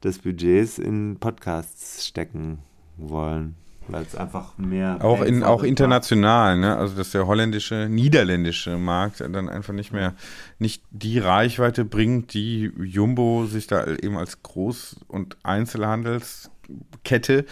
des 0.04 0.20
Budgets 0.20 0.78
in 0.78 1.18
Podcasts 1.20 2.06
stecken 2.06 2.60
wollen 2.98 3.56
weil 3.92 4.04
es 4.04 4.16
einfach 4.16 4.58
mehr. 4.58 4.98
Auch, 5.02 5.22
in, 5.22 5.44
auch 5.44 5.64
international, 5.64 6.58
ne? 6.58 6.78
Also 6.78 6.96
dass 6.96 7.12
der 7.12 7.28
holländische, 7.28 7.88
niederländische 7.90 8.78
Markt 8.78 9.22
dann 9.22 9.50
einfach 9.50 9.74
nicht 9.74 9.92
mehr 9.92 10.14
nicht 10.58 10.84
die 10.92 11.20
Reichweite 11.20 11.86
bringt, 11.86 12.34
die 12.34 12.72
Jumbo 12.78 13.46
sich 13.46 13.68
da 13.68 13.86
eben 13.88 14.18
als 14.18 14.44
Groß- 14.44 14.98
und 15.08 15.38
Einzelhandelskette 16.70 17.46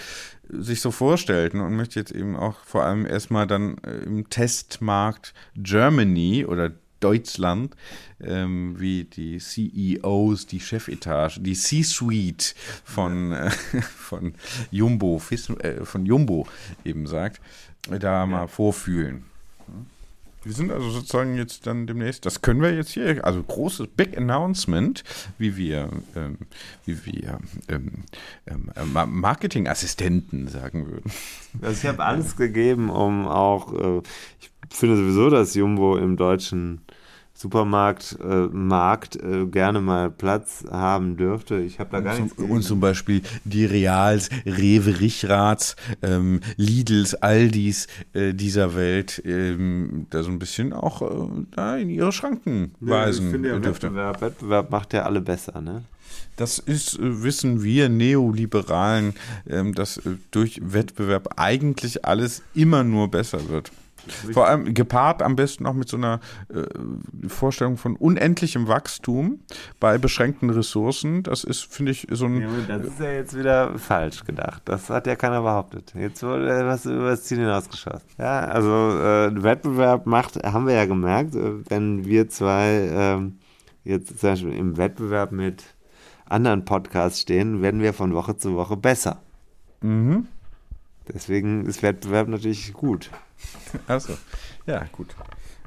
sich 0.50 0.82
so 0.82 0.92
vorstellt 0.92 1.54
ne? 1.54 1.64
und 1.64 1.76
möchte 1.76 2.00
jetzt 2.00 2.12
eben 2.12 2.36
auch 2.36 2.60
vor 2.64 2.84
allem 2.84 3.06
erstmal 3.06 3.48
dann 3.48 3.78
äh, 3.80 3.98
im 4.06 4.30
Testmarkt 4.30 5.34
Germany 5.56 6.46
oder 6.46 6.72
Deutschland, 7.00 7.76
ähm, 8.22 8.80
wie 8.80 9.04
die 9.04 9.38
CEOs, 9.38 10.48
die 10.48 10.60
Chefetage, 10.60 11.40
die 11.40 11.54
C-Suite 11.54 12.56
von, 12.84 13.34
äh, 13.34 13.52
von, 13.82 14.34
Jumbo, 14.72 15.22
äh, 15.60 15.86
von 15.86 16.06
Jumbo 16.06 16.48
eben 16.84 17.06
sagt, 17.06 17.42
da 17.88 18.22
ja. 18.22 18.26
mal 18.26 18.48
vorfühlen. 18.48 19.26
Wir 20.48 20.54
sind 20.54 20.72
also 20.72 20.90
sozusagen 20.90 21.36
jetzt 21.36 21.68
dann 21.68 21.88
demnächst, 21.88 22.26
das 22.26 22.42
können 22.42 22.62
wir 22.62 22.74
jetzt 22.74 22.92
hier, 22.92 23.26
also 23.26 23.44
großes 23.44 23.88
Big 23.98 24.16
Announcement, 24.18 25.04
wie 25.38 25.58
wir, 25.58 25.90
ähm, 26.16 26.38
wie 26.86 27.06
wir 27.06 27.40
ähm, 27.68 28.06
ähm, 28.46 28.72
Marketingassistenten 29.08 30.48
sagen 30.48 30.88
würden. 30.88 31.12
Also 31.62 31.82
ich 31.82 31.86
habe 31.86 32.06
alles 32.06 32.38
gegeben, 32.38 32.90
um 32.90 33.28
auch, 33.28 33.74
äh, 33.74 34.02
ich 34.40 34.50
finde 34.70 34.96
sowieso, 34.96 35.30
dass 35.30 35.54
Jumbo 35.54 35.98
im 35.98 36.16
deutschen 36.16 36.80
Supermarkt 37.38 38.18
äh, 38.20 38.48
Markt 38.48 39.16
äh, 39.16 39.46
gerne 39.46 39.80
mal 39.80 40.10
Platz 40.10 40.66
haben 40.72 41.18
dürfte. 41.18 41.60
Ich 41.60 41.80
habe 41.80 41.92
da 41.92 42.00
gar 42.00 42.18
nichts 42.18 42.36
gesehen. 42.36 42.52
Und 42.52 42.64
zum 42.64 42.80
Beispiel 42.80 43.22
die 43.44 43.66
Reals, 43.66 44.32
Rewe, 44.44 45.00
Richrats, 45.00 45.76
ähm, 46.02 46.40
Lidls, 46.56 47.14
Aldis 47.14 47.86
äh, 48.14 48.34
dieser 48.34 48.76
Welt 48.76 49.22
ähm, 49.24 50.08
da 50.10 50.24
so 50.24 50.32
ein 50.32 50.40
bisschen 50.40 50.74
auch 50.74 51.04
äh, 51.04 51.28
da 51.52 51.78
in 51.78 51.92
ihre 51.92 52.12
Schranken 52.12 52.74
weisen 52.80 53.26
ja, 53.26 53.28
ich 53.28 53.32
finde 53.34 53.50
ja, 53.50 53.60
dürfte. 53.60 53.88
Wettbewerb, 53.88 54.22
Wettbewerb 54.22 54.72
macht 54.72 54.94
ja 54.94 55.04
alle 55.04 55.22
besser, 55.22 55.62
ne? 55.62 55.84
Das 56.38 56.58
ist, 56.58 56.98
äh, 56.98 57.24
wissen 57.24 57.62
wir 57.62 57.88
Neoliberalen, 57.88 59.14
ähm, 59.48 59.76
dass 59.76 59.98
äh, 59.98 60.18
durch 60.32 60.60
Wettbewerb 60.64 61.36
eigentlich 61.38 62.04
alles 62.04 62.42
immer 62.56 62.84
nur 62.84 63.12
besser 63.12 63.48
wird. 63.48 63.72
Vor 64.12 64.48
allem 64.48 64.74
gepaart 64.74 65.22
am 65.22 65.36
besten 65.36 65.66
auch 65.66 65.74
mit 65.74 65.90
so 65.90 65.98
einer 65.98 66.20
äh, 66.50 66.64
Vorstellung 67.28 67.78
von 67.78 67.96
unendlichem 67.96 68.68
Wachstum 68.68 69.40
bei 69.80 69.98
beschränkten 69.98 70.50
Ressourcen. 70.50 71.24
Das 71.24 71.44
ist, 71.44 71.72
finde 71.72 71.92
ich, 71.92 72.08
so 72.12 72.26
ein. 72.26 72.42
Ja, 72.42 72.78
das 72.78 72.88
ist 72.88 73.00
ja 73.00 73.12
jetzt 73.12 73.38
wieder 73.38 73.78
falsch 73.78 74.24
gedacht. 74.26 74.64
Das 74.66 74.90
hat 74.90 75.08
ja 75.08 75.16
keiner 75.16 75.42
behauptet. 75.42 75.94
Jetzt 75.96 76.24
wurde 76.24 76.66
was 76.66 76.86
über 76.86 77.10
das 77.10 77.24
Ziel 77.24 77.40
hinausgeschossen. 77.40 78.08
Ja, 78.18 78.40
also 78.40 78.70
äh, 78.70 79.44
Wettbewerb 79.44 80.06
macht, 80.06 80.44
haben 80.44 80.68
wir 80.68 80.74
ja 80.74 80.86
gemerkt, 80.86 81.36
äh, 81.36 81.70
wenn 81.70 82.06
wir 82.06 82.30
zwei 82.30 82.68
äh, 83.86 83.90
jetzt 83.90 84.20
zum 84.20 84.30
Beispiel 84.30 84.54
im 84.54 84.78
Wettbewerb 84.78 85.32
mit 85.32 85.64
anderen 86.26 86.66
Podcasts 86.66 87.22
stehen, 87.22 87.62
werden 87.62 87.82
wir 87.82 87.94
von 87.94 88.14
Woche 88.14 88.38
zu 88.38 88.56
Woche 88.56 88.78
besser. 88.78 89.22
Mhm. 89.82 90.28
Deswegen 91.08 91.66
ist 91.66 91.84
Wettbewerb 91.84 92.28
natürlich 92.28 92.74
gut. 92.74 93.10
Achso, 93.88 94.14
ja, 94.66 94.86
gut. 94.92 95.16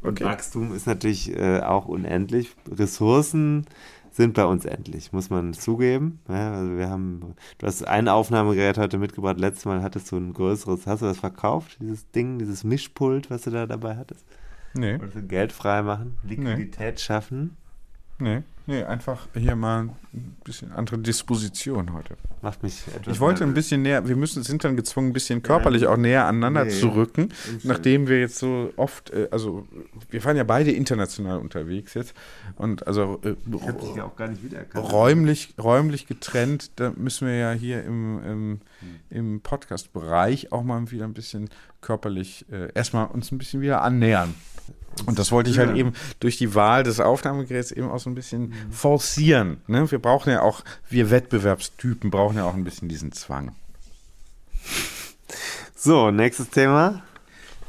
Okay. 0.03 0.09
Und 0.09 0.21
Wachstum 0.23 0.75
ist 0.75 0.87
natürlich 0.87 1.37
äh, 1.37 1.61
auch 1.61 1.87
unendlich. 1.87 2.55
Ressourcen 2.71 3.67
sind 4.11 4.35
bei 4.35 4.45
uns 4.45 4.65
endlich, 4.65 5.13
muss 5.13 5.31
man 5.31 5.55
zugeben. 5.55 6.21
Ja, 6.29 6.55
also 6.55 6.77
wir 6.77 6.89
haben, 6.89 7.35
du 7.59 7.67
hast 7.67 7.87
ein 7.87 8.09
Aufnahmegerät 8.09 8.79
heute 8.79 8.99
mitgebracht. 8.99 9.39
Letztes 9.39 9.67
Mal 9.67 9.83
hattest 9.83 10.11
du 10.11 10.17
ein 10.17 10.33
größeres. 10.33 10.87
Hast 10.87 11.03
du 11.03 11.07
das 11.07 11.19
verkauft, 11.19 11.79
dieses 11.81 12.11
Ding, 12.11 12.39
dieses 12.39 12.65
Mischpult, 12.65 13.31
was 13.31 13.43
du 13.43 13.51
da 13.51 13.67
dabei 13.67 13.97
hattest? 13.97 14.25
Nee. 14.75 14.99
Wolltest 14.99 15.17
du 15.17 15.23
Geld 15.23 15.53
frei 15.53 15.83
machen, 15.83 16.17
Liquidität 16.23 16.95
nee. 16.95 17.01
schaffen? 17.01 17.57
Nee, 18.21 18.43
nee, 18.67 18.83
einfach 18.85 19.27
hier 19.35 19.57
mal 19.57 19.89
ein 20.13 20.37
bisschen 20.45 20.73
andere 20.73 20.99
Disposition 20.99 21.93
heute. 21.93 22.17
Macht 22.43 22.63
mich 22.63 22.83
etwas. 22.95 23.15
Ich 23.15 23.21
wollte 23.21 23.45
ein 23.45 23.55
bisschen 23.55 23.83
näher, 23.83 24.07
wir 24.09 24.17
müssen, 24.17 24.43
sind 24.43 24.63
dann 24.65 24.77
gezwungen, 24.77 25.09
ein 25.11 25.13
bisschen 25.13 25.43
körperlich 25.43 25.87
auch 25.87 25.97
näher 25.97 26.27
aneinander 26.27 26.65
Nee. 26.65 26.71
zu 26.71 26.89
rücken, 26.89 27.31
nachdem 27.65 28.09
wir 28.09 28.21
jetzt 28.21 28.39
so 28.39 28.73
oft, 28.77 29.11
äh, 29.11 29.29
also 29.31 29.67
wir 30.11 30.21
fahren 30.23 30.37
ja 30.37 30.45
beide 30.45 30.71
international 30.71 31.39
unterwegs 31.39 31.95
jetzt 31.95 32.15
und 32.57 32.87
also 32.87 33.21
äh, 33.25 33.35
Ich 33.55 33.67
hab 33.67 33.81
dich 33.81 33.95
ja 33.95 34.05
auch 34.05 34.17
gar 34.17 34.29
nicht 34.29 34.43
wiedererkannt. 34.45 34.93
räumlich, 34.93 35.55
räumlich 35.63 36.07
getrennt, 36.07 36.73
da 36.77 36.93
müssen 36.97 37.27
wir 37.29 37.35
ja 37.37 37.53
hier 37.53 37.85
im, 37.85 38.25
im, 38.25 38.61
im 39.11 39.41
Podcast-Bereich 39.41 40.53
auch 40.53 40.63
mal 40.63 40.91
wieder 40.91 41.05
ein 41.05 41.15
bisschen 41.15 41.49
körperlich 41.81 42.47
äh, 42.51 42.69
erstmal 42.75 43.07
uns 43.07 43.33
ein 43.33 43.39
bisschen 43.39 43.61
wieder 43.61 43.83
annähern. 43.83 44.35
Und 45.07 45.19
das 45.19 45.33
wollte 45.33 45.51
ich 45.51 45.59
halt 45.59 45.77
eben 45.77 45.93
durch 46.19 46.37
die 46.37 46.55
Wahl 46.55 46.83
des 46.83 47.01
Aufnahmegeräts 47.01 47.73
eben 47.73 47.89
auch 47.91 48.01
so 48.01 48.11
ein 48.11 48.15
bisschen 48.15 48.53
forcieren. 48.71 49.59
Ne? 49.67 49.91
Wir 49.91 49.99
brauchen 49.99 50.31
ja 50.31 50.43
auch, 50.43 50.63
wir 50.89 51.11
Wettbewerbstypen 51.11 52.11
brauchen 52.11 52.37
ja 52.37 52.45
auch 52.45 52.55
ein 52.55 52.65
bisschen 52.65 52.89
diesen 52.89 53.13
Zwang. 53.13 53.55
So, 55.75 56.11
nächstes 56.11 56.51
Thema. 56.51 57.03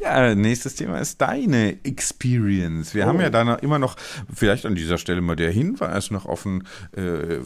Ja, 0.01 0.33
nächstes 0.33 0.75
Thema 0.75 0.97
ist 0.97 1.21
deine 1.21 1.77
Experience. 1.85 2.95
Wir 2.95 3.05
haben 3.05 3.21
ja 3.21 3.29
da 3.29 3.43
noch, 3.43 3.59
immer 3.59 3.77
noch, 3.77 3.95
vielleicht 4.33 4.65
an 4.65 4.73
dieser 4.73 4.97
Stelle 4.97 5.21
mal 5.21 5.35
der 5.35 5.51
Hinweis 5.51 6.09
noch 6.09 6.25
auf 6.25 6.43
ein 6.43 6.63
äh, 6.97 7.37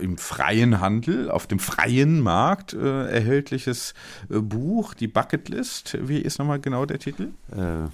im 0.00 0.18
freien 0.18 0.80
Handel, 0.80 1.30
auf 1.30 1.46
dem 1.46 1.60
freien 1.60 2.20
Markt 2.20 2.74
äh, 2.74 3.06
erhältliches 3.08 3.94
äh, 4.28 4.40
Buch, 4.40 4.94
die 4.94 5.06
Bucketlist. 5.06 5.98
Wie 6.02 6.18
ist 6.18 6.40
nochmal 6.40 6.58
genau 6.58 6.84
der 6.84 6.98
Titel? 6.98 7.28
Äh, 7.52 7.86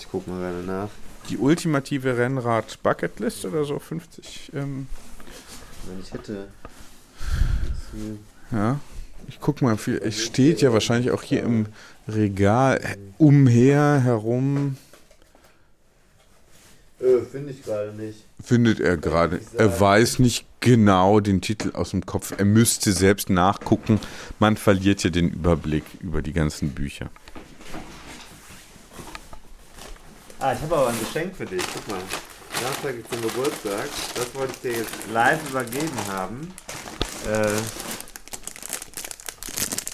ich 0.00 0.08
guck 0.10 0.26
mal 0.26 0.40
gerade 0.40 0.64
nach. 0.64 0.88
Die 1.28 1.36
ultimative 1.38 2.16
Rennrad 2.16 2.82
Bucketlist 2.82 3.44
oder 3.44 3.64
so 3.64 3.78
50. 3.78 4.52
Ähm, 4.54 4.86
Wenn 5.86 6.00
ich 6.00 6.12
hätte. 6.12 6.48
ja. 8.50 8.80
Ich 9.28 9.38
guck 9.38 9.62
mal, 9.62 9.76
viel, 9.76 9.98
es 10.02 10.20
steht 10.20 10.60
ja 10.60 10.72
wahrscheinlich 10.72 11.12
auch 11.12 11.22
hier 11.22 11.42
im 11.42 11.66
Regal 12.08 12.80
umher 13.18 14.00
herum. 14.02 14.76
Äh, 17.00 17.20
finde 17.30 17.52
ich 17.52 17.62
gerade 17.62 17.92
nicht. 17.92 18.24
findet 18.42 18.80
er 18.80 18.96
gerade. 18.96 19.40
Er 19.56 19.80
weiß 19.80 20.18
nicht 20.18 20.46
genau 20.60 21.20
den 21.20 21.40
Titel 21.40 21.70
aus 21.74 21.90
dem 21.90 22.04
Kopf. 22.04 22.34
Er 22.36 22.44
müsste 22.44 22.92
selbst 22.92 23.30
nachgucken. 23.30 24.00
Man 24.38 24.56
verliert 24.56 25.02
ja 25.04 25.10
den 25.10 25.30
Überblick 25.30 25.84
über 26.00 26.22
die 26.22 26.32
ganzen 26.32 26.70
Bücher. 26.70 27.10
Ah, 30.42 30.54
ich 30.54 30.62
habe 30.62 30.74
aber 30.74 30.88
ein 30.88 30.98
Geschenk 30.98 31.36
für 31.36 31.44
dich. 31.44 31.62
Guck 31.74 31.86
mal. 31.88 32.00
Nachträglich 32.62 33.06
zum 33.10 33.20
Geburtstag. 33.20 33.88
Das 34.14 34.34
wollte 34.34 34.54
ich 34.54 34.60
dir 34.60 34.78
jetzt 34.78 34.94
live 35.12 35.38
übergeben 35.50 35.98
haben. 36.08 36.48
Äh, 37.26 37.60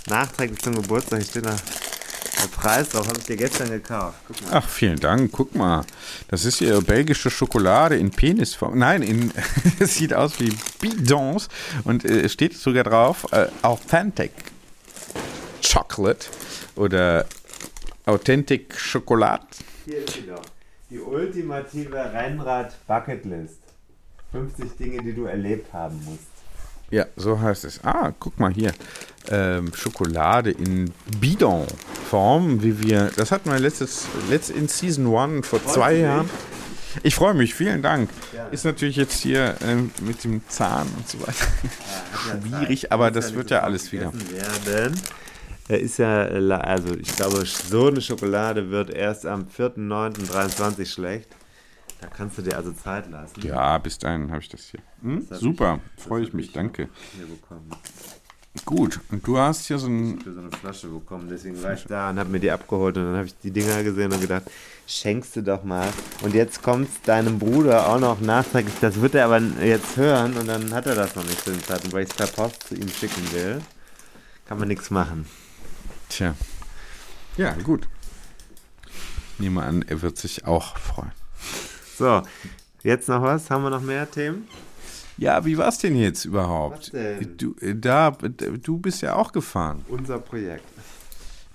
nachträglich 0.09 0.61
zum 0.61 0.77
Geburtstag. 0.77 1.19
Hier 1.19 1.29
steht 1.29 1.47
da 1.47 1.51
der 1.51 2.49
Preis 2.55 2.91
drauf. 2.91 3.09
Habe 3.09 3.19
ich 3.19 3.25
dir 3.25 3.37
gestern 3.37 3.71
gekauft. 3.71 4.19
Guck 4.29 4.41
mal. 4.43 4.51
Ach, 4.53 4.69
vielen 4.69 5.01
Dank. 5.01 5.33
Guck 5.33 5.53
mal. 5.57 5.85
Das 6.29 6.45
ist 6.45 6.59
hier 6.59 6.81
belgische 6.81 7.29
Schokolade 7.29 7.97
in 7.97 8.13
Penisform. 8.13 8.79
Nein, 8.79 9.03
in, 9.03 9.33
es 9.81 9.97
sieht 9.97 10.15
aus 10.15 10.39
wie 10.39 10.57
Bidons. 10.81 11.49
Und 11.83 12.05
äh, 12.05 12.21
es 12.21 12.33
steht 12.33 12.57
sogar 12.57 12.85
drauf, 12.85 13.27
äh, 13.33 13.49
Authentic 13.63 14.31
Chocolate 15.61 16.29
oder 16.77 17.27
Authentic 18.05 18.79
Schokolade. 18.79 19.45
Hier 19.87 19.99
ist 19.99 20.15
sie 20.15 20.27
doch. 20.27 20.43
Die 20.91 20.99
ultimative 20.99 22.13
Rennrad-Bucketlist. 22.13 23.61
50 24.33 24.77
Dinge, 24.77 25.03
die 25.03 25.13
du 25.13 25.27
erlebt 25.27 25.73
haben 25.73 26.05
musst. 26.05 26.27
Ja, 26.91 27.07
so 27.15 27.41
heißt 27.41 27.65
es. 27.65 27.85
Ah, 27.85 28.13
guck 28.19 28.39
mal 28.41 28.53
hier. 28.53 28.73
Ähm, 29.29 29.73
Schokolade 29.75 30.51
in 30.51 30.93
Bidon-Form, 31.21 32.65
wie 32.65 32.83
wir. 32.83 33.13
Das 33.17 33.31
hatten 33.31 33.49
wir 33.51 33.61
letztes, 33.61 34.07
letzt 34.29 34.51
in 34.51 34.67
Season 34.67 35.07
1 35.07 35.47
vor 35.47 35.65
zwei 35.65 35.91
du 35.91 35.95
dich? 35.95 36.03
Jahren. 36.05 36.31
Ich 37.05 37.15
freue 37.15 37.35
mich, 37.35 37.55
vielen 37.55 37.83
Dank. 37.83 38.11
Gerne. 38.33 38.51
Ist 38.51 38.65
natürlich 38.65 38.97
jetzt 38.97 39.21
hier 39.21 39.55
ähm, 39.63 39.93
mit 40.01 40.25
dem 40.25 40.41
Zahn 40.49 40.89
und 40.97 41.09
so 41.09 41.21
weiter. 41.21 41.33
Hat 41.33 42.43
ja 42.43 42.59
Schwierig, 42.59 42.91
aber 42.91 43.13
das 43.13 43.35
wird 43.35 43.51
ja 43.51 43.61
alles 43.61 43.93
wieder. 43.93 44.13
Werden. 44.65 45.01
Er 45.69 45.81
ist 45.81 45.99
ja, 45.99 46.23
also 46.23 46.95
ich 46.95 47.17
glaube, 47.17 47.45
so 47.45 47.89
eine 47.89 48.01
Schokolade 48.01 48.71
wird 48.71 48.91
erst 48.91 49.27
am 49.27 49.47
4.9.23 49.47 50.87
schlecht. 50.87 51.29
Da 52.01 52.09
kannst 52.09 52.39
du 52.39 52.43
dir 52.43 52.57
also 52.57 52.73
Zeit 52.73 53.11
lassen. 53.11 53.41
Ja, 53.41 53.79
bis 53.79 53.99
dahin 53.99 54.31
habe 54.31 54.41
ich 54.41 54.49
das 54.49 54.67
hier. 54.67 54.81
Hm? 55.03 55.27
Das 55.29 55.41
Super, 55.41 55.81
freue 55.97 56.23
ich 56.23 56.33
mich, 56.33 56.53
danke. 56.53 56.89
Hier 57.17 57.27
bekommen. 57.27 57.71
Gut, 58.65 59.01
und 59.11 59.27
du 59.27 59.39
hast 59.39 59.67
hier 59.67 59.79
so 59.79 59.87
ein. 59.87 60.21
Für 60.21 60.33
so 60.33 60.41
eine 60.41 60.51
Flasche 60.51 60.89
bekommen. 60.89 61.29
Deswegen 61.29 61.63
war 61.63 61.75
ich 61.75 61.85
da 61.85 62.11
und 62.11 62.19
habe 62.19 62.31
mir 62.31 62.41
die 62.41 62.51
abgeholt 62.51 62.97
und 62.97 63.05
dann 63.05 63.17
habe 63.17 63.27
ich 63.27 63.37
die 63.39 63.51
Dinger 63.51 63.83
gesehen 63.83 64.13
und 64.13 64.21
gedacht, 64.21 64.45
schenkst 64.87 65.37
du 65.37 65.43
doch 65.43 65.63
mal. 65.65 65.89
Und 66.23 66.35
jetzt 66.35 66.63
kommt 66.63 66.89
deinem 67.07 67.39
Bruder 67.39 67.89
auch 67.89 68.01
noch 68.01 68.21
nachträglich. 68.21 68.75
Das 68.81 69.01
wird 69.01 69.15
er 69.15 69.27
aber 69.27 69.41
jetzt 69.41 69.97
hören 69.97 70.35
und 70.37 70.49
dann 70.49 70.73
hat 70.73 70.87
er 70.87 70.95
das 70.95 71.17
noch 71.17 71.25
nicht 71.25 71.43
zu 71.43 71.51
dem 71.51 71.63
Zeitpunkt, 71.63 71.93
weil 71.93 72.05
ich 72.05 72.11
es 72.11 72.17
per 72.17 72.29
Post 72.29 72.69
zu 72.69 72.75
ihm 72.75 72.89
schicken 72.89 73.33
will. 73.33 73.61
Kann 74.47 74.59
man 74.59 74.69
nichts 74.69 74.91
machen. 74.91 75.27
Tja. 76.09 76.35
Ja, 77.37 77.53
gut. 77.53 77.89
Ich 79.35 79.41
nehme 79.41 79.63
an, 79.63 79.83
er 79.83 80.01
wird 80.03 80.17
sich 80.17 80.47
auch 80.47 80.77
freuen. 80.79 81.13
So, 81.99 82.23
jetzt 82.83 83.09
noch 83.09 83.23
was? 83.23 83.51
Haben 83.51 83.65
wir 83.65 83.71
noch 83.71 83.83
mehr 83.83 84.11
Themen? 84.11 84.49
Ja, 85.19 85.45
wie 85.45 85.57
war 85.57 85.69
es 85.69 85.79
denn 85.79 85.97
jetzt 85.97 86.25
überhaupt? 86.25 86.79
Was 86.79 86.91
denn? 86.91 87.37
Du, 87.37 87.55
äh, 87.61 87.75
da, 87.75 88.11
du 88.11 88.79
bist 88.79 89.03
ja 89.03 89.15
auch 89.15 89.33
gefahren. 89.33 89.85
Unser 89.89 90.19
Projekt. 90.19 90.65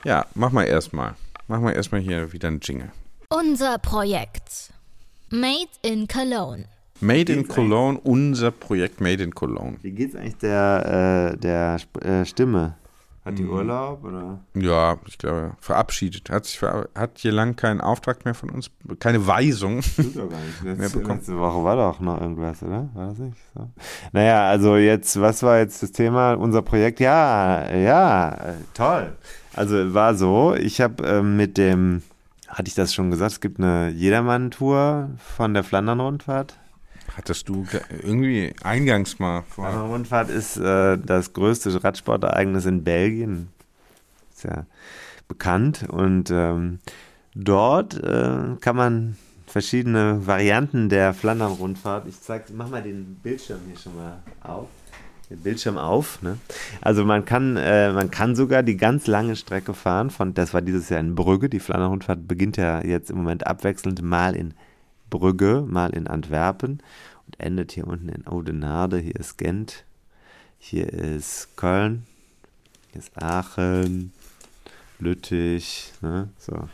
Ja, 0.04 0.26
mach 0.34 0.52
mal 0.52 0.64
erstmal. 0.64 1.16
Mach 1.48 1.60
mal 1.60 1.74
erstmal 1.74 2.02
hier 2.02 2.34
wieder 2.34 2.48
einen 2.48 2.60
Jingle. 2.60 2.92
Unser 3.30 3.78
Projekt. 3.78 4.72
Made 5.30 5.70
in 5.84 6.08
Cologne. 6.08 6.66
Made 7.02 7.32
in 7.34 7.48
Cologne, 7.48 8.00
unser 8.04 8.52
Projekt 8.52 9.02
Made 9.02 9.24
in 9.24 9.34
Cologne. 9.34 9.78
Wie 9.82 9.92
geht's 9.92 10.16
eigentlich 10.16 10.38
der, 10.38 11.34
äh, 11.34 11.38
der 11.38 11.80
äh, 12.04 12.26
Stimme? 12.26 12.76
Hat 13.24 13.38
die 13.38 13.46
Urlaub 13.46 14.04
oder? 14.04 14.40
Ja, 14.56 14.98
ich 15.06 15.20
glaube, 15.20 15.52
verabschiedet. 15.60 16.32
Hat, 16.32 16.46
sich 16.46 16.58
ver 16.58 16.90
hat 16.96 17.20
hier 17.20 17.32
lang 17.32 17.56
keinen 17.56 17.80
Auftrag 17.80 18.26
mehr 18.26 18.34
von 18.34 18.50
uns, 18.50 18.72
keine 19.00 19.28
Weisung. 19.28 19.82
Tut 19.82 20.16
doch 20.16 20.28
gar 20.28 20.40
nicht. 20.40 20.64
Letzte, 20.80 21.02
letzte 21.02 21.38
Woche 21.38 21.64
war 21.64 21.76
doch 21.76 22.00
noch 22.00 22.20
irgendwas, 22.20 22.64
oder? 22.64 22.90
War 22.96 23.10
das 23.10 23.20
nicht 23.20 23.38
so? 23.54 23.70
Naja, 24.12 24.50
also 24.50 24.76
jetzt, 24.76 25.22
was 25.22 25.44
war 25.44 25.60
jetzt 25.60 25.84
das 25.84 25.92
Thema? 25.92 26.34
Unser 26.34 26.64
Projekt? 26.64 27.00
Ja, 27.00 27.72
ja, 27.72 28.56
toll. 28.74 29.16
Also 29.54 29.94
war 29.94 30.16
so, 30.16 30.56
ich 30.56 30.82
habe 30.82 31.06
ähm, 31.06 31.38
mit 31.38 31.60
dem, 31.60 32.02
hatte 32.48 32.70
ich 32.70 32.76
das 32.76 32.92
schon 32.92 33.12
gesagt, 33.12 33.34
es 33.34 33.40
gibt 33.40 33.60
eine 33.60 33.90
Jedermann-Tour 33.90 35.12
von 35.20 35.54
der 35.54 35.64
Flandern-Rundfahrt. 35.64 36.58
Hattest 37.18 37.50
du 37.50 37.64
ge- 37.64 37.82
irgendwie 38.02 38.54
eingangs 38.64 39.20
mal 39.20 39.44
vor. 39.44 39.66
Flandern-Rundfahrt 39.66 40.30
ist 40.30 40.58
äh, 40.58 40.98
das 40.98 41.34
größte 41.34 41.84
Radsportereignis 41.84 42.66
in 42.66 42.84
Belgien. 42.84 43.50
Ist 44.34 44.46
ja 44.46 44.66
bekannt. 45.28 45.86
Und 45.90 46.32
ähm, 46.32 46.80
dort 47.36 48.02
äh, 48.02 48.56
kann 48.62 48.76
man 48.76 49.18
verschiedene 49.46 50.26
Varianten 50.26 50.88
der 50.88 51.14
Flandern-Rundfahrt. 51.14 52.08
Ich 52.08 52.22
zeig, 52.22 52.46
mach 52.56 52.70
mal 52.70 52.82
den 52.82 53.16
Bildschirm 53.22 53.60
hier 53.68 53.78
schon 53.78 53.96
mal 53.98 54.20
auf. 54.42 54.68
Den 55.30 55.40
Bildschirm 55.40 55.78
auf. 55.78 56.22
Ne? 56.22 56.38
Also 56.82 57.04
man 57.04 57.26
kann, 57.26 57.58
äh, 57.58 57.92
man 57.92 58.10
kann 58.12 58.36
sogar 58.36 58.64
die 58.64 58.78
ganz 58.78 59.08
lange 59.08 59.36
Strecke 59.36 59.74
fahren. 59.74 60.10
Von, 60.10 60.34
das 60.34 60.54
war 60.54 60.62
dieses 60.62 60.88
Jahr 60.90 61.02
in 61.02 61.16
Brügge. 61.16 61.50
Die 61.50 61.60
Flandern-Rundfahrt 61.60 62.28
beginnt 62.28 62.56
ja 62.58 62.82
jetzt 62.84 63.10
im 63.10 63.18
Moment 63.18 63.48
abwechselnd 63.48 64.02
mal 64.02 64.36
in 64.36 64.54
Brügge, 65.12 65.64
mal 65.68 65.92
in 65.92 66.08
Antwerpen 66.08 66.82
und 67.28 67.40
endet 67.40 67.74
hier 67.74 67.86
unten 67.86 68.10
in 68.10 68.26
Oudenaarde. 68.26 68.98
Hier 68.98 69.16
ist 69.16 69.38
Gent, 69.38 69.86
hier 70.58 70.92
ist 70.92 71.56
Köln, 71.56 72.08
hier 72.92 73.02
ist 73.02 73.12
Aachen, 73.22 74.12
Lüttich, 74.98 75.94
ne? 76.02 76.30
so. 76.40 76.68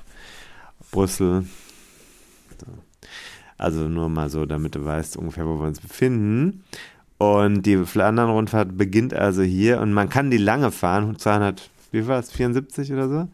Brüssel. 0.91 1.45
So. 2.59 2.67
Also 3.57 3.87
nur 3.87 4.07
mal 4.07 4.29
so, 4.29 4.45
damit 4.45 4.75
du 4.75 4.85
weißt 4.85 5.17
ungefähr, 5.17 5.45
wo 5.45 5.59
wir 5.59 5.67
uns 5.67 5.81
befinden. 5.81 6.63
Und 7.17 7.63
die 7.63 7.77
Flandern-Rundfahrt 7.77 8.77
beginnt 8.77 9.13
also 9.13 9.41
hier 9.41 9.81
und 9.81 9.91
man 9.91 10.09
kann 10.09 10.29
die 10.29 10.37
lange 10.37 10.71
fahren, 10.71 11.17
200, 11.17 11.69
wie 11.91 12.07
war 12.07 12.19
es, 12.19 12.31
74 12.31 12.93
oder 12.93 13.09
so? 13.09 13.27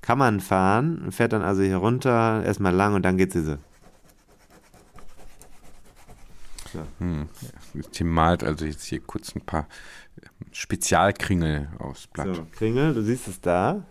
Kann 0.00 0.18
man 0.18 0.40
fahren, 0.40 1.12
fährt 1.12 1.32
dann 1.32 1.42
also 1.42 1.62
hier 1.62 1.76
runter, 1.76 2.42
erstmal 2.44 2.74
lang 2.74 2.94
und 2.94 3.02
dann 3.02 3.18
geht's 3.18 3.34
diese. 3.34 3.58
Hm. 6.98 7.28
Ja, 7.74 7.80
Tim 7.92 8.08
malt 8.08 8.44
also 8.44 8.64
jetzt 8.64 8.84
hier 8.84 9.00
kurz 9.00 9.34
ein 9.34 9.40
paar 9.40 9.68
ähm, 10.20 10.46
Spezialkringel 10.52 11.68
aufs 11.78 12.06
Blatt. 12.06 12.34
So, 12.34 12.46
Kringel, 12.52 12.94
du 12.94 13.02
siehst 13.02 13.28
es 13.28 13.40
da 13.40 13.84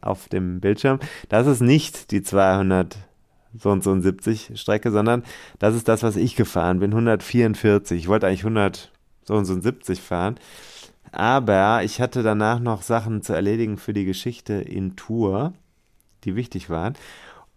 auf 0.00 0.28
dem 0.28 0.60
Bildschirm. 0.60 0.98
Das 1.28 1.46
ist 1.46 1.60
nicht 1.60 2.10
die 2.10 2.22
200 2.22 2.96
so 3.58 3.70
und 3.70 3.84
so 3.84 3.90
und 3.90 4.02
70 4.02 4.52
Strecke, 4.54 4.90
sondern 4.90 5.24
das 5.58 5.74
ist 5.74 5.88
das, 5.88 6.02
was 6.02 6.16
ich 6.16 6.36
gefahren 6.36 6.80
bin, 6.80 6.92
144. 6.92 7.98
Ich 7.98 8.08
wollte 8.08 8.26
eigentlich 8.26 8.44
100 8.44 8.90
so 9.24 9.34
und 9.34 9.44
so 9.44 9.54
und 9.54 9.62
70 9.62 10.00
fahren. 10.00 10.36
Aber 11.12 11.82
ich 11.84 12.00
hatte 12.00 12.22
danach 12.22 12.58
noch 12.58 12.82
Sachen 12.82 13.22
zu 13.22 13.34
erledigen 13.34 13.76
für 13.76 13.92
die 13.92 14.06
Geschichte 14.06 14.54
in 14.54 14.96
Tour, 14.96 15.52
die 16.24 16.36
wichtig 16.36 16.70
waren. 16.70 16.94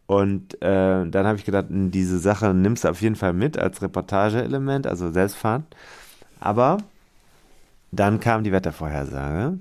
Und 0.08 0.62
äh, 0.62 1.08
dann 1.08 1.26
habe 1.26 1.38
ich 1.38 1.46
gedacht, 1.46 1.66
diese 1.70 2.20
Sache 2.20 2.54
nimmst 2.54 2.84
du 2.84 2.90
auf 2.90 3.02
jeden 3.02 3.16
Fall 3.16 3.34
mit 3.34 3.58
als 3.58 3.82
Reportageelement, 3.82 4.86
also 4.86 5.12
Selbstfahren. 5.12 5.66
Aber 6.40 6.78
dann 7.92 8.20
kam 8.20 8.44
die 8.44 8.52
Wettervorhersage. 8.52 9.58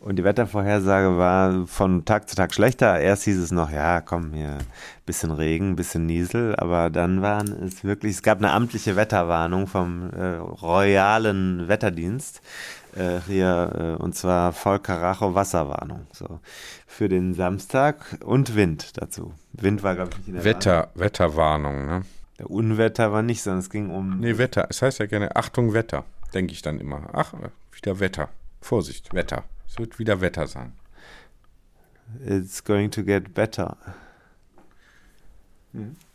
Und 0.00 0.16
die 0.16 0.24
Wettervorhersage 0.24 1.18
war 1.18 1.66
von 1.66 2.04
Tag 2.04 2.28
zu 2.28 2.36
Tag 2.36 2.54
schlechter. 2.54 3.00
Erst 3.00 3.24
hieß 3.24 3.38
es 3.38 3.50
noch, 3.50 3.70
ja, 3.70 4.00
komm, 4.00 4.32
hier, 4.32 4.58
bisschen 5.06 5.32
Regen, 5.32 5.74
bisschen 5.74 6.06
Niesel. 6.06 6.54
Aber 6.56 6.88
dann 6.88 7.20
waren 7.20 7.48
es 7.64 7.82
wirklich, 7.82 8.12
es 8.12 8.22
gab 8.22 8.38
eine 8.38 8.52
amtliche 8.52 8.94
Wetterwarnung 8.94 9.66
vom 9.66 10.10
äh, 10.10 10.36
Royalen 10.36 11.66
Wetterdienst. 11.66 12.42
Äh, 12.94 13.20
hier, 13.26 13.96
äh, 13.98 14.02
und 14.02 14.14
zwar 14.14 14.52
Vollkaracho 14.52 15.34
Wasserwarnung. 15.34 16.06
So, 16.12 16.40
für 16.86 17.08
den 17.08 17.34
Samstag 17.34 18.18
und 18.24 18.54
Wind 18.54 18.96
dazu. 18.96 19.34
Wind 19.52 19.82
war, 19.82 19.94
glaube 19.94 20.10
ich, 20.12 20.18
nicht 20.18 20.28
in 20.28 20.34
der 20.34 20.44
Wetter, 20.44 20.74
Warnung. 20.74 20.94
Wetterwarnung, 20.94 21.86
ne? 21.86 22.02
Der 22.38 22.50
Unwetter 22.50 23.12
war 23.12 23.22
nicht, 23.22 23.42
sondern 23.42 23.60
es 23.60 23.70
ging 23.70 23.90
um. 23.90 24.20
Nee, 24.20 24.38
Wetter. 24.38 24.66
Es 24.70 24.80
heißt 24.80 25.00
ja 25.00 25.06
gerne 25.06 25.34
Achtung, 25.34 25.72
Wetter. 25.74 26.04
Denke 26.34 26.52
ich 26.52 26.62
dann 26.62 26.78
immer. 26.78 27.08
Ach, 27.12 27.34
wieder 27.72 28.00
Wetter. 28.00 28.28
Vorsicht, 28.60 29.12
Wetter. 29.12 29.44
Es 29.66 29.78
wird 29.78 29.98
wieder 29.98 30.20
Wetter 30.20 30.46
sein. 30.46 30.72
It's 32.24 32.64
going 32.64 32.90
to 32.90 33.02
get 33.02 33.34
better. 33.34 33.76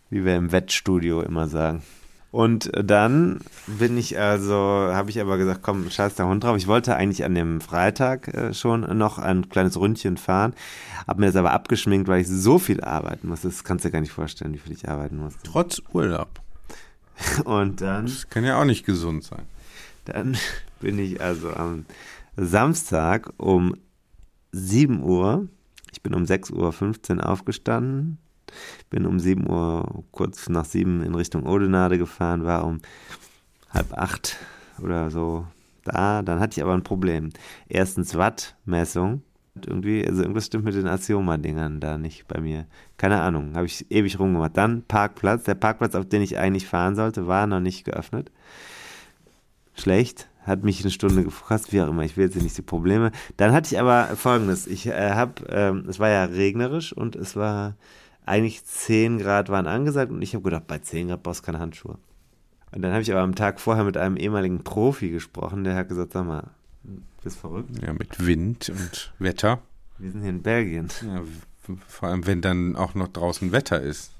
Wie 0.09 0.25
wir 0.25 0.35
im 0.35 0.51
Wettstudio 0.51 1.21
immer 1.21 1.47
sagen. 1.47 1.83
Und 2.33 2.71
dann 2.73 3.41
bin 3.67 3.95
ich 3.95 4.17
also, 4.17 4.55
habe 4.55 5.11
ich 5.11 5.21
aber 5.21 5.37
gesagt, 5.37 5.61
komm, 5.61 5.87
scheiß 5.91 6.15
der 6.15 6.25
Hund 6.25 6.43
drauf. 6.43 6.57
Ich 6.57 6.65
wollte 6.65 6.95
eigentlich 6.95 7.23
an 7.25 7.35
dem 7.35 7.61
Freitag 7.61 8.27
äh, 8.33 8.55
schon 8.55 8.81
noch 8.97 9.19
ein 9.19 9.49
kleines 9.49 9.79
Ründchen 9.79 10.17
fahren, 10.17 10.55
habe 11.05 11.19
mir 11.19 11.27
das 11.27 11.35
aber 11.35 11.51
abgeschminkt, 11.51 12.07
weil 12.07 12.21
ich 12.21 12.27
so 12.27 12.57
viel 12.57 12.83
arbeiten 12.83 13.27
muss. 13.27 13.41
Das 13.41 13.63
kannst 13.63 13.85
du 13.85 13.89
dir 13.89 13.93
gar 13.93 14.01
nicht 14.01 14.13
vorstellen, 14.13 14.51
wie 14.55 14.57
viel 14.57 14.73
ich 14.73 14.89
arbeiten 14.89 15.17
muss. 15.17 15.35
Trotz 15.43 15.79
Urlaub. 15.93 16.41
Und 17.45 17.81
dann, 17.81 18.07
Das 18.07 18.27
kann 18.31 18.43
ja 18.43 18.59
auch 18.59 18.65
nicht 18.65 18.83
gesund 18.83 19.23
sein. 19.23 19.43
dann 20.05 20.35
bin 20.79 20.97
ich 20.97 21.21
also 21.21 21.53
am 21.53 21.85
Samstag 22.35 23.31
um 23.37 23.75
7 24.53 25.03
Uhr, 25.03 25.47
ich 25.91 26.01
bin 26.01 26.15
um 26.15 26.23
6.15 26.23 27.17
Uhr 27.17 27.29
aufgestanden, 27.29 28.17
bin 28.89 29.05
um 29.05 29.19
7 29.19 29.49
Uhr, 29.49 30.03
kurz 30.11 30.49
nach 30.49 30.65
7 30.65 31.03
in 31.03 31.15
Richtung 31.15 31.45
Odenade 31.45 31.97
gefahren, 31.97 32.45
war 32.45 32.65
um 32.65 32.79
halb 33.69 33.93
acht 33.97 34.37
oder 34.81 35.09
so 35.09 35.47
da. 35.83 36.21
Dann 36.21 36.39
hatte 36.39 36.57
ich 36.57 36.63
aber 36.63 36.73
ein 36.73 36.83
Problem. 36.83 37.29
Erstens 37.67 38.15
Wattmessung. 38.15 39.23
Irgendwie, 39.65 40.05
also 40.07 40.21
irgendwas 40.23 40.47
stimmt 40.47 40.65
mit 40.65 40.73
den 40.73 40.87
Asioma-Dingern 40.87 41.79
da 41.79 41.99
nicht 41.99 42.27
bei 42.27 42.41
mir. 42.41 42.65
Keine 42.97 43.21
Ahnung, 43.21 43.55
habe 43.55 43.67
ich 43.67 43.89
ewig 43.91 44.17
rumgemacht. 44.17 44.57
Dann 44.57 44.81
Parkplatz. 44.83 45.43
Der 45.43 45.53
Parkplatz, 45.55 45.93
auf 45.93 46.07
den 46.07 46.23
ich 46.23 46.37
eigentlich 46.39 46.67
fahren 46.67 46.95
sollte, 46.95 47.27
war 47.27 47.45
noch 47.45 47.59
nicht 47.59 47.85
geöffnet. 47.85 48.31
Schlecht. 49.75 50.27
Hat 50.43 50.63
mich 50.63 50.81
eine 50.81 50.91
Stunde 50.91 51.23
gefasst, 51.23 51.71
wie 51.71 51.81
auch 51.81 51.87
immer. 51.87 52.03
Ich 52.03 52.17
will 52.17 52.25
jetzt 52.25 52.33
hier 52.33 52.43
nicht 52.43 52.57
die 52.57 52.63
Probleme. 52.63 53.11
Dann 53.37 53.53
hatte 53.53 53.73
ich 53.73 53.79
aber 53.79 54.07
folgendes. 54.15 54.67
Ich 54.67 54.87
äh, 54.87 55.11
habe, 55.11 55.33
ähm, 55.47 55.85
es 55.87 55.99
war 55.99 56.09
ja 56.09 56.25
regnerisch 56.25 56.91
und 56.91 57.15
es 57.15 57.35
war 57.35 57.75
eigentlich 58.25 58.63
10 58.65 59.19
Grad 59.19 59.49
waren 59.49 59.67
angesagt 59.67 60.11
und 60.11 60.21
ich 60.21 60.33
habe 60.33 60.43
gedacht, 60.43 60.67
bei 60.67 60.79
10 60.79 61.09
Grad 61.09 61.23
brauchst 61.23 61.41
du 61.41 61.45
keine 61.45 61.59
Handschuhe. 61.59 61.97
Und 62.71 62.81
dann 62.81 62.91
habe 62.91 63.01
ich 63.01 63.11
aber 63.11 63.21
am 63.21 63.35
Tag 63.35 63.59
vorher 63.59 63.83
mit 63.83 63.97
einem 63.97 64.17
ehemaligen 64.17 64.63
Profi 64.63 65.09
gesprochen, 65.09 65.63
der 65.63 65.75
hat 65.75 65.89
gesagt, 65.89 66.13
sag 66.13 66.25
mal, 66.25 66.49
bist 67.23 67.37
verrückt? 67.37 67.69
Ja, 67.81 67.93
mit 67.93 68.25
Wind 68.25 68.69
und 68.69 69.13
Wetter. 69.19 69.61
Wir 69.97 70.11
sind 70.11 70.21
hier 70.21 70.31
in 70.31 70.41
Belgien. 70.41 70.89
Ja, 71.05 71.21
vor 71.87 72.09
allem, 72.09 72.25
wenn 72.25 72.41
dann 72.41 72.75
auch 72.75 72.95
noch 72.95 73.07
draußen 73.07 73.51
Wetter 73.51 73.81
ist. 73.81 74.11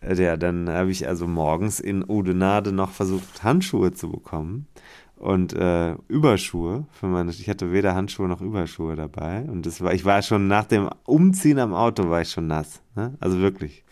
Äh, 0.00 0.22
Ja, 0.22 0.36
dann 0.36 0.68
habe 0.68 0.90
ich 0.90 1.08
also 1.08 1.26
morgens 1.26 1.80
in 1.80 2.08
Oudenade 2.08 2.70
noch 2.70 2.90
versucht, 2.90 3.42
Handschuhe 3.42 3.92
zu 3.92 4.10
bekommen 4.10 4.66
und 5.16 5.52
äh, 5.54 5.94
Überschuhe 6.08 6.86
für 6.92 7.06
meine. 7.06 7.30
Ich 7.30 7.48
hatte 7.48 7.72
weder 7.72 7.94
Handschuhe 7.94 8.28
noch 8.28 8.40
Überschuhe 8.40 8.96
dabei 8.96 9.42
und 9.42 9.64
das 9.66 9.80
war, 9.80 9.94
ich 9.94 10.04
war 10.04 10.22
schon 10.22 10.48
nach 10.48 10.66
dem 10.66 10.90
Umziehen 11.04 11.58
am 11.58 11.74
Auto 11.74 12.10
war 12.10 12.22
ich 12.22 12.30
schon 12.30 12.46
nass, 12.46 12.82
ne? 12.94 13.14
Also 13.20 13.38
wirklich. 13.38 13.84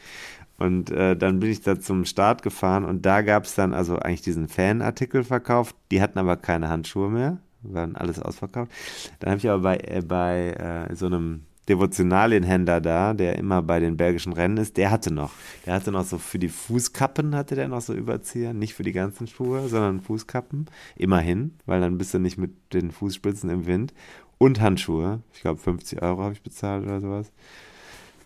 Und 0.58 0.90
äh, 0.90 1.16
dann 1.16 1.40
bin 1.40 1.50
ich 1.50 1.62
da 1.62 1.80
zum 1.80 2.04
Start 2.04 2.42
gefahren 2.42 2.84
und 2.84 3.04
da 3.04 3.22
gab 3.22 3.44
es 3.44 3.54
dann 3.54 3.74
also 3.74 3.98
eigentlich 3.98 4.22
diesen 4.22 4.48
Fanartikel 4.48 5.24
verkauft. 5.24 5.74
Die 5.90 6.00
hatten 6.00 6.18
aber 6.18 6.36
keine 6.36 6.68
Handschuhe 6.68 7.10
mehr, 7.10 7.38
waren 7.62 7.96
alles 7.96 8.20
ausverkauft. 8.20 8.70
Dann 9.18 9.30
habe 9.30 9.38
ich 9.38 9.48
aber 9.48 9.62
bei, 9.62 9.76
äh, 9.78 10.02
bei 10.06 10.86
äh, 10.88 10.94
so 10.94 11.06
einem 11.06 11.46
Devotionalienhändler 11.68 12.80
da, 12.80 13.14
der 13.14 13.38
immer 13.38 13.62
bei 13.62 13.78
den 13.78 13.96
belgischen 13.96 14.32
Rennen 14.32 14.56
ist, 14.56 14.76
der 14.76 14.90
hatte 14.90 15.12
noch. 15.12 15.32
Der 15.64 15.74
hatte 15.74 15.92
noch 15.92 16.04
so 16.04 16.18
für 16.18 16.38
die 16.38 16.48
Fußkappen, 16.48 17.36
hatte 17.36 17.54
der 17.54 17.68
noch 17.68 17.80
so 17.80 17.94
Überzieher, 17.94 18.52
nicht 18.52 18.74
für 18.74 18.82
die 18.82 18.92
ganzen 18.92 19.28
Schuhe, 19.28 19.68
sondern 19.68 20.00
Fußkappen. 20.00 20.66
Immerhin, 20.96 21.54
weil 21.66 21.80
dann 21.80 21.98
bist 21.98 22.14
du 22.14 22.18
nicht 22.18 22.36
mit 22.36 22.50
den 22.72 22.90
Fußspitzen 22.90 23.48
im 23.48 23.66
Wind. 23.66 23.94
Und 24.38 24.60
Handschuhe. 24.60 25.20
Ich 25.34 25.40
glaube, 25.42 25.60
50 25.60 26.02
Euro 26.02 26.22
habe 26.22 26.32
ich 26.32 26.42
bezahlt 26.42 26.82
oder 26.84 27.00
sowas. 27.00 27.30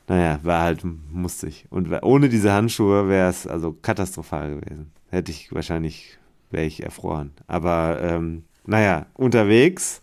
Naja, 0.09 0.39
war 0.43 0.63
halt 0.63 0.83
mustig. 0.85 1.67
Und 1.69 1.91
ohne 2.03 2.31
diese 2.31 2.53
Handschuhe 2.53 3.09
wäre 3.09 3.29
es 3.29 3.47
also 3.47 3.73
katastrophal 3.73 4.61
gewesen. 4.61 4.93
Hätte 5.11 5.31
ich 5.31 5.53
wahrscheinlich, 5.53 6.17
wäre 6.51 6.65
ich 6.65 6.83
erfroren. 6.83 7.33
Aber 7.49 8.01
ähm, 8.01 8.45
naja, 8.65 9.07
unterwegs. 9.15 10.01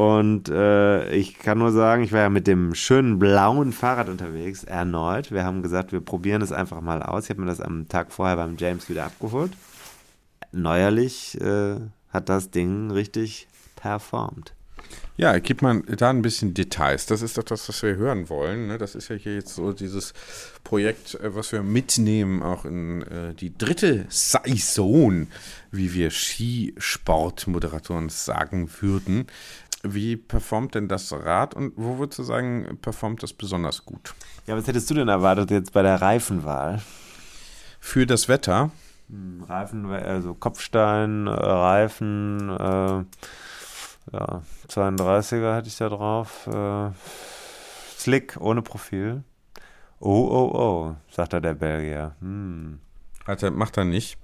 Und 0.00 0.48
äh, 0.48 1.10
ich 1.10 1.38
kann 1.38 1.58
nur 1.58 1.72
sagen, 1.72 2.02
ich 2.02 2.10
war 2.10 2.20
ja 2.20 2.30
mit 2.30 2.46
dem 2.46 2.74
schönen 2.74 3.18
blauen 3.18 3.70
Fahrrad 3.70 4.08
unterwegs, 4.08 4.64
erneut. 4.64 5.30
Wir 5.30 5.44
haben 5.44 5.62
gesagt, 5.62 5.92
wir 5.92 6.00
probieren 6.00 6.40
es 6.40 6.52
einfach 6.52 6.80
mal 6.80 7.02
aus. 7.02 7.24
Ich 7.24 7.28
habe 7.28 7.42
mir 7.42 7.48
das 7.48 7.60
am 7.60 7.86
Tag 7.86 8.10
vorher 8.10 8.36
beim 8.36 8.56
James 8.56 8.88
wieder 8.88 9.04
abgeholt. 9.04 9.52
Neuerlich 10.52 11.38
äh, 11.42 11.76
hat 12.08 12.30
das 12.30 12.50
Ding 12.50 12.90
richtig 12.90 13.46
performt. 13.76 14.54
Ja, 15.18 15.38
gib 15.38 15.60
mal 15.60 15.82
da 15.82 16.08
ein 16.08 16.22
bisschen 16.22 16.54
Details. 16.54 17.04
Das 17.04 17.20
ist 17.20 17.36
doch 17.36 17.42
das, 17.42 17.68
was 17.68 17.82
wir 17.82 17.96
hören 17.96 18.30
wollen. 18.30 18.68
Ne? 18.68 18.78
Das 18.78 18.94
ist 18.94 19.08
ja 19.08 19.16
hier 19.16 19.34
jetzt 19.34 19.54
so 19.54 19.74
dieses 19.74 20.14
Projekt, 20.64 21.16
äh, 21.16 21.34
was 21.34 21.52
wir 21.52 21.62
mitnehmen, 21.62 22.42
auch 22.42 22.64
in 22.64 23.02
äh, 23.02 23.34
die 23.34 23.52
dritte 23.52 24.06
Saison, 24.08 25.26
wie 25.70 25.92
wir 25.92 26.10
Skisportmoderatoren 26.10 28.08
sagen 28.08 28.70
würden. 28.80 29.26
Wie 29.82 30.16
performt 30.16 30.74
denn 30.74 30.88
das 30.88 31.12
Rad 31.12 31.54
und 31.54 31.72
wo 31.76 31.98
würdest 31.98 32.18
du 32.18 32.22
sagen, 32.22 32.78
performt 32.82 33.22
das 33.22 33.32
besonders 33.32 33.84
gut? 33.86 34.14
Ja, 34.46 34.56
was 34.56 34.66
hättest 34.66 34.90
du 34.90 34.94
denn 34.94 35.08
erwartet 35.08 35.50
jetzt 35.50 35.72
bei 35.72 35.82
der 35.82 36.02
Reifenwahl? 36.02 36.82
Für 37.80 38.06
das 38.06 38.28
Wetter? 38.28 38.70
Reifen, 39.48 39.90
also 39.90 40.34
Kopfstein, 40.34 41.26
äh, 41.26 41.30
Reifen, 41.30 42.50
äh, 42.50 43.04
ja, 44.12 44.42
32er 44.68 45.54
hatte 45.54 45.68
ich 45.68 45.76
da 45.76 45.88
drauf. 45.88 46.46
Äh, 46.46 46.90
Slick, 47.98 48.36
ohne 48.40 48.62
Profil. 48.62 49.24
Oh, 49.98 50.28
oh, 50.30 50.50
oh, 50.54 50.96
sagt 51.10 51.32
da 51.32 51.40
der 51.40 51.54
Belgier. 51.54 52.14
Hm. 52.20 52.80
Hat 53.26 53.42
er, 53.42 53.50
macht 53.50 53.76
er 53.76 53.84
nicht. 53.84 54.18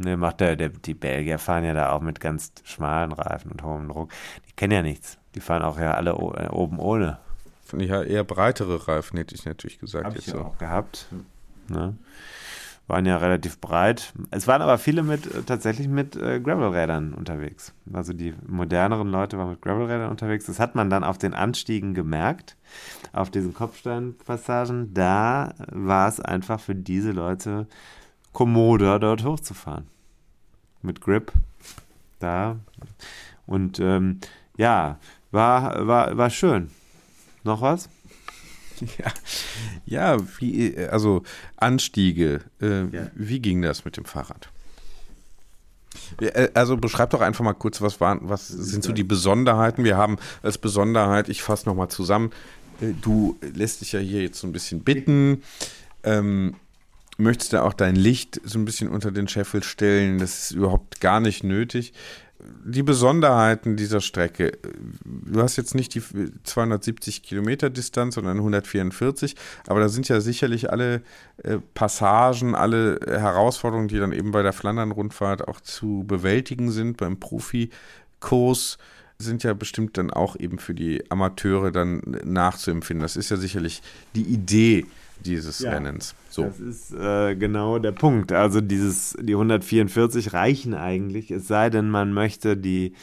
Ne, 0.00 0.16
macht 0.16 0.38
der, 0.38 0.54
der, 0.54 0.68
die 0.68 0.94
Belgier 0.94 1.40
fahren 1.40 1.64
ja 1.64 1.74
da 1.74 1.90
auch 1.90 2.00
mit 2.00 2.20
ganz 2.20 2.52
schmalen 2.62 3.10
Reifen 3.10 3.50
und 3.50 3.64
hohem 3.64 3.88
Druck. 3.88 4.12
Die 4.48 4.52
kennen 4.52 4.72
ja 4.72 4.82
nichts. 4.82 5.18
Die 5.34 5.40
fahren 5.40 5.62
auch 5.62 5.78
ja 5.78 5.94
alle 5.94 6.10
äh, 6.10 6.48
oben 6.50 6.78
ohne. 6.78 7.18
Finde 7.64 7.84
ich 7.84 7.90
ja 7.90 8.02
eher 8.02 8.22
breitere 8.22 8.86
Reifen, 8.86 9.18
hätte 9.18 9.34
ich 9.34 9.44
natürlich 9.44 9.80
gesagt. 9.80 10.06
Hab 10.06 10.14
jetzt 10.14 10.28
ich 10.28 10.34
ja 10.34 10.38
so. 10.38 10.44
auch 10.44 10.56
gehabt. 10.56 11.08
Ne? 11.66 11.96
Waren 12.86 13.06
ja 13.06 13.16
relativ 13.16 13.60
breit. 13.60 14.12
Es 14.30 14.46
waren 14.46 14.62
aber 14.62 14.78
viele 14.78 15.02
mit 15.02 15.26
äh, 15.26 15.42
tatsächlich 15.42 15.88
mit 15.88 16.14
äh, 16.14 16.38
Gravelrädern 16.38 17.12
unterwegs. 17.12 17.74
Also 17.92 18.12
die 18.12 18.34
moderneren 18.46 19.08
Leute 19.08 19.36
waren 19.36 19.50
mit 19.50 19.62
Gravelrädern 19.62 20.10
unterwegs. 20.10 20.46
Das 20.46 20.60
hat 20.60 20.76
man 20.76 20.90
dann 20.90 21.02
auf 21.02 21.18
den 21.18 21.34
Anstiegen 21.34 21.92
gemerkt, 21.92 22.56
auf 23.12 23.30
diesen 23.30 23.52
Kopfsteinpassagen. 23.52 24.94
Da 24.94 25.54
war 25.72 26.08
es 26.08 26.20
einfach 26.20 26.60
für 26.60 26.76
diese 26.76 27.10
Leute 27.10 27.66
kommoder, 28.38 29.00
dort 29.00 29.24
hochzufahren. 29.24 29.88
Mit 30.80 31.00
Grip. 31.00 31.32
Da. 32.20 32.60
Und 33.46 33.80
ähm, 33.80 34.20
ja, 34.56 35.00
war, 35.32 35.88
war, 35.88 36.16
war 36.16 36.30
schön. 36.30 36.70
Noch 37.42 37.62
was? 37.62 37.88
Ja, 38.96 39.12
ja 39.86 40.16
wie, 40.38 40.68
äh, 40.72 40.86
also 40.86 41.24
Anstiege, 41.56 42.42
äh, 42.62 42.84
Ja. 42.84 43.10
wie 43.16 43.40
ging 43.40 43.60
das 43.60 43.84
mit 43.84 43.96
dem 43.96 44.04
Fahrrad? 44.04 44.50
Ja, 46.20 46.28
äh, 46.28 46.50
Also 46.54 46.76
beschreib 46.76 47.10
doch 47.10 47.20
einfach 47.20 47.44
mal 47.44 47.54
kurz, 47.54 47.80
was 47.80 48.00
waren, 48.00 48.20
was 48.22 48.46
sind 48.46 48.84
so 48.84 48.92
die 48.92 49.02
Besonderheiten? 49.02 49.82
Wir 49.82 49.96
haben 49.96 50.16
als 50.44 50.58
Besonderheit, 50.58 51.28
ich 51.28 51.42
fasse 51.42 51.68
nochmal 51.68 51.88
zusammen, 51.88 52.30
äh, 52.80 52.92
du 53.02 53.36
lässt 53.40 53.80
dich 53.80 53.90
ja 53.90 53.98
hier 53.98 54.22
jetzt 54.22 54.38
so 54.38 54.46
ein 54.46 54.52
bisschen 54.52 54.84
bitten. 54.84 55.42
Ähm, 56.04 56.54
möchtest 57.18 57.52
du 57.52 57.62
auch 57.62 57.74
dein 57.74 57.96
Licht 57.96 58.40
so 58.44 58.58
ein 58.58 58.64
bisschen 58.64 58.88
unter 58.88 59.10
den 59.10 59.28
Scheffel 59.28 59.62
stellen. 59.62 60.18
Das 60.18 60.44
ist 60.44 60.50
überhaupt 60.52 61.00
gar 61.00 61.20
nicht 61.20 61.44
nötig. 61.44 61.92
Die 62.64 62.84
Besonderheiten 62.84 63.76
dieser 63.76 64.00
Strecke. 64.00 64.52
Du 65.04 65.42
hast 65.42 65.56
jetzt 65.56 65.74
nicht 65.74 65.94
die 65.96 66.02
270 66.44 67.24
Kilometer 67.24 67.68
Distanz, 67.68 68.14
sondern 68.14 68.36
144, 68.36 69.34
aber 69.66 69.80
da 69.80 69.88
sind 69.88 70.08
ja 70.08 70.20
sicherlich 70.20 70.70
alle 70.70 71.02
äh, 71.42 71.58
Passagen, 71.74 72.54
alle 72.54 73.00
Herausforderungen, 73.04 73.88
die 73.88 73.98
dann 73.98 74.12
eben 74.12 74.30
bei 74.30 74.42
der 74.42 74.52
Flandern-Rundfahrt 74.52 75.48
auch 75.48 75.60
zu 75.60 76.04
bewältigen 76.06 76.70
sind, 76.70 76.96
beim 76.96 77.18
Profikurs 77.18 78.78
sind 79.20 79.42
ja 79.42 79.52
bestimmt 79.52 79.98
dann 79.98 80.12
auch 80.12 80.36
eben 80.36 80.60
für 80.60 80.74
die 80.74 81.10
Amateure 81.10 81.72
dann 81.72 82.02
nachzuempfinden. 82.22 83.02
Das 83.02 83.16
ist 83.16 83.30
ja 83.30 83.36
sicherlich 83.36 83.82
die 84.14 84.22
Idee 84.22 84.86
dieses 85.24 85.60
ja, 85.60 85.72
Rennens. 85.72 86.14
So. 86.30 86.44
Das 86.44 86.60
ist 86.60 86.92
äh, 86.94 87.34
genau 87.34 87.78
der 87.78 87.92
Punkt. 87.92 88.32
Also 88.32 88.60
dieses, 88.60 89.16
die 89.20 89.34
144 89.34 90.32
reichen 90.32 90.74
eigentlich, 90.74 91.30
es 91.30 91.48
sei 91.48 91.70
denn, 91.70 91.90
man 91.90 92.12
möchte 92.12 92.56
die 92.56 92.94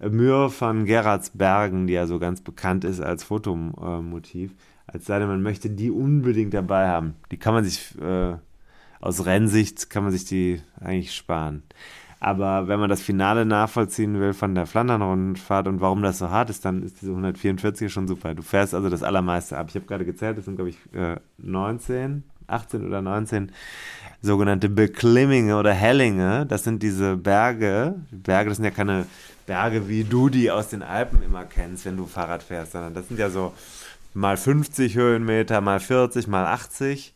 Mühe 0.00 0.50
von 0.50 0.84
Gerardsbergen, 0.84 1.86
die 1.86 1.94
ja 1.94 2.06
so 2.06 2.18
ganz 2.18 2.40
bekannt 2.40 2.84
ist 2.84 3.00
als 3.00 3.24
Fotomotiv, 3.24 4.52
als 4.86 5.06
sei 5.06 5.18
denn, 5.18 5.28
man 5.28 5.42
möchte 5.42 5.70
die 5.70 5.90
unbedingt 5.90 6.54
dabei 6.54 6.88
haben. 6.88 7.14
Die 7.30 7.36
kann 7.36 7.54
man 7.54 7.64
sich 7.64 7.94
äh, 8.00 8.34
aus 9.02 9.26
Rennsicht 9.26 9.90
kann 9.90 10.04
man 10.04 10.12
sich 10.12 10.24
die 10.24 10.62
eigentlich 10.80 11.12
sparen. 11.12 11.64
Aber 12.24 12.68
wenn 12.68 12.78
man 12.78 12.88
das 12.88 13.02
Finale 13.02 13.44
nachvollziehen 13.44 14.20
will 14.20 14.32
von 14.32 14.54
der 14.54 14.66
Flandern-Rundfahrt 14.66 15.66
und 15.66 15.80
warum 15.80 16.02
das 16.02 16.18
so 16.18 16.30
hart 16.30 16.50
ist, 16.50 16.64
dann 16.64 16.84
ist 16.84 17.02
diese 17.02 17.10
144 17.10 17.92
schon 17.92 18.06
super. 18.06 18.32
Du 18.32 18.42
fährst 18.42 18.76
also 18.76 18.88
das 18.88 19.02
Allermeiste 19.02 19.58
ab. 19.58 19.66
Ich 19.70 19.74
habe 19.74 19.86
gerade 19.86 20.04
gezählt, 20.04 20.38
das 20.38 20.44
sind, 20.44 20.54
glaube 20.54 20.70
ich, 20.70 20.78
19, 21.38 22.22
äh, 22.46 22.52
18 22.52 22.86
oder 22.86 23.02
19 23.02 23.50
sogenannte 24.20 24.68
Beklimminge 24.68 25.56
oder 25.56 25.72
Hellinge. 25.72 26.46
Das 26.46 26.62
sind 26.62 26.84
diese 26.84 27.16
Berge. 27.16 27.96
Berge, 28.12 28.50
das 28.50 28.58
sind 28.58 28.66
ja 28.66 28.70
keine 28.70 29.06
Berge, 29.46 29.88
wie 29.88 30.04
du 30.04 30.28
die 30.28 30.48
aus 30.52 30.68
den 30.68 30.84
Alpen 30.84 31.24
immer 31.24 31.44
kennst, 31.44 31.86
wenn 31.86 31.96
du 31.96 32.06
Fahrrad 32.06 32.44
fährst, 32.44 32.70
sondern 32.70 32.94
das 32.94 33.08
sind 33.08 33.18
ja 33.18 33.30
so 33.30 33.52
mal 34.14 34.36
50 34.36 34.94
Höhenmeter, 34.94 35.60
mal 35.60 35.80
40, 35.80 36.28
mal 36.28 36.46
80 36.46 37.14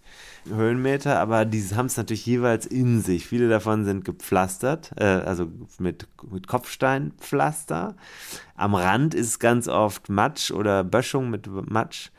Höhenmeter, 0.48 1.18
aber 1.18 1.44
die 1.44 1.62
haben 1.74 1.86
es 1.86 1.96
natürlich 1.96 2.26
jeweils 2.26 2.66
in 2.66 3.00
sich. 3.00 3.26
Viele 3.26 3.48
davon 3.48 3.84
sind 3.84 4.04
gepflastert, 4.04 4.92
äh, 4.96 5.04
also 5.04 5.48
mit, 5.78 6.08
mit 6.30 6.46
Kopfsteinpflaster. 6.46 7.96
Am 8.54 8.74
Rand 8.74 9.14
ist 9.14 9.38
ganz 9.38 9.68
oft 9.68 10.08
Matsch 10.08 10.50
oder 10.50 10.84
Böschung 10.84 11.30
mit 11.30 11.48
Matsch. 11.70 12.10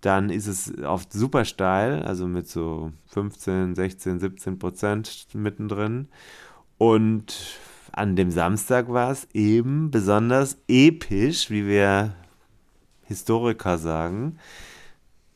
Dann 0.00 0.30
ist 0.30 0.46
es 0.46 0.72
oft 0.82 1.12
super 1.12 1.44
steil, 1.44 2.02
also 2.02 2.26
mit 2.26 2.48
so 2.48 2.92
15, 3.08 3.74
16, 3.74 4.18
17 4.18 4.58
Prozent 4.58 5.26
mittendrin. 5.34 6.08
Und 6.78 7.58
an 7.92 8.16
dem 8.16 8.30
Samstag 8.30 8.88
war 8.88 9.10
es 9.10 9.28
eben 9.34 9.90
besonders 9.90 10.56
episch, 10.68 11.50
wie 11.50 11.66
wir 11.66 12.14
Historiker 13.04 13.76
sagen, 13.76 14.38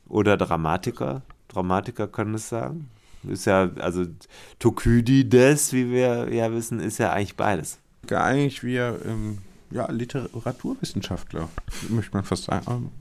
oder 0.09 0.36
Dramatiker, 0.36 1.22
Dramatiker 1.55 2.09
können 2.09 2.34
es 2.34 2.48
sagen. 2.48 2.88
Ist 3.28 3.46
ja, 3.46 3.70
also 3.78 4.05
Tokydides, 4.59 5.72
wie 5.72 5.90
wir 5.90 6.32
ja 6.32 6.52
wissen, 6.52 6.80
ist 6.80 6.98
ja 6.98 7.12
eigentlich 7.12 7.36
beides. 7.36 7.78
Ja, 8.11 8.22
eigentlich 8.22 8.62
wie 8.62 8.76
ähm, 8.76 9.38
ja, 9.70 9.90
Literaturwissenschaftler, 9.90 11.48
möchte 11.88 12.14
man 12.16 12.24
fast 12.24 12.44
sagen. 12.44 12.92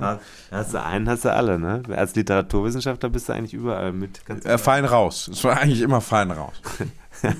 Ja, 0.00 0.20
hast 0.50 0.72
du 0.72 0.82
einen, 0.82 1.08
hast 1.08 1.24
du 1.24 1.32
alle, 1.32 1.58
ne? 1.58 1.82
Als 1.90 2.14
Literaturwissenschaftler 2.14 3.10
bist 3.10 3.28
du 3.28 3.34
eigentlich 3.34 3.54
überall 3.54 3.92
mit. 3.92 4.24
Ganz 4.24 4.44
äh, 4.44 4.56
fein 4.56 4.84
raus. 4.84 5.28
Es 5.28 5.44
war 5.44 5.58
eigentlich 5.58 5.82
immer 5.82 6.00
fein 6.00 6.30
raus. 6.30 6.54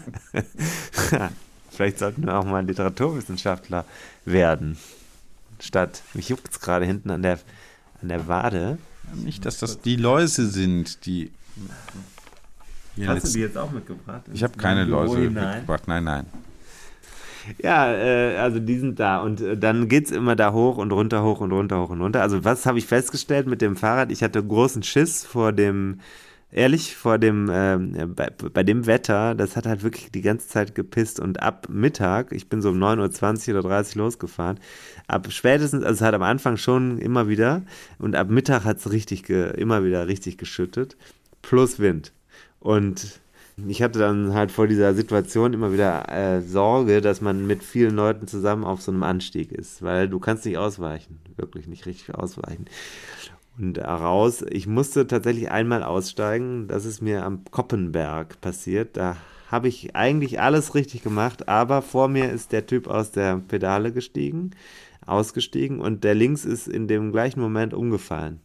Vielleicht 1.70 1.98
sollten 1.98 2.26
wir 2.26 2.38
auch 2.38 2.44
mal 2.44 2.64
Literaturwissenschaftler 2.66 3.86
werden. 4.26 4.76
Statt, 5.58 6.02
mich 6.12 6.28
juckt 6.28 6.50
es 6.50 6.60
gerade 6.60 6.84
hinten 6.84 7.10
an 7.10 7.22
der, 7.22 7.38
an 8.02 8.08
der 8.08 8.28
Wade. 8.28 8.78
Nicht, 9.14 9.44
dass 9.44 9.58
das 9.58 9.80
die 9.80 9.96
Läuse 9.96 10.46
sind, 10.46 11.06
die. 11.06 11.30
Hast 13.06 13.26
du 13.26 13.32
die 13.32 13.40
jetzt 13.40 13.58
auch 13.58 13.70
mitgebracht? 13.70 14.22
Ich 14.32 14.42
habe 14.42 14.56
keine 14.56 14.84
Läuse 14.84 15.18
mitgebracht, 15.18 15.84
nein, 15.86 16.04
nein. 16.04 16.26
Ja, 17.62 17.92
äh, 17.92 18.36
also 18.36 18.60
die 18.60 18.78
sind 18.78 19.00
da 19.00 19.18
und 19.18 19.40
äh, 19.40 19.56
dann 19.56 19.88
geht 19.88 20.06
es 20.06 20.10
immer 20.12 20.36
da 20.36 20.52
hoch 20.52 20.76
und 20.78 20.92
runter, 20.92 21.22
hoch 21.22 21.40
und 21.40 21.52
runter, 21.52 21.80
hoch 21.80 21.90
und 21.90 22.00
runter. 22.00 22.22
Also 22.22 22.44
was 22.44 22.66
habe 22.66 22.78
ich 22.78 22.86
festgestellt 22.86 23.46
mit 23.46 23.60
dem 23.60 23.76
Fahrrad? 23.76 24.12
Ich 24.12 24.22
hatte 24.22 24.42
großen 24.42 24.82
Schiss 24.82 25.24
vor 25.24 25.52
dem, 25.52 26.00
ehrlich, 26.52 26.94
vor 26.94 27.18
dem, 27.18 27.48
äh, 27.48 28.06
bei, 28.06 28.30
bei, 28.30 28.62
dem 28.62 28.86
Wetter, 28.86 29.34
das 29.34 29.56
hat 29.56 29.66
halt 29.66 29.82
wirklich 29.82 30.12
die 30.12 30.20
ganze 30.20 30.46
Zeit 30.48 30.74
gepisst 30.74 31.18
und 31.18 31.42
ab 31.42 31.66
Mittag, 31.68 32.32
ich 32.32 32.48
bin 32.48 32.62
so 32.62 32.70
um 32.70 32.82
9.20 32.82 33.48
Uhr 33.48 33.60
oder 33.60 33.68
30 33.70 33.94
losgefahren, 33.96 34.60
ab 35.08 35.26
spätestens, 35.30 35.82
also 35.82 35.94
es 35.94 36.00
hat 36.02 36.14
am 36.14 36.22
Anfang 36.22 36.56
schon 36.56 36.98
immer 36.98 37.28
wieder 37.28 37.62
und 37.98 38.14
ab 38.14 38.28
Mittag 38.28 38.64
hat 38.64 38.78
es 38.78 38.92
richtig, 38.92 39.28
immer 39.28 39.84
wieder 39.84 40.06
richtig 40.06 40.38
geschüttet, 40.38 40.96
plus 41.40 41.78
Wind. 41.78 42.12
Und 42.60 43.20
ich 43.66 43.82
hatte 43.82 43.98
dann 43.98 44.34
halt 44.34 44.50
vor 44.50 44.66
dieser 44.66 44.94
Situation 44.94 45.52
immer 45.52 45.72
wieder 45.72 46.08
äh, 46.10 46.40
Sorge, 46.40 47.00
dass 47.00 47.20
man 47.20 47.46
mit 47.46 47.62
vielen 47.62 47.94
Leuten 47.94 48.26
zusammen 48.26 48.64
auf 48.64 48.80
so 48.80 48.92
einem 48.92 49.02
Anstieg 49.02 49.52
ist, 49.52 49.82
weil 49.82 50.08
du 50.08 50.18
kannst 50.20 50.46
nicht 50.46 50.58
ausweichen, 50.58 51.18
wirklich 51.36 51.66
nicht 51.66 51.86
richtig 51.86 52.14
ausweichen. 52.14 52.66
Und 53.58 53.78
raus, 53.78 54.44
ich 54.48 54.66
musste 54.66 55.06
tatsächlich 55.06 55.50
einmal 55.50 55.82
aussteigen, 55.82 56.68
das 56.68 56.84
ist 56.84 57.02
mir 57.02 57.24
am 57.24 57.44
Koppenberg 57.50 58.40
passiert, 58.40 58.96
da 58.96 59.16
habe 59.50 59.68
ich 59.68 59.94
eigentlich 59.94 60.40
alles 60.40 60.74
richtig 60.74 61.02
gemacht, 61.02 61.48
aber 61.48 61.82
vor 61.82 62.08
mir 62.08 62.30
ist 62.30 62.52
der 62.52 62.66
Typ 62.66 62.86
aus 62.86 63.10
der 63.10 63.36
Pedale 63.36 63.92
gestiegen 63.92 64.52
ausgestiegen 65.06 65.80
und 65.80 66.04
der 66.04 66.14
links 66.14 66.44
ist 66.44 66.68
in 66.68 66.88
dem 66.88 67.12
gleichen 67.12 67.40
Moment 67.40 67.74
umgefallen. 67.74 68.40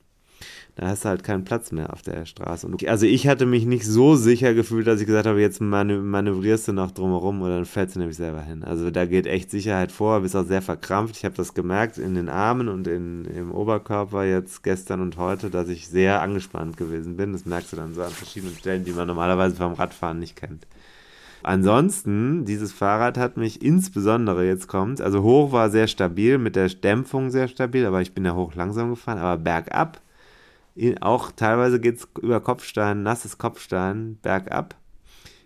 Da 0.78 0.89
hast 0.89 1.05
du 1.05 1.09
halt 1.09 1.23
keinen 1.23 1.43
Platz 1.43 1.71
mehr 1.71 1.91
auf 1.91 2.03
der 2.03 2.28
Straße. 2.28 2.67
Und 2.67 2.88
also 2.88 3.07
ich 3.07 3.28
hatte 3.28 3.47
mich 3.47 3.65
nicht 3.65 3.84
so 3.84 4.15
sicher 4.15 4.53
gefühlt, 4.53 4.86
dass 4.86 5.01
ich 5.01 5.07
gesagt 5.07 5.25
habe, 5.25 5.41
jetzt 5.41 5.59
manövrierst 5.59 6.67
du 6.67 6.73
noch 6.73 6.91
drumherum 6.91 7.41
oder 7.41 7.55
dann 7.55 7.65
fällst 7.65 7.95
du 7.95 7.99
nämlich 7.99 8.15
selber 8.15 8.43
hin. 8.43 8.63
Also 8.63 8.91
da 8.91 9.07
geht 9.07 9.25
echt 9.25 9.49
Sicherheit 9.49 9.91
vor, 9.91 10.19
bist 10.19 10.36
auch 10.36 10.45
sehr 10.45 10.61
verkrampft. 10.61 11.17
Ich 11.17 11.25
habe 11.25 11.34
das 11.34 11.55
gemerkt 11.55 11.97
in 11.97 12.13
den 12.13 12.30
Armen 12.30 12.67
und 12.67 12.86
in, 12.86 13.25
im 13.25 13.51
Oberkörper 13.51 14.23
jetzt 14.23 14.61
gestern 14.61 15.01
und 15.01 15.17
heute, 15.17 15.49
dass 15.49 15.67
ich 15.67 15.88
sehr 15.88 16.21
angespannt 16.21 16.78
gewesen 16.78 17.17
bin. 17.17 17.34
Das 17.34 17.47
merkst 17.47 17.73
du 17.73 17.78
dann 17.78 17.95
so 17.95 18.03
an 18.03 18.11
verschiedenen 18.11 18.55
Stellen, 18.55 18.86
die 18.86 18.93
man 18.93 19.07
normalerweise 19.07 19.55
beim 19.55 19.73
Radfahren 19.73 20.19
nicht 20.19 20.36
kennt. 20.36 20.67
Ansonsten, 21.41 22.45
dieses 22.45 22.71
Fahrrad 22.71 23.17
hat 23.17 23.36
mich 23.36 23.63
insbesondere 23.63 24.45
jetzt 24.45 24.67
kommt, 24.67 25.01
also 25.01 25.23
hoch 25.23 25.51
war 25.51 25.71
sehr 25.71 25.88
stabil, 25.88 26.38
mit 26.38 26.55
der 26.55 26.69
Dämpfung 26.69 27.32
sehr 27.32 27.47
stabil, 27.47 27.84
aber 27.88 28.01
ich 28.01 28.13
bin 28.13 28.25
ja 28.25 28.36
hoch 28.36 28.53
langsam 28.53 28.91
gefahren, 28.91 29.17
aber 29.17 29.41
bergab, 29.41 30.01
auch 31.01 31.32
teilweise 31.32 31.80
geht 31.80 31.97
es 31.97 32.07
über 32.21 32.39
Kopfstein, 32.39 33.03
nasses 33.03 33.38
Kopfstein, 33.38 34.17
bergab. 34.21 34.75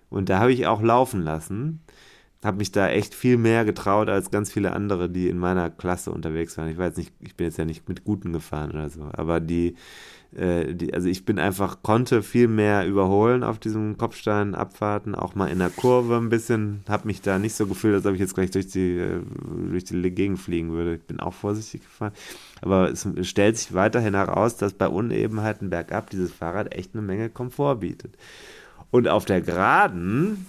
Und 0.09 0.29
da 0.29 0.39
habe 0.39 0.51
ich 0.51 0.67
auch 0.67 0.82
laufen 0.82 1.21
lassen. 1.21 1.82
Habe 2.43 2.57
mich 2.57 2.71
da 2.71 2.89
echt 2.89 3.13
viel 3.13 3.38
mehr 3.38 3.65
getraut 3.65 4.09
als 4.09 4.32
ganz 4.32 4.51
viele 4.51 4.73
andere, 4.73 5.09
die 5.09 5.29
in 5.29 5.38
meiner 5.38 5.69
Klasse 5.69 6.11
unterwegs 6.11 6.57
waren. 6.57 6.69
Ich 6.69 6.77
weiß 6.77 6.97
nicht, 6.97 7.13
ich 7.19 7.36
bin 7.36 7.45
jetzt 7.45 7.57
ja 7.57 7.65
nicht 7.65 7.88
mit 7.88 8.03
Guten 8.03 8.34
gefahren 8.34 8.71
oder 8.71 8.89
so, 8.89 9.07
aber 9.13 9.39
die, 9.39 9.75
äh, 10.36 10.73
die, 10.73 10.93
also 10.93 11.09
ich 11.09 11.25
bin 11.25 11.39
einfach, 11.39 11.84
konnte 11.84 12.23
viel 12.23 12.47
mehr 12.47 12.88
überholen 12.88 13.43
auf 13.43 13.59
diesem 13.59 13.97
Kopfsteinabfahrten, 13.97 15.13
auch 15.13 15.36
mal 15.36 15.47
in 15.47 15.59
der 15.59 15.69
Kurve 15.69 16.15
ein 16.15 16.29
bisschen, 16.29 16.84
habe 16.88 17.07
mich 17.07 17.21
da 17.21 17.38
nicht 17.38 17.55
so 17.55 17.67
gefühlt, 17.67 17.95
als 17.95 18.05
ob 18.05 18.13
ich 18.13 18.19
jetzt 18.19 18.36
gleich 18.36 18.51
durch 18.51 18.67
die, 18.67 18.97
äh, 18.97 19.19
durch 19.69 19.84
die 19.84 20.11
Gegend 20.11 20.39
fliegen 20.39 20.71
würde. 20.71 20.95
Ich 20.95 21.03
bin 21.03 21.19
auch 21.19 21.34
vorsichtig 21.34 21.82
gefahren. 21.82 22.13
Aber 22.61 22.89
es 22.89 23.07
stellt 23.23 23.57
sich 23.57 23.73
weiterhin 23.73 24.13
heraus, 24.13 24.55
dass 24.55 24.73
bei 24.73 24.88
Unebenheiten 24.88 25.69
bergab 25.69 26.09
dieses 26.09 26.32
Fahrrad 26.32 26.73
echt 26.73 26.93
eine 26.93 27.01
Menge 27.01 27.29
Komfort 27.29 27.77
bietet. 27.77 28.15
Und 28.89 29.07
auf 29.07 29.25
der 29.25 29.41
Geraden, 29.41 30.45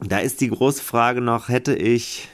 da 0.00 0.18
ist 0.18 0.40
die 0.40 0.50
große 0.50 0.82
Frage 0.82 1.20
noch, 1.20 1.48
hätte 1.48 1.74
ich 1.74 2.28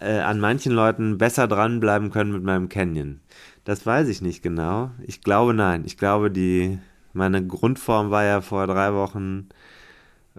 äh, 0.00 0.18
an 0.18 0.40
manchen 0.40 0.72
Leuten 0.72 1.18
besser 1.18 1.48
dranbleiben 1.48 2.10
können 2.10 2.32
mit 2.32 2.42
meinem 2.42 2.68
Canyon? 2.68 3.20
Das 3.64 3.86
weiß 3.86 4.08
ich 4.08 4.22
nicht 4.22 4.42
genau. 4.42 4.90
Ich 5.06 5.20
glaube 5.20 5.54
nein. 5.54 5.84
Ich 5.86 5.96
glaube, 5.96 6.30
die 6.30 6.78
meine 7.12 7.46
Grundform 7.46 8.10
war 8.10 8.24
ja 8.24 8.40
vor 8.40 8.66
drei 8.66 8.94
Wochen 8.94 9.48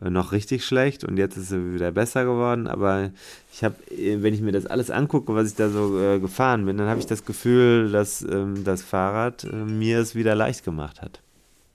äh, 0.02 0.10
noch 0.10 0.32
richtig 0.32 0.66
schlecht 0.66 1.04
und 1.04 1.18
jetzt 1.18 1.38
ist 1.38 1.50
sie 1.50 1.74
wieder 1.74 1.92
besser 1.92 2.26
geworden. 2.26 2.68
Aber 2.68 3.12
ich 3.52 3.64
habe, 3.64 3.76
äh, 3.92 4.22
wenn 4.22 4.34
ich 4.34 4.42
mir 4.42 4.52
das 4.52 4.66
alles 4.66 4.90
angucke, 4.90 5.36
was 5.36 5.50
ich 5.50 5.56
da 5.56 5.70
so 5.70 6.00
äh, 6.00 6.20
gefahren 6.20 6.66
bin, 6.66 6.78
dann 6.78 6.88
habe 6.88 7.00
ich 7.00 7.06
das 7.06 7.26
Gefühl, 7.26 7.92
dass 7.92 8.22
ähm, 8.24 8.64
das 8.64 8.82
Fahrrad 8.82 9.44
äh, 9.44 9.56
mir 9.56 10.00
es 10.00 10.16
wieder 10.16 10.36
leicht 10.36 10.66
gemacht 10.66 11.02
hat, 11.02 11.22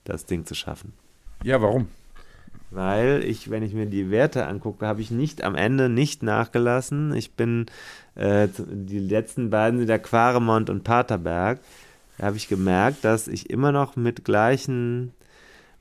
das 0.05 0.27
Ding 0.27 0.45
zu 0.47 0.55
schaffen. 0.55 0.93
Ja, 1.45 1.63
warum? 1.63 1.89
Weil 2.71 3.25
ich, 3.25 3.51
wenn 3.51 3.63
ich 3.63 3.73
mir 3.73 3.87
die 3.87 4.11
Werte 4.11 4.47
angucke, 4.47 4.87
habe 4.87 5.01
ich 5.01 5.11
nicht 5.11 5.43
am 5.43 5.55
Ende 5.55 5.89
nicht 5.89 6.23
nachgelassen. 6.23 7.15
Ich 7.15 7.33
bin 7.33 7.67
äh, 8.15 8.49
die 8.57 8.99
letzten 8.99 9.51
beiden 9.51 9.79
sind 9.79 9.89
der 9.89 9.99
Quaremont 9.99 10.69
und 10.69 10.85
Paterberg. 10.85 11.61
Da 12.19 12.27
habe 12.27 12.37
ich 12.37 12.49
gemerkt, 12.49 13.05
dass 13.05 13.29
ich 13.29 13.49
immer 13.49 13.73
noch 13.73 13.97
mit 13.97 14.25
gleichen 14.25 15.13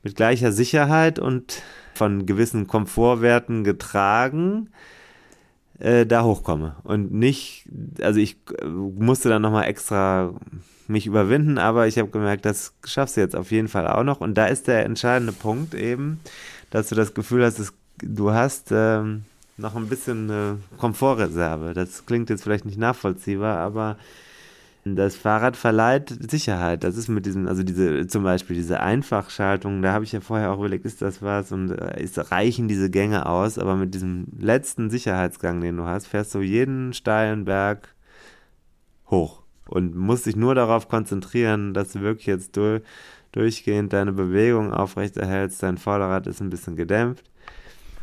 mit 0.02 0.16
gleicher 0.16 0.52
Sicherheit 0.52 1.18
und 1.18 1.62
von 1.94 2.24
gewissen 2.24 2.66
Komfortwerten 2.66 3.64
getragen 3.64 4.70
äh, 5.78 6.06
da 6.06 6.22
hochkomme. 6.24 6.76
Und 6.84 7.12
nicht, 7.12 7.68
also 8.00 8.20
ich 8.20 8.36
äh, 8.60 8.66
musste 8.66 9.28
dann 9.28 9.42
nochmal 9.42 9.64
extra 9.64 10.34
mich 10.86 11.06
überwinden, 11.06 11.58
aber 11.58 11.86
ich 11.86 11.98
habe 11.98 12.08
gemerkt, 12.08 12.46
das 12.46 12.72
schaffst 12.84 13.16
du 13.16 13.20
jetzt 13.20 13.36
auf 13.36 13.50
jeden 13.50 13.68
Fall 13.68 13.86
auch 13.86 14.04
noch. 14.04 14.20
Und 14.20 14.34
da 14.34 14.46
ist 14.46 14.68
der 14.68 14.84
entscheidende 14.84 15.32
Punkt 15.32 15.74
eben, 15.74 16.20
dass 16.70 16.88
du 16.88 16.94
das 16.94 17.14
Gefühl 17.14 17.44
hast, 17.44 17.58
dass 17.58 17.72
du 18.02 18.32
hast 18.32 18.68
ähm, 18.70 19.24
noch 19.56 19.74
ein 19.74 19.88
bisschen 19.88 20.30
eine 20.30 20.58
Komfortreserve. 20.78 21.74
Das 21.74 22.06
klingt 22.06 22.30
jetzt 22.30 22.44
vielleicht 22.44 22.64
nicht 22.64 22.78
nachvollziehbar, 22.78 23.58
aber 23.58 23.96
das 24.84 25.16
Fahrrad 25.16 25.56
verleiht 25.56 26.30
Sicherheit. 26.30 26.84
Das 26.84 26.96
ist 26.96 27.08
mit 27.08 27.26
diesem, 27.26 27.48
also 27.48 27.62
diese, 27.62 28.06
zum 28.06 28.22
Beispiel 28.22 28.56
diese 28.56 28.80
Einfachschaltung, 28.80 29.82
da 29.82 29.92
habe 29.92 30.04
ich 30.04 30.12
ja 30.12 30.20
vorher 30.20 30.52
auch 30.52 30.58
überlegt, 30.58 30.86
ist 30.86 31.02
das 31.02 31.20
was 31.22 31.52
und 31.52 31.72
äh, 31.72 32.02
ist, 32.02 32.30
reichen 32.30 32.68
diese 32.68 32.90
Gänge 32.90 33.26
aus, 33.26 33.58
aber 33.58 33.74
mit 33.74 33.94
diesem 33.94 34.26
letzten 34.38 34.90
Sicherheitsgang, 34.90 35.60
den 35.60 35.76
du 35.76 35.84
hast, 35.84 36.06
fährst 36.06 36.34
du 36.34 36.40
jeden 36.40 36.92
steilen 36.92 37.44
Berg 37.44 37.94
hoch 39.10 39.42
und 39.68 39.96
musst 39.96 40.26
dich 40.26 40.36
nur 40.36 40.54
darauf 40.54 40.88
konzentrieren, 40.88 41.74
dass 41.74 41.92
du 41.92 42.00
wirklich 42.00 42.26
jetzt 42.26 42.56
durch, 42.56 42.82
durchgehend 43.32 43.92
deine 43.92 44.12
Bewegung 44.12 44.72
aufrechterhältst, 44.72 45.62
dein 45.62 45.78
Vorderrad 45.78 46.26
ist 46.26 46.40
ein 46.40 46.50
bisschen 46.50 46.76
gedämpft 46.76 47.24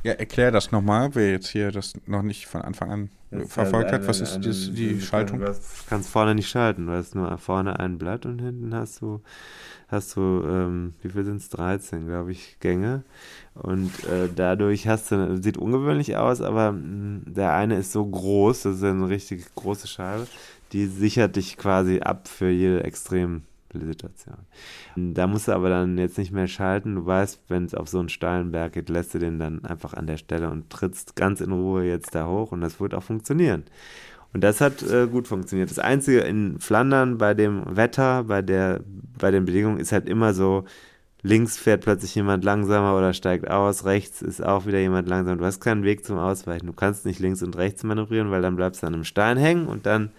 ja, 0.05 0.13
erklär 0.13 0.51
das 0.51 0.71
nochmal, 0.71 1.15
wer 1.15 1.31
jetzt 1.31 1.47
hier 1.47 1.71
das 1.71 1.93
noch 2.05 2.21
nicht 2.21 2.45
von 2.45 2.61
Anfang 2.61 2.91
an 2.91 3.09
das 3.31 3.51
verfolgt 3.51 3.91
halt 3.91 4.01
eine, 4.01 4.03
hat. 4.03 4.07
Was 4.07 4.21
ist 4.21 4.35
eine, 4.35 4.45
das, 4.45 4.69
die 4.71 4.89
eine, 4.89 5.01
Schaltung? 5.01 5.39
Du 5.39 5.51
kannst 5.89 6.09
vorne 6.11 6.35
nicht 6.35 6.47
schalten, 6.47 6.85
du 6.85 6.91
hast 6.91 7.15
nur 7.15 7.35
vorne 7.39 7.79
ein 7.79 7.97
Blatt 7.97 8.27
und 8.27 8.39
hinten 8.39 8.75
hast 8.75 9.01
du, 9.01 9.21
hast 9.87 10.15
du, 10.15 10.43
ähm, 10.47 10.93
wie 11.01 11.09
viel 11.09 11.25
sind 11.25 11.37
es? 11.37 11.49
13, 11.49 12.05
glaube 12.05 12.31
ich, 12.31 12.59
Gänge. 12.59 13.01
Und 13.55 13.91
äh, 14.03 14.29
dadurch 14.33 14.87
hast 14.87 15.09
du, 15.09 15.41
sieht 15.41 15.57
ungewöhnlich 15.57 16.15
aus, 16.17 16.39
aber 16.39 16.73
mh, 16.73 16.77
hm, 16.77 17.21
der 17.25 17.53
eine 17.53 17.75
ist 17.77 17.91
so 17.91 18.05
groß, 18.05 18.61
das 18.61 18.75
ist 18.75 18.83
eine 18.83 19.09
richtig 19.09 19.43
große 19.55 19.87
Scheibe, 19.87 20.27
die 20.71 20.85
sichert 20.85 21.35
dich 21.35 21.57
quasi 21.57 22.01
ab 22.01 22.27
für 22.27 22.51
jede 22.51 22.83
extrem 22.83 23.41
Situation. 23.83 24.37
Da 24.95 25.27
musst 25.27 25.47
du 25.47 25.51
aber 25.51 25.69
dann 25.69 25.97
jetzt 25.97 26.17
nicht 26.17 26.31
mehr 26.31 26.47
schalten. 26.47 26.95
Du 26.95 27.05
weißt, 27.05 27.41
wenn 27.49 27.65
es 27.65 27.75
auf 27.75 27.89
so 27.89 27.99
einen 27.99 28.09
steilen 28.09 28.51
Berg 28.51 28.73
geht, 28.73 28.89
lässt 28.89 29.13
du 29.13 29.19
den 29.19 29.39
dann 29.39 29.65
einfach 29.65 29.93
an 29.93 30.07
der 30.07 30.17
Stelle 30.17 30.49
und 30.49 30.69
trittst 30.69 31.15
ganz 31.15 31.41
in 31.41 31.51
Ruhe 31.51 31.83
jetzt 31.83 32.15
da 32.15 32.27
hoch 32.27 32.51
und 32.51 32.61
das 32.61 32.79
wird 32.79 32.93
auch 32.93 33.03
funktionieren. 33.03 33.63
Und 34.33 34.43
das 34.43 34.61
hat 34.61 34.83
äh, 34.83 35.07
gut 35.07 35.27
funktioniert. 35.27 35.69
Das 35.69 35.79
Einzige 35.79 36.19
in 36.19 36.59
Flandern 36.59 37.17
bei 37.17 37.33
dem 37.33 37.63
Wetter, 37.75 38.25
bei, 38.25 38.41
der, 38.41 38.81
bei 39.17 39.31
den 39.31 39.45
Bedingungen 39.45 39.79
ist 39.79 39.91
halt 39.91 40.09
immer 40.09 40.33
so, 40.33 40.65
links 41.25 41.57
fährt 41.57 41.81
plötzlich 41.81 42.13
jemand 42.15 42.43
langsamer 42.43 42.97
oder 42.97 43.13
steigt 43.13 43.49
aus, 43.49 43.85
rechts 43.85 44.21
ist 44.21 44.43
auch 44.43 44.65
wieder 44.65 44.79
jemand 44.79 45.07
langsam. 45.07 45.37
Du 45.37 45.45
hast 45.45 45.59
keinen 45.59 45.83
Weg 45.83 46.05
zum 46.05 46.19
Ausweichen. 46.19 46.67
Du 46.67 46.73
kannst 46.73 47.05
nicht 47.05 47.19
links 47.19 47.41
und 47.41 47.57
rechts 47.57 47.83
manövrieren, 47.83 48.29
weil 48.29 48.41
dann 48.41 48.55
bleibst 48.55 48.83
du 48.83 48.87
an 48.87 48.93
einem 48.93 49.05
Stein 49.05 49.37
hängen 49.37 49.67
und 49.67 49.85
dann 49.85 50.11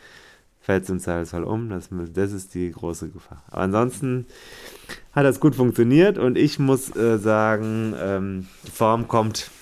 fällt 0.66 0.88
im 0.88 0.98
Zweifelsfall 0.98 1.44
um. 1.44 1.68
Das, 1.68 1.90
das 2.12 2.32
ist 2.32 2.52
die 2.54 2.72
große 2.72 3.10
Gefahr. 3.10 3.40
Aber 3.46 3.62
ansonsten 3.62 4.26
hat 5.12 5.24
das 5.24 5.38
gut 5.38 5.54
funktioniert 5.54 6.18
und 6.18 6.36
ich 6.36 6.58
muss 6.58 6.94
äh, 6.96 7.18
sagen, 7.18 7.94
ähm, 7.96 8.48
Form 8.74 9.06
kommt. 9.06 9.52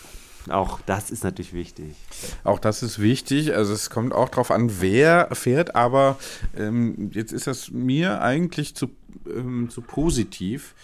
Auch 0.48 0.80
das 0.86 1.10
ist 1.10 1.22
natürlich 1.22 1.52
wichtig. 1.52 1.94
Auch 2.42 2.58
das 2.58 2.82
ist 2.82 3.00
wichtig. 3.00 3.54
Also 3.54 3.74
es 3.74 3.90
kommt 3.90 4.14
auch 4.14 4.30
darauf 4.30 4.50
an, 4.50 4.80
wer 4.80 5.28
fährt. 5.32 5.74
Aber 5.74 6.16
ähm, 6.56 7.10
jetzt 7.12 7.32
ist 7.32 7.46
das 7.46 7.70
mir 7.70 8.22
eigentlich 8.22 8.74
zu, 8.74 8.88
ähm, 9.26 9.68
zu 9.68 9.82
positiv 9.82 10.74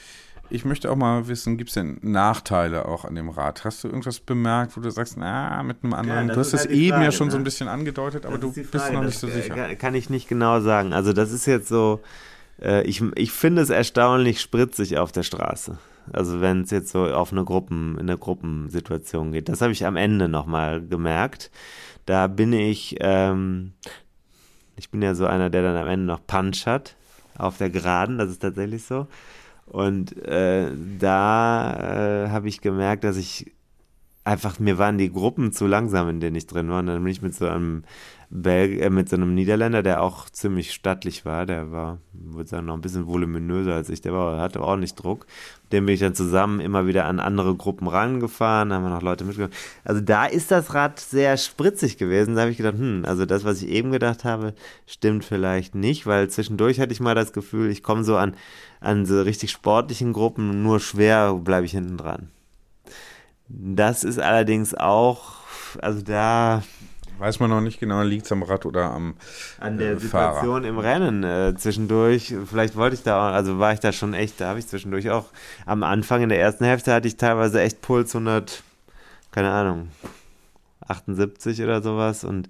ich 0.50 0.64
möchte 0.64 0.90
auch 0.90 0.96
mal 0.96 1.28
wissen, 1.28 1.56
gibt 1.56 1.70
es 1.70 1.74
denn 1.74 1.98
Nachteile 2.02 2.86
auch 2.86 3.04
an 3.04 3.14
dem 3.14 3.28
Rad? 3.28 3.64
Hast 3.64 3.84
du 3.84 3.88
irgendwas 3.88 4.20
bemerkt, 4.20 4.76
wo 4.76 4.80
du 4.80 4.90
sagst, 4.90 5.16
na, 5.16 5.62
mit 5.62 5.82
einem 5.82 5.94
anderen, 5.94 6.28
ja, 6.28 6.34
du 6.34 6.40
hast 6.40 6.52
es 6.52 6.62
halt 6.62 6.70
eben 6.70 6.90
Frage, 6.90 7.04
ja 7.04 7.12
schon 7.12 7.28
ne? 7.28 7.32
so 7.32 7.36
ein 7.38 7.44
bisschen 7.44 7.68
angedeutet, 7.68 8.26
aber 8.26 8.38
du 8.38 8.52
bist 8.52 8.92
noch 8.92 9.02
nicht 9.02 9.18
so 9.18 9.28
sicher. 9.28 9.74
Kann 9.76 9.94
ich 9.94 10.10
nicht 10.10 10.28
genau 10.28 10.60
sagen. 10.60 10.92
Also 10.92 11.12
das 11.12 11.32
ist 11.32 11.46
jetzt 11.46 11.68
so, 11.68 12.00
äh, 12.60 12.82
ich, 12.82 13.02
ich 13.14 13.32
finde 13.32 13.62
es 13.62 13.70
erstaunlich 13.70 14.40
spritzig 14.40 14.98
auf 14.98 15.12
der 15.12 15.22
Straße. 15.22 15.78
Also 16.12 16.40
wenn 16.40 16.62
es 16.62 16.70
jetzt 16.70 16.90
so 16.90 17.04
auf 17.04 17.32
eine 17.32 17.44
Gruppen, 17.44 17.94
in 17.94 18.08
eine 18.08 18.18
Gruppensituation 18.18 19.32
geht. 19.32 19.48
Das 19.48 19.60
habe 19.60 19.72
ich 19.72 19.86
am 19.86 19.96
Ende 19.96 20.28
nochmal 20.28 20.80
gemerkt. 20.84 21.50
Da 22.06 22.26
bin 22.26 22.52
ich, 22.52 22.96
ähm, 23.00 23.72
ich 24.76 24.90
bin 24.90 25.02
ja 25.02 25.14
so 25.14 25.26
einer, 25.26 25.50
der 25.50 25.62
dann 25.62 25.76
am 25.76 25.86
Ende 25.86 26.06
noch 26.06 26.26
Punch 26.26 26.66
hat 26.66 26.96
auf 27.40 27.58
der 27.58 27.70
Geraden, 27.70 28.18
das 28.18 28.30
ist 28.30 28.42
tatsächlich 28.42 28.84
so. 28.84 29.06
Und 29.70 30.16
äh, 30.26 30.68
da 30.98 32.24
äh, 32.26 32.30
habe 32.30 32.48
ich 32.48 32.60
gemerkt, 32.60 33.04
dass 33.04 33.16
ich 33.16 33.52
einfach, 34.24 34.58
mir 34.58 34.78
waren 34.78 34.98
die 34.98 35.12
Gruppen 35.12 35.52
zu 35.52 35.66
langsam, 35.66 36.08
in 36.08 36.20
denen 36.20 36.36
ich 36.36 36.46
drin 36.46 36.68
war. 36.68 36.80
Und 36.80 36.86
dann 36.86 37.02
bin 37.02 37.12
ich 37.12 37.22
mit 37.22 37.34
so 37.34 37.46
einem 37.46 37.84
Belg 38.32 38.80
äh, 38.80 38.90
mit 38.90 39.08
so 39.08 39.16
einem 39.16 39.34
Niederländer, 39.34 39.82
der 39.82 40.02
auch 40.02 40.30
ziemlich 40.30 40.72
stattlich 40.72 41.24
war, 41.24 41.46
der 41.46 41.72
war, 41.72 41.98
würde 42.12 42.48
sagen, 42.48 42.66
noch 42.66 42.74
ein 42.74 42.80
bisschen 42.80 43.08
voluminöser 43.08 43.74
als 43.74 43.88
ich, 43.90 44.02
der 44.02 44.12
war, 44.12 44.40
hatte 44.40 44.62
ordentlich 44.62 44.94
Druck. 44.94 45.26
Dem 45.72 45.86
bin 45.86 45.94
ich 45.94 46.00
dann 46.00 46.14
zusammen 46.14 46.60
immer 46.60 46.86
wieder 46.86 47.06
an 47.06 47.18
andere 47.18 47.56
Gruppen 47.56 47.88
rangefahren, 47.88 48.72
haben 48.72 48.84
wir 48.84 48.90
noch 48.90 49.02
Leute 49.02 49.24
mitgenommen. 49.24 49.54
Also 49.84 50.00
da 50.00 50.26
ist 50.26 50.52
das 50.52 50.74
Rad 50.74 51.00
sehr 51.00 51.36
spritzig 51.36 51.98
gewesen. 51.98 52.36
Da 52.36 52.42
habe 52.42 52.52
ich 52.52 52.56
gedacht, 52.56 52.78
hm, 52.78 53.02
also 53.04 53.26
das, 53.26 53.44
was 53.44 53.62
ich 53.62 53.68
eben 53.68 53.90
gedacht 53.90 54.24
habe, 54.24 54.54
stimmt 54.86 55.24
vielleicht 55.24 55.74
nicht, 55.74 56.06
weil 56.06 56.30
zwischendurch 56.30 56.78
hatte 56.78 56.92
ich 56.92 57.00
mal 57.00 57.16
das 57.16 57.32
Gefühl, 57.32 57.68
ich 57.70 57.82
komme 57.82 58.04
so 58.04 58.16
an 58.16 58.36
an 58.80 59.04
so 59.04 59.20
richtig 59.20 59.50
sportlichen 59.50 60.12
Gruppen 60.14 60.62
nur 60.62 60.80
schwer 60.80 61.34
bleibe 61.34 61.66
ich 61.66 61.72
hinten 61.72 61.98
dran. 61.98 62.30
Das 63.52 64.04
ist 64.04 64.18
allerdings 64.18 64.74
auch, 64.74 65.34
also 65.80 66.02
da. 66.02 66.62
Weiß 67.18 67.40
man 67.40 67.50
noch 67.50 67.60
nicht 67.60 67.80
genau, 67.80 68.02
liegt 68.02 68.24
es 68.24 68.32
am 68.32 68.42
Rad 68.42 68.64
oder 68.64 68.92
am 68.92 69.14
An 69.58 69.76
der 69.76 69.92
äh, 69.92 69.98
Situation 69.98 70.64
im 70.64 70.78
Rennen 70.78 71.22
äh, 71.22 71.54
zwischendurch. 71.56 72.34
Vielleicht 72.46 72.76
wollte 72.76 72.94
ich 72.94 73.02
da 73.02 73.28
auch, 73.28 73.34
also 73.34 73.58
war 73.58 73.74
ich 73.74 73.80
da 73.80 73.92
schon 73.92 74.14
echt, 74.14 74.40
da 74.40 74.48
habe 74.48 74.58
ich 74.58 74.66
zwischendurch 74.66 75.10
auch. 75.10 75.26
Am 75.66 75.82
Anfang 75.82 76.22
in 76.22 76.30
der 76.30 76.40
ersten 76.40 76.64
Hälfte 76.64 76.94
hatte 76.94 77.08
ich 77.08 77.16
teilweise 77.16 77.60
echt 77.60 77.82
Puls 77.82 78.14
100, 78.14 78.62
keine 79.32 79.50
Ahnung, 79.50 79.88
78 80.88 81.62
oder 81.62 81.82
sowas 81.82 82.24
und 82.24 82.48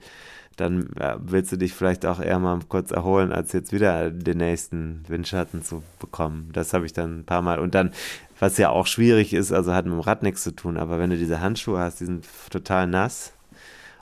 dann 0.60 0.90
ja, 0.98 1.16
willst 1.20 1.50
du 1.52 1.56
dich 1.56 1.74
vielleicht 1.74 2.04
auch 2.04 2.20
eher 2.20 2.38
mal 2.38 2.60
kurz 2.68 2.90
erholen, 2.90 3.32
als 3.32 3.52
jetzt 3.52 3.72
wieder 3.72 4.10
den 4.10 4.38
nächsten 4.38 5.04
Windschatten 5.08 5.62
zu 5.62 5.82
bekommen. 5.98 6.50
Das 6.52 6.74
habe 6.74 6.86
ich 6.86 6.92
dann 6.92 7.20
ein 7.20 7.24
paar 7.24 7.40
Mal. 7.40 7.58
Und 7.58 7.74
dann, 7.74 7.92
was 8.40 8.56
ja 8.56 8.70
auch 8.70 8.86
schwierig 8.86 9.34
ist, 9.34 9.52
also 9.52 9.72
hat 9.74 9.84
mit 9.84 9.94
dem 9.94 10.00
Rad 10.00 10.22
nichts 10.22 10.42
zu 10.42 10.50
tun, 10.50 10.78
aber 10.78 10.98
wenn 10.98 11.10
du 11.10 11.16
diese 11.16 11.40
Handschuhe 11.40 11.78
hast, 11.78 12.00
die 12.00 12.06
sind 12.06 12.26
total 12.50 12.86
nass. 12.86 13.34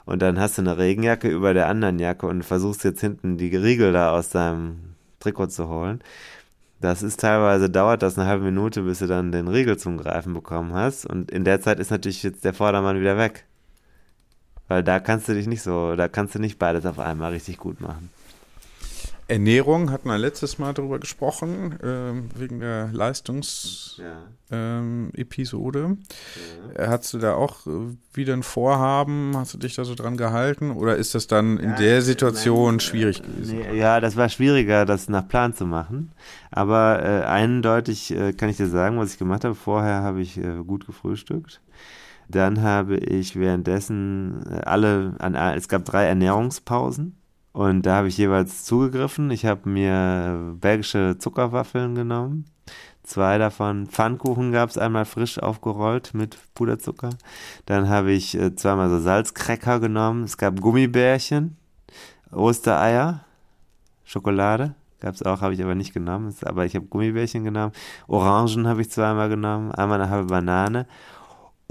Und 0.05 0.21
dann 0.23 0.39
hast 0.39 0.57
du 0.57 0.63
eine 0.63 0.77
Regenjacke 0.77 1.27
über 1.27 1.53
der 1.53 1.67
anderen 1.67 1.99
Jacke 1.99 2.25
und 2.25 2.43
versuchst 2.43 2.83
jetzt 2.83 3.01
hinten 3.01 3.37
die 3.37 3.55
Riegel 3.55 3.93
da 3.93 4.11
aus 4.11 4.29
deinem 4.29 4.95
Trikot 5.19 5.47
zu 5.47 5.67
holen. 5.67 6.01
Das 6.81 7.03
ist 7.03 7.19
teilweise, 7.19 7.69
dauert 7.69 8.01
das 8.01 8.17
eine 8.17 8.27
halbe 8.27 8.45
Minute, 8.45 8.83
bis 8.83 8.99
du 8.99 9.07
dann 9.07 9.31
den 9.31 9.49
Riegel 9.49 9.77
zum 9.77 9.97
Greifen 9.97 10.33
bekommen 10.33 10.73
hast. 10.73 11.05
Und 11.05 11.29
in 11.29 11.43
der 11.43 11.61
Zeit 11.61 11.79
ist 11.79 11.91
natürlich 11.91 12.23
jetzt 12.23 12.45
der 12.45 12.53
Vordermann 12.53 12.99
wieder 12.99 13.17
weg. 13.17 13.45
Weil 14.69 14.83
da 14.83 14.99
kannst 14.99 15.27
du 15.27 15.33
dich 15.33 15.47
nicht 15.47 15.61
so, 15.61 15.95
da 15.95 16.07
kannst 16.07 16.35
du 16.35 16.39
nicht 16.39 16.57
beides 16.57 16.85
auf 16.85 16.97
einmal 16.97 17.33
richtig 17.33 17.57
gut 17.57 17.81
machen. 17.81 18.09
Ernährung 19.29 19.91
hatten 19.91 20.09
wir 20.09 20.17
letztes 20.17 20.57
Mal 20.57 20.73
darüber 20.73 20.97
gesprochen, 20.97 21.77
ähm, 21.83 22.31
wegen 22.35 22.59
der 22.59 22.89
Leistungsepisode. 22.91 25.79
Ja. 25.79 25.85
Ähm, 25.85 25.99
ja. 26.77 26.87
Hattest 26.87 27.13
du 27.13 27.19
da 27.19 27.35
auch 27.35 27.67
äh, 27.67 27.95
wieder 28.13 28.33
ein 28.33 28.41
Vorhaben? 28.41 29.33
Hast 29.35 29.53
du 29.53 29.59
dich 29.59 29.75
da 29.75 29.85
so 29.85 29.93
dran 29.93 30.17
gehalten? 30.17 30.71
Oder 30.71 30.95
ist 30.95 31.13
das 31.13 31.27
dann 31.27 31.59
in 31.59 31.69
ja, 31.69 31.75
der 31.75 32.01
Situation 32.01 32.75
nein, 32.75 32.79
schwierig 32.79 33.21
gewesen? 33.21 33.59
Nee, 33.59 33.77
ja, 33.77 33.99
das 33.99 34.17
war 34.17 34.29
schwieriger, 34.29 34.85
das 34.85 35.09
nach 35.09 35.27
Plan 35.27 35.53
zu 35.53 35.67
machen. 35.67 36.11
Aber 36.49 37.03
äh, 37.03 37.25
eindeutig 37.25 38.09
äh, 38.11 38.33
kann 38.33 38.49
ich 38.49 38.57
dir 38.57 38.67
sagen, 38.67 38.97
was 38.97 39.13
ich 39.13 39.19
gemacht 39.19 39.45
habe. 39.45 39.53
Vorher 39.53 40.01
habe 40.01 40.21
ich 40.21 40.37
äh, 40.37 40.63
gut 40.65 40.87
gefrühstückt. 40.87 41.61
Dann 42.27 42.63
habe 42.63 42.97
ich 42.97 43.35
währenddessen 43.35 44.43
äh, 44.49 44.61
alle, 44.61 45.13
an, 45.19 45.35
es 45.35 45.67
gab 45.67 45.85
drei 45.85 46.05
Ernährungspausen 46.05 47.18
und 47.51 47.85
da 47.85 47.95
habe 47.97 48.07
ich 48.07 48.17
jeweils 48.17 48.63
zugegriffen. 48.63 49.31
Ich 49.31 49.45
habe 49.45 49.67
mir 49.69 50.55
belgische 50.59 51.17
Zuckerwaffeln 51.17 51.95
genommen. 51.95 52.45
Zwei 53.03 53.39
davon. 53.39 53.87
Pfannkuchen 53.87 54.51
gab 54.51 54.69
es 54.69 54.77
einmal 54.77 55.05
frisch 55.05 55.39
aufgerollt 55.39 56.13
mit 56.13 56.37
Puderzucker. 56.53 57.09
Dann 57.65 57.89
habe 57.89 58.11
ich 58.11 58.37
äh, 58.37 58.55
zweimal 58.55 58.89
so 58.89 58.99
Salzcracker 58.99 59.79
genommen. 59.79 60.23
Es 60.23 60.37
gab 60.37 60.61
Gummibärchen, 60.61 61.57
Ostereier, 62.31 63.21
Schokolade. 64.03 64.75
Gab 64.99 65.15
es 65.15 65.23
auch, 65.23 65.41
habe 65.41 65.53
ich 65.55 65.63
aber 65.63 65.75
nicht 65.75 65.93
genommen. 65.93 66.35
Aber 66.43 66.65
ich 66.65 66.75
habe 66.75 66.85
Gummibärchen 66.85 67.43
genommen. 67.43 67.71
Orangen 68.07 68.67
habe 68.67 68.81
ich 68.81 68.91
zweimal 68.91 69.29
genommen. 69.29 69.71
Einmal 69.71 69.99
eine 69.99 70.11
halbe 70.11 70.27
Banane. 70.27 70.85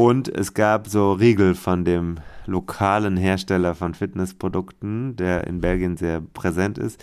Und 0.01 0.29
es 0.29 0.55
gab 0.55 0.87
so 0.87 1.11
Riegel 1.11 1.57
von 1.57 1.85
dem 1.85 2.19
lokalen 2.47 3.17
Hersteller 3.17 3.75
von 3.75 3.95
Fitnessprodukten, 3.95 5.17
der 5.17 5.49
in 5.49 5.61
Belgien 5.61 5.97
sehr 5.97 6.21
präsent 6.21 6.79
ist. 6.79 7.03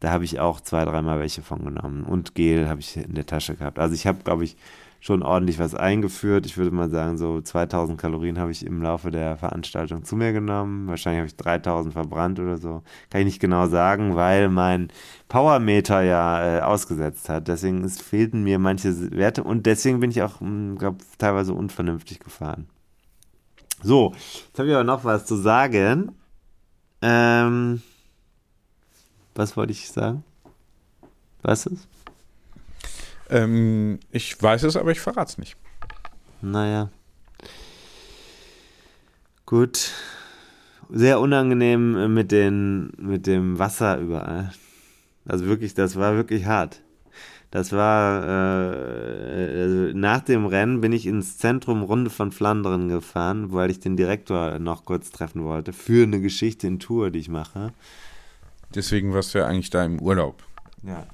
Da 0.00 0.12
habe 0.12 0.24
ich 0.24 0.40
auch 0.40 0.62
zwei, 0.62 0.86
dreimal 0.86 1.18
welche 1.20 1.42
von 1.42 1.62
genommen. 1.62 2.04
Und 2.04 2.34
Gel 2.34 2.70
habe 2.70 2.80
ich 2.80 2.96
in 2.96 3.12
der 3.12 3.26
Tasche 3.26 3.54
gehabt. 3.54 3.78
Also 3.78 3.94
ich 3.94 4.06
habe, 4.06 4.24
glaube 4.24 4.44
ich, 4.44 4.56
schon 5.02 5.24
ordentlich 5.24 5.58
was 5.58 5.74
eingeführt. 5.74 6.46
Ich 6.46 6.56
würde 6.56 6.70
mal 6.70 6.88
sagen, 6.88 7.18
so 7.18 7.40
2000 7.40 8.00
Kalorien 8.00 8.38
habe 8.38 8.52
ich 8.52 8.64
im 8.64 8.80
Laufe 8.80 9.10
der 9.10 9.36
Veranstaltung 9.36 10.04
zu 10.04 10.14
mir 10.14 10.32
genommen. 10.32 10.86
Wahrscheinlich 10.86 11.18
habe 11.18 11.26
ich 11.26 11.36
3000 11.36 11.92
verbrannt 11.92 12.38
oder 12.38 12.56
so. 12.56 12.84
Kann 13.10 13.22
ich 13.22 13.26
nicht 13.26 13.40
genau 13.40 13.66
sagen, 13.66 14.14
weil 14.14 14.48
mein 14.48 14.92
Powermeter 15.28 16.02
ja 16.02 16.58
äh, 16.58 16.60
ausgesetzt 16.60 17.28
hat. 17.28 17.48
Deswegen 17.48 17.82
ist, 17.82 18.00
fehlten 18.00 18.44
mir 18.44 18.60
manche 18.60 19.10
Werte 19.10 19.42
und 19.42 19.66
deswegen 19.66 19.98
bin 19.98 20.12
ich 20.12 20.22
auch, 20.22 20.40
hm, 20.40 20.78
glaube 20.78 20.98
teilweise 21.18 21.52
unvernünftig 21.52 22.20
gefahren. 22.20 22.68
So, 23.82 24.12
jetzt 24.46 24.56
habe 24.56 24.68
ich 24.68 24.74
aber 24.74 24.84
noch 24.84 25.04
was 25.04 25.26
zu 25.26 25.34
sagen. 25.34 26.12
Ähm, 27.02 27.82
was 29.34 29.56
wollte 29.56 29.72
ich 29.72 29.90
sagen? 29.90 30.22
Was 31.42 31.66
ist? 31.66 31.88
Ähm, 33.32 33.98
ich 34.10 34.40
weiß 34.40 34.64
es, 34.64 34.76
aber 34.76 34.90
ich 34.92 35.00
verrate 35.00 35.30
es 35.32 35.38
nicht. 35.38 35.56
Naja. 36.42 36.90
Gut. 39.46 39.90
Sehr 40.90 41.18
unangenehm 41.18 41.96
äh, 41.96 42.08
mit, 42.08 42.30
den, 42.30 42.92
mit 42.98 43.26
dem 43.26 43.58
Wasser 43.58 43.98
überall. 43.98 44.52
Also 45.26 45.46
wirklich, 45.46 45.72
das 45.72 45.96
war 45.96 46.14
wirklich 46.14 46.44
hart. 46.44 46.82
Das 47.50 47.72
war, 47.72 48.24
äh, 48.26 49.62
also 49.62 49.98
nach 49.98 50.20
dem 50.20 50.44
Rennen 50.44 50.82
bin 50.82 50.92
ich 50.92 51.06
ins 51.06 51.38
Zentrum 51.38 51.82
Runde 51.82 52.10
von 52.10 52.32
Flandern 52.32 52.88
gefahren, 52.88 53.52
weil 53.52 53.70
ich 53.70 53.80
den 53.80 53.96
Direktor 53.96 54.58
noch 54.58 54.84
kurz 54.84 55.10
treffen 55.10 55.44
wollte 55.44 55.72
für 55.72 56.02
eine 56.02 56.20
Geschichte 56.20 56.66
in 56.66 56.80
Tour, 56.80 57.10
die 57.10 57.20
ich 57.20 57.28
mache. 57.30 57.72
Deswegen 58.74 59.14
warst 59.14 59.34
du 59.34 59.38
ja 59.38 59.46
eigentlich 59.46 59.70
da 59.70 59.84
im 59.84 60.00
Urlaub. 60.00 60.42
Ja. 60.82 61.06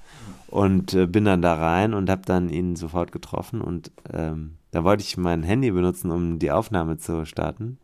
Und 0.49 0.95
äh, 0.95 1.07
bin 1.07 1.25
dann 1.25 1.43
da 1.43 1.55
rein 1.55 1.95
und 1.95 2.09
habe 2.09 2.23
dann 2.25 2.49
ihn 2.49 2.75
sofort 2.75 3.13
getroffen 3.13 3.61
und 3.61 3.93
ähm, 4.13 4.59
da 4.71 4.85
wollte 4.85 5.03
ich 5.03 5.17
mein 5.17 5.43
Handy 5.43 5.71
benutzen, 5.71 6.11
um 6.11 6.39
die 6.39 6.51
Aufnahme 6.51 6.99
zu 6.99 7.25
starten. 7.25 7.79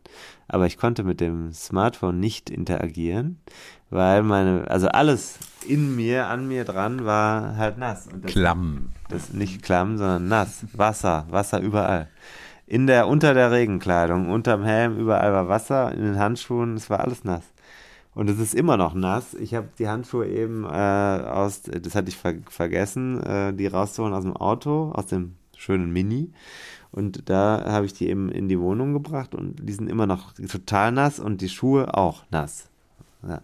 Aber 0.47 0.67
ich 0.67 0.77
konnte 0.77 1.03
mit 1.03 1.19
dem 1.19 1.51
Smartphone 1.51 2.19
nicht 2.19 2.51
interagieren, 2.51 3.39
weil 3.89 4.21
meine, 4.21 4.69
also 4.69 4.87
alles 4.87 5.39
in 5.67 5.95
mir, 5.95 6.27
an 6.27 6.47
mir 6.47 6.63
dran 6.63 7.05
war 7.05 7.57
halt 7.57 7.79
nass. 7.79 8.07
Das, 8.21 8.31
klamm. 8.31 8.91
Das 9.09 9.33
nicht 9.33 9.63
klamm, 9.63 9.97
sondern 9.97 10.27
nass. 10.27 10.65
Wasser, 10.73 11.25
Wasser 11.29 11.59
überall. 11.59 12.07
In 12.67 12.85
der, 12.87 13.07
unter 13.07 13.33
der 13.33 13.51
Regenkleidung, 13.51 14.29
unterm 14.29 14.63
Helm, 14.63 14.97
überall 14.97 15.33
war 15.33 15.47
Wasser, 15.47 15.91
in 15.91 16.01
den 16.01 16.19
Handschuhen, 16.19 16.75
es 16.75 16.89
war 16.89 16.99
alles 16.99 17.23
nass. 17.23 17.43
Und 18.15 18.29
es 18.29 18.39
ist 18.39 18.55
immer 18.55 18.77
noch 18.77 18.93
nass. 18.93 19.33
Ich 19.33 19.53
habe 19.53 19.67
die 19.77 19.89
Handschuhe 19.89 20.27
eben 20.27 20.63
äh, 20.63 20.67
aus, 20.67 21.63
das 21.63 21.95
hatte 21.95 22.09
ich 22.09 22.15
ver 22.15 22.35
vergessen, 22.49 23.21
äh, 23.21 23.53
die 23.53 23.67
rauszuholen 23.67 24.13
aus 24.13 24.23
dem 24.23 24.35
Auto, 24.35 24.91
aus 24.93 25.07
dem 25.07 25.35
schönen 25.55 25.91
Mini. 25.91 26.31
Und 26.91 27.29
da 27.29 27.63
habe 27.67 27.85
ich 27.85 27.93
die 27.93 28.07
eben 28.07 28.31
in 28.31 28.47
die 28.47 28.59
Wohnung 28.59 28.93
gebracht 28.93 29.35
und 29.35 29.57
die 29.61 29.73
sind 29.73 29.89
immer 29.89 30.07
noch 30.07 30.31
total 30.31 30.93
nass 30.93 31.19
und 31.19 31.41
die 31.41 31.49
Schuhe 31.49 31.93
auch 31.93 32.23
nass. 32.31 32.69
Ja. 33.27 33.41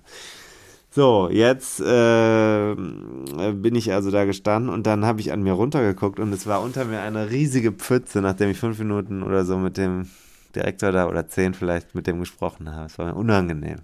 So, 0.89 1.29
jetzt 1.29 1.81
äh, 1.81 2.75
bin 2.75 3.75
ich 3.75 3.91
also 3.91 4.09
da 4.09 4.23
gestanden 4.23 4.69
und 4.69 4.87
dann 4.87 5.05
habe 5.05 5.19
ich 5.19 5.33
an 5.33 5.43
mir 5.43 5.53
runtergeguckt 5.53 6.19
und 6.19 6.31
es 6.33 6.47
war 6.47 6.61
unter 6.61 6.85
mir 6.85 7.01
eine 7.01 7.29
riesige 7.29 7.73
Pfütze, 7.73 8.21
nachdem 8.21 8.49
ich 8.49 8.57
fünf 8.57 8.79
Minuten 8.79 9.21
oder 9.21 9.43
so 9.43 9.57
mit 9.57 9.75
dem 9.75 10.07
Direktor 10.55 10.93
da 10.93 11.07
oder 11.07 11.27
zehn 11.27 11.53
vielleicht 11.53 11.93
mit 11.93 12.07
dem 12.07 12.19
gesprochen 12.19 12.73
habe. 12.73 12.85
Es 12.85 12.97
war 12.97 13.07
mir 13.07 13.15
unangenehm. 13.15 13.79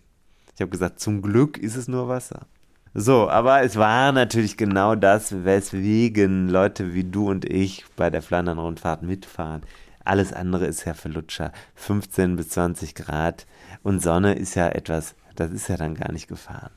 Ich 0.57 0.61
habe 0.61 0.71
gesagt, 0.71 0.99
zum 0.99 1.21
Glück 1.21 1.59
ist 1.59 1.75
es 1.75 1.87
nur 1.87 2.07
Wasser. 2.07 2.47
So, 2.95 3.29
aber 3.29 3.61
es 3.61 3.75
war 3.75 4.11
natürlich 4.11 4.57
genau 4.57 4.95
das, 4.95 5.45
weswegen 5.45 6.49
Leute 6.49 6.95
wie 6.95 7.03
du 7.03 7.29
und 7.29 7.45
ich 7.45 7.85
bei 7.95 8.09
der 8.09 8.23
Flandern-Rundfahrt 8.23 9.03
mitfahren. 9.03 9.61
Alles 10.03 10.33
andere 10.33 10.65
ist 10.65 10.83
ja 10.85 10.95
für 10.95 11.09
Lutscher. 11.09 11.51
15 11.75 12.37
bis 12.37 12.49
20 12.49 12.95
Grad 12.95 13.45
und 13.83 14.01
Sonne 14.01 14.33
ist 14.33 14.55
ja 14.55 14.67
etwas, 14.69 15.13
das 15.35 15.51
ist 15.51 15.69
ja 15.69 15.77
dann 15.77 15.93
gar 15.93 16.11
nicht 16.11 16.27
gefahren. 16.27 16.71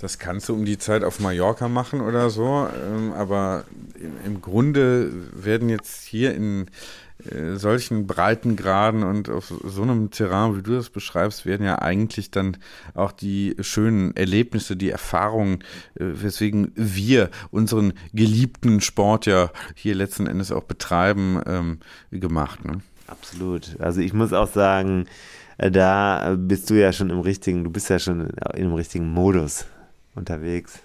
Das 0.00 0.18
kannst 0.18 0.48
du 0.48 0.54
um 0.54 0.64
die 0.64 0.78
Zeit 0.78 1.04
auf 1.04 1.20
Mallorca 1.20 1.68
machen 1.68 2.00
oder 2.00 2.28
so, 2.28 2.66
ähm, 2.88 3.12
aber 3.12 3.66
im 4.26 4.40
Grunde 4.40 5.12
werden 5.32 5.68
jetzt 5.68 6.06
hier 6.06 6.34
in 6.34 6.66
solchen 7.54 8.06
breiten 8.06 8.56
Graden 8.56 9.02
und 9.02 9.28
auf 9.28 9.52
so 9.64 9.82
einem 9.82 10.10
Terrain, 10.10 10.56
wie 10.56 10.62
du 10.62 10.72
das 10.72 10.90
beschreibst, 10.90 11.46
werden 11.46 11.64
ja 11.64 11.80
eigentlich 11.80 12.30
dann 12.30 12.56
auch 12.94 13.12
die 13.12 13.56
schönen 13.60 14.16
Erlebnisse, 14.16 14.76
die 14.76 14.90
Erfahrungen, 14.90 15.64
äh, 15.94 16.04
weswegen 16.04 16.72
wir 16.74 17.30
unseren 17.50 17.92
geliebten 18.12 18.80
Sport 18.80 19.26
ja 19.26 19.50
hier 19.74 19.94
letzten 19.94 20.26
Endes 20.26 20.52
auch 20.52 20.64
betreiben, 20.64 21.40
ähm, 21.46 21.78
gemacht. 22.10 22.64
Ne? 22.64 22.80
Absolut. 23.06 23.78
Also 23.80 24.00
ich 24.00 24.12
muss 24.12 24.32
auch 24.32 24.48
sagen, 24.48 25.06
äh, 25.58 25.70
da 25.70 26.36
bist 26.38 26.70
du 26.70 26.74
ja 26.74 26.92
schon 26.92 27.10
im 27.10 27.20
richtigen, 27.20 27.64
du 27.64 27.70
bist 27.70 27.90
ja 27.90 27.98
schon 27.98 28.30
im 28.54 28.74
richtigen 28.74 29.08
Modus 29.08 29.66
unterwegs. 30.14 30.80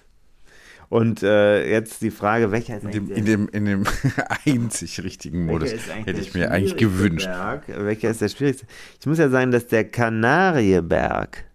Und 0.89 1.23
äh, 1.23 1.69
jetzt 1.69 2.01
die 2.01 2.11
Frage, 2.11 2.51
welcher 2.51 2.77
ist 2.77 2.83
in 2.83 2.91
dem, 2.91 3.11
in 3.11 3.25
dem, 3.25 3.49
in 3.49 3.65
dem 3.65 3.83
einzig 4.45 5.03
richtigen 5.03 5.45
Modus 5.45 5.71
hätte 5.71 6.19
ich 6.19 6.33
mir 6.33 6.51
eigentlich 6.51 6.77
gewünscht. 6.77 7.25
Berg? 7.25 7.63
Welcher 7.67 8.11
ist 8.11 8.21
der 8.21 8.29
schwierigste? 8.29 8.67
Ich 8.99 9.05
muss 9.05 9.17
ja 9.17 9.29
sagen, 9.29 9.51
dass 9.51 9.67
der 9.67 9.85
Kanarieberg, 9.85 11.45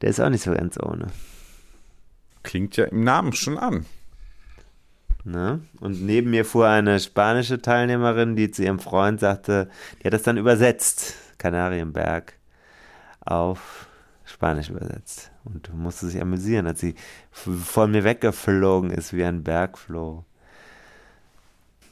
der 0.00 0.10
ist 0.10 0.20
auch 0.20 0.30
nicht 0.30 0.44
so 0.44 0.52
ganz 0.52 0.78
ohne. 0.80 1.08
Klingt 2.42 2.76
ja 2.76 2.84
im 2.84 3.04
Namen 3.04 3.32
schon 3.32 3.58
an. 3.58 3.86
Ne? 5.24 5.60
Und 5.80 6.02
neben 6.02 6.30
mir 6.30 6.44
fuhr 6.44 6.68
eine 6.68 6.98
spanische 6.98 7.60
Teilnehmerin, 7.60 8.36
die 8.36 8.50
zu 8.50 8.62
ihrem 8.62 8.78
Freund 8.78 9.20
sagte, 9.20 9.68
die 10.00 10.04
hat 10.06 10.14
das 10.14 10.22
dann 10.22 10.38
übersetzt, 10.38 11.14
Kanarienberg, 11.38 12.34
auf 13.20 13.86
Spanisch 14.40 14.70
übersetzt 14.70 15.30
und 15.44 15.70
musste 15.74 16.06
sich 16.06 16.18
amüsieren, 16.18 16.66
als 16.66 16.80
sie 16.80 16.94
von 17.30 17.90
mir 17.90 18.04
weggeflogen 18.04 18.90
ist 18.90 19.12
wie 19.12 19.22
ein 19.22 19.44
Bergfloh. 19.44 20.24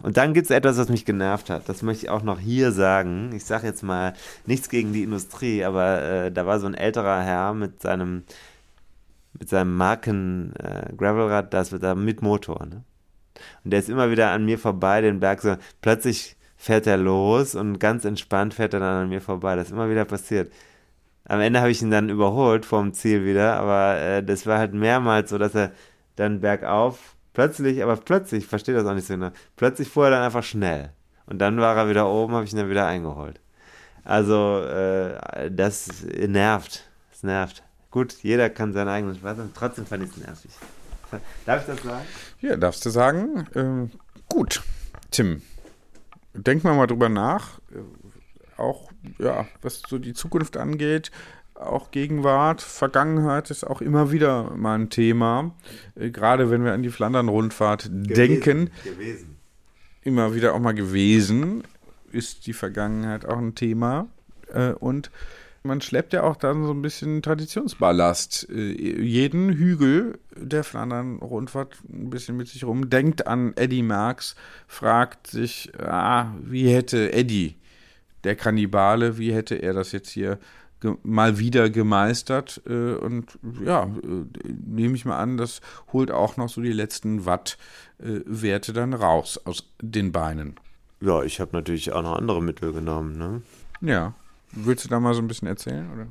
Und 0.02 0.16
dann 0.16 0.32
gibt 0.32 0.46
es 0.46 0.50
etwas, 0.50 0.78
was 0.78 0.88
mich 0.88 1.04
genervt 1.04 1.50
hat. 1.50 1.68
Das 1.68 1.82
möchte 1.82 2.06
ich 2.06 2.10
auch 2.10 2.22
noch 2.22 2.40
hier 2.40 2.72
sagen. 2.72 3.32
Ich 3.34 3.44
sage 3.44 3.66
jetzt 3.66 3.82
mal 3.82 4.14
nichts 4.46 4.70
gegen 4.70 4.94
die 4.94 5.02
Industrie, 5.02 5.62
aber 5.62 6.02
äh, 6.02 6.32
da 6.32 6.46
war 6.46 6.58
so 6.58 6.66
ein 6.66 6.72
älterer 6.72 7.20
Herr 7.20 7.52
mit 7.52 7.82
seinem 7.82 8.22
mit 9.38 9.50
seinem 9.50 9.76
Marken 9.76 10.54
äh, 10.56 11.42
das 11.50 11.70
wird 11.70 11.82
da 11.82 11.94
mit 11.94 12.22
Motor. 12.22 12.64
Ne? 12.64 12.82
Und 13.62 13.72
der 13.72 13.80
ist 13.80 13.90
immer 13.90 14.10
wieder 14.10 14.30
an 14.30 14.46
mir 14.46 14.58
vorbei, 14.58 15.02
den 15.02 15.20
Berg 15.20 15.42
so. 15.42 15.58
Plötzlich 15.82 16.36
fährt 16.56 16.86
er 16.86 16.96
los 16.96 17.54
und 17.54 17.78
ganz 17.78 18.06
entspannt 18.06 18.54
fährt 18.54 18.72
er 18.72 18.80
dann 18.80 19.02
an 19.02 19.08
mir 19.10 19.20
vorbei. 19.20 19.54
Das 19.54 19.66
ist 19.66 19.72
immer 19.72 19.90
wieder 19.90 20.06
passiert. 20.06 20.50
Am 21.28 21.40
Ende 21.40 21.60
habe 21.60 21.70
ich 21.70 21.82
ihn 21.82 21.90
dann 21.90 22.08
überholt 22.08 22.64
vom 22.64 22.94
Ziel 22.94 23.24
wieder, 23.24 23.56
aber 23.56 24.00
äh, 24.00 24.24
das 24.24 24.46
war 24.46 24.58
halt 24.58 24.72
mehrmals 24.72 25.30
so, 25.30 25.38
dass 25.38 25.54
er 25.54 25.72
dann 26.16 26.40
bergauf 26.40 27.14
plötzlich, 27.34 27.82
aber 27.82 27.96
plötzlich, 27.96 28.44
ich 28.44 28.48
verstehe 28.48 28.74
das 28.74 28.86
auch 28.86 28.94
nicht 28.94 29.06
so 29.06 29.14
genau, 29.14 29.30
plötzlich 29.54 29.88
fuhr 29.88 30.06
er 30.06 30.10
dann 30.12 30.22
einfach 30.22 30.42
schnell. 30.42 30.90
Und 31.26 31.38
dann 31.38 31.58
war 31.58 31.76
er 31.76 31.88
wieder 31.90 32.08
oben, 32.08 32.32
habe 32.32 32.44
ich 32.44 32.52
ihn 32.52 32.58
dann 32.58 32.70
wieder 32.70 32.86
eingeholt. 32.86 33.40
Also, 34.02 34.62
äh, 34.64 35.50
das 35.50 36.02
nervt. 36.26 36.88
Das 37.10 37.22
nervt. 37.22 37.62
Gut, 37.90 38.14
jeder 38.22 38.48
kann 38.48 38.72
seinen 38.72 38.88
eigenen 38.88 39.14
Spaß 39.16 39.38
haben, 39.38 39.52
trotzdem 39.54 39.84
fand 39.84 40.04
ich 40.04 40.10
es 40.10 40.16
nervig. 40.16 40.50
Darf 41.46 41.60
ich 41.60 41.74
das 41.74 41.82
sagen? 41.82 42.06
Ja, 42.40 42.56
darfst 42.56 42.84
du 42.86 42.90
sagen. 42.90 43.46
Ähm, 43.54 43.90
gut, 44.28 44.62
Tim, 45.10 45.42
denk 46.34 46.64
mal 46.64 46.74
mal 46.74 46.86
drüber 46.86 47.08
nach. 47.08 47.60
Auch 48.58 48.90
ja, 49.18 49.46
was 49.62 49.82
so 49.88 49.98
die 49.98 50.12
Zukunft 50.12 50.56
angeht, 50.56 51.10
auch 51.58 51.90
Gegenwart, 51.90 52.62
Vergangenheit 52.62 53.50
ist 53.50 53.64
auch 53.64 53.80
immer 53.80 54.12
wieder 54.12 54.54
mal 54.56 54.78
ein 54.78 54.90
Thema. 54.90 55.54
Äh, 55.96 56.10
gerade 56.10 56.50
wenn 56.50 56.64
wir 56.64 56.72
an 56.72 56.82
die 56.82 56.90
Flandern-Rundfahrt 56.90 57.88
denken. 57.90 58.70
Gewesen. 58.84 59.36
Immer 60.02 60.34
wieder 60.34 60.54
auch 60.54 60.60
mal 60.60 60.72
gewesen, 60.72 61.64
ist 62.12 62.46
die 62.46 62.52
Vergangenheit 62.52 63.24
auch 63.26 63.38
ein 63.38 63.54
Thema. 63.54 64.06
Äh, 64.52 64.72
und 64.72 65.10
man 65.64 65.80
schleppt 65.80 66.12
ja 66.12 66.22
auch 66.22 66.36
dann 66.36 66.64
so 66.64 66.72
ein 66.72 66.80
bisschen 66.80 67.22
Traditionsballast. 67.22 68.48
Äh, 68.50 69.02
jeden 69.02 69.52
Hügel 69.52 70.18
der 70.36 70.62
Flandern-Rundfahrt 70.62 71.76
ein 71.88 72.10
bisschen 72.10 72.36
mit 72.36 72.48
sich 72.48 72.64
rum, 72.64 72.88
denkt 72.88 73.26
an 73.26 73.52
Eddie 73.56 73.82
Merckx, 73.82 74.36
fragt 74.68 75.26
sich, 75.26 75.72
ah, 75.78 76.32
wie 76.40 76.72
hätte 76.72 77.12
Eddie 77.12 77.56
der 78.24 78.36
Kannibale, 78.36 79.18
wie 79.18 79.32
hätte 79.32 79.56
er 79.56 79.72
das 79.72 79.92
jetzt 79.92 80.10
hier 80.10 80.38
mal 81.02 81.38
wieder 81.38 81.70
gemeistert? 81.70 82.62
Äh, 82.66 82.94
und 82.94 83.38
ja, 83.64 83.84
äh, 83.84 84.48
nehme 84.66 84.94
ich 84.94 85.04
mal 85.04 85.18
an, 85.18 85.36
das 85.36 85.60
holt 85.92 86.10
auch 86.10 86.36
noch 86.36 86.48
so 86.48 86.60
die 86.60 86.72
letzten 86.72 87.26
Watt-Werte 87.26 88.72
dann 88.72 88.94
raus 88.94 89.40
aus 89.44 89.72
den 89.80 90.12
Beinen. 90.12 90.56
Ja, 91.00 91.22
ich 91.22 91.40
habe 91.40 91.50
natürlich 91.52 91.92
auch 91.92 92.02
noch 92.02 92.16
andere 92.16 92.42
Mittel 92.42 92.72
genommen, 92.72 93.18
ne? 93.18 93.42
Ja. 93.80 94.14
Willst 94.52 94.84
du 94.84 94.88
da 94.88 94.98
mal 94.98 95.14
so 95.14 95.20
ein 95.20 95.28
bisschen 95.28 95.46
erzählen, 95.46 95.88
oder? 95.92 96.06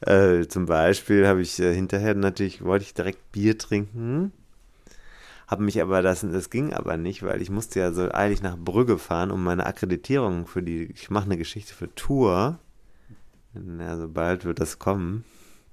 Äh, 0.00 0.46
zum 0.46 0.66
Beispiel 0.66 1.26
habe 1.26 1.42
ich 1.42 1.58
äh, 1.58 1.74
hinterher 1.74 2.14
natürlich, 2.14 2.64
wollte 2.64 2.84
ich 2.84 2.94
direkt 2.94 3.32
Bier 3.32 3.58
trinken. 3.58 4.32
Habe 5.50 5.64
mich 5.64 5.82
aber, 5.82 6.00
das, 6.00 6.20
das 6.20 6.48
ging 6.48 6.72
aber 6.72 6.96
nicht, 6.96 7.24
weil 7.24 7.42
ich 7.42 7.50
musste 7.50 7.80
ja 7.80 7.90
so 7.90 8.08
eilig 8.12 8.40
nach 8.40 8.56
Brügge 8.56 8.98
fahren, 8.98 9.32
um 9.32 9.42
meine 9.42 9.66
Akkreditierung 9.66 10.46
für 10.46 10.62
die, 10.62 10.84
ich 10.92 11.10
mache 11.10 11.24
eine 11.24 11.36
Geschichte 11.36 11.74
für 11.74 11.92
Tour. 11.96 12.60
Ja, 13.54 13.96
so 13.96 14.08
bald 14.08 14.44
wird 14.44 14.60
das 14.60 14.78
kommen. 14.78 15.24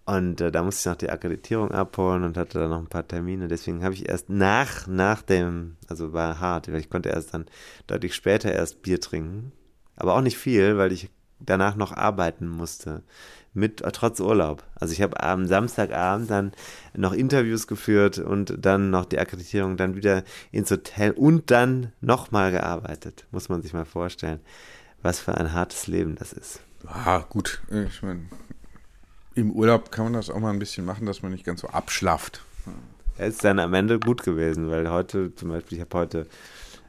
Und 0.03 0.41
äh, 0.41 0.51
da 0.51 0.63
musste 0.63 0.79
ich 0.79 0.91
noch 0.91 0.97
die 0.97 1.11
Akkreditierung 1.11 1.69
abholen 1.69 2.23
und 2.23 2.37
hatte 2.37 2.57
dann 2.57 2.71
noch 2.71 2.79
ein 2.79 2.87
paar 2.87 3.07
Termine. 3.07 3.47
Deswegen 3.47 3.83
habe 3.83 3.93
ich 3.93 4.09
erst 4.09 4.29
nach, 4.29 4.87
nach 4.87 5.21
dem, 5.21 5.77
also 5.87 6.11
war 6.11 6.39
hart, 6.39 6.71
weil 6.71 6.79
ich 6.79 6.89
konnte 6.89 7.09
erst 7.09 7.35
dann 7.35 7.45
deutlich 7.85 8.15
später 8.15 8.51
erst 8.51 8.81
Bier 8.81 8.99
trinken. 8.99 9.51
Aber 9.95 10.15
auch 10.15 10.21
nicht 10.21 10.39
viel, 10.39 10.79
weil 10.79 10.91
ich 10.91 11.11
danach 11.39 11.75
noch 11.75 11.91
arbeiten 11.91 12.47
musste. 12.47 13.03
Mit, 13.57 13.83
trotz 13.93 14.19
Urlaub. 14.19 14.63
Also 14.75 14.93
ich 14.93 15.01
habe 15.01 15.21
am 15.21 15.47
Samstagabend 15.47 16.29
dann 16.29 16.51
noch 16.95 17.11
Interviews 17.11 17.65
geführt 17.65 18.19
und 18.19 18.53
dann 18.59 18.91
noch 18.91 19.05
die 19.05 19.17
Akkreditierung, 19.17 19.77
dann 19.77 19.95
wieder 19.95 20.23
ins 20.51 20.69
Hotel 20.69 21.11
und 21.11 21.49
dann 21.49 21.91
nochmal 21.99 22.51
gearbeitet. 22.51 23.25
Muss 23.31 23.49
man 23.49 23.63
sich 23.63 23.73
mal 23.73 23.85
vorstellen, 23.85 24.39
was 25.01 25.19
für 25.19 25.35
ein 25.35 25.53
hartes 25.53 25.87
Leben 25.87 26.15
das 26.15 26.33
ist. 26.33 26.59
Ah, 26.85 27.25
gut. 27.27 27.61
Ich 27.71 28.03
meine, 28.03 28.25
im 29.33 29.51
Urlaub 29.51 29.91
kann 29.91 30.05
man 30.05 30.13
das 30.13 30.29
auch 30.29 30.39
mal 30.39 30.51
ein 30.51 30.59
bisschen 30.59 30.85
machen, 30.85 31.07
dass 31.07 31.23
man 31.23 31.31
nicht 31.31 31.43
ganz 31.43 31.61
so 31.61 31.67
abschlafft. 31.67 32.43
Er 33.17 33.27
ist 33.27 33.43
dann 33.43 33.57
am 33.57 33.73
Ende 33.73 33.99
gut 33.99 34.21
gewesen, 34.21 34.69
weil 34.69 34.87
heute 34.91 35.33
zum 35.33 35.49
Beispiel, 35.49 35.79
ich 35.79 35.81
habe 35.83 35.97
heute 35.97 36.27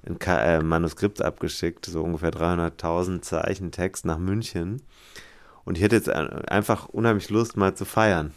ein 0.06 0.18
äh, 0.20 0.62
Manuskript 0.62 1.22
abgeschickt, 1.22 1.86
so 1.86 2.02
ungefähr 2.02 2.30
300.000 2.30 3.22
Zeichen 3.22 3.72
Text 3.72 4.04
nach 4.04 4.18
München. 4.18 4.82
Und 5.68 5.76
ich 5.76 5.84
hätte 5.84 5.96
jetzt 5.96 6.08
einfach 6.08 6.88
unheimlich 6.88 7.28
Lust, 7.28 7.58
mal 7.58 7.74
zu 7.74 7.84
feiern. 7.84 8.32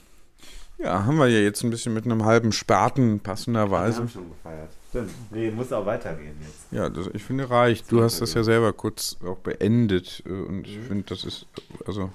Ja, 0.78 1.06
haben 1.06 1.16
wir 1.16 1.30
ja 1.30 1.40
jetzt 1.40 1.64
ein 1.64 1.70
bisschen 1.70 1.94
mit 1.94 2.04
einem 2.04 2.26
halben 2.26 2.52
Spaten 2.52 3.22
passenderweise. 3.22 4.00
Wir 4.00 4.02
haben 4.02 4.10
schon 4.10 4.30
gefeiert. 4.32 4.70
Stimmt. 4.90 5.12
Nee, 5.32 5.50
muss 5.50 5.72
auch 5.72 5.86
weitergehen 5.86 6.36
jetzt. 6.42 6.66
Ja, 6.72 6.90
das, 6.90 7.08
ich 7.14 7.24
finde 7.24 7.50
reicht. 7.50 7.90
Du 7.90 8.04
hast 8.04 8.20
das 8.20 8.34
ja 8.34 8.44
selber 8.44 8.74
kurz 8.74 9.16
auch 9.26 9.38
beendet. 9.38 10.22
Äh, 10.26 10.30
und 10.30 10.68
ich 10.68 10.80
mhm. 10.80 10.84
finde, 10.84 11.04
das 11.08 11.24
ist, 11.24 11.46
also 11.88 12.10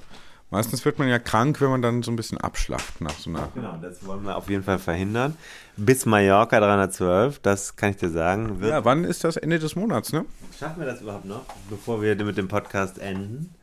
Meistens 0.50 0.84
wird 0.84 0.98
man 0.98 1.08
ja 1.08 1.18
krank, 1.18 1.62
wenn 1.62 1.70
man 1.70 1.82
dann 1.82 2.02
so 2.02 2.12
ein 2.12 2.16
bisschen 2.16 2.38
abschlaft 2.38 3.00
nach 3.00 3.18
so 3.18 3.30
einer. 3.30 3.48
Genau, 3.54 3.78
das 3.80 4.06
wollen 4.06 4.22
wir 4.22 4.36
auf 4.36 4.50
jeden 4.50 4.62
Fall 4.62 4.78
verhindern. 4.78 5.34
Bis 5.78 6.04
Mallorca 6.04 6.60
312, 6.60 7.38
das 7.38 7.74
kann 7.74 7.90
ich 7.90 7.96
dir 7.96 8.10
sagen. 8.10 8.62
ja, 8.62 8.84
wann 8.84 9.04
ist 9.04 9.24
das 9.24 9.38
Ende 9.38 9.58
des 9.58 9.76
Monats, 9.76 10.12
ne? 10.12 10.26
Schaffen 10.56 10.80
wir 10.80 10.86
das 10.86 11.00
überhaupt 11.00 11.24
noch, 11.24 11.46
bevor 11.70 12.00
wir 12.02 12.14
mit 12.22 12.36
dem 12.36 12.48
Podcast 12.48 12.98
enden? 12.98 13.54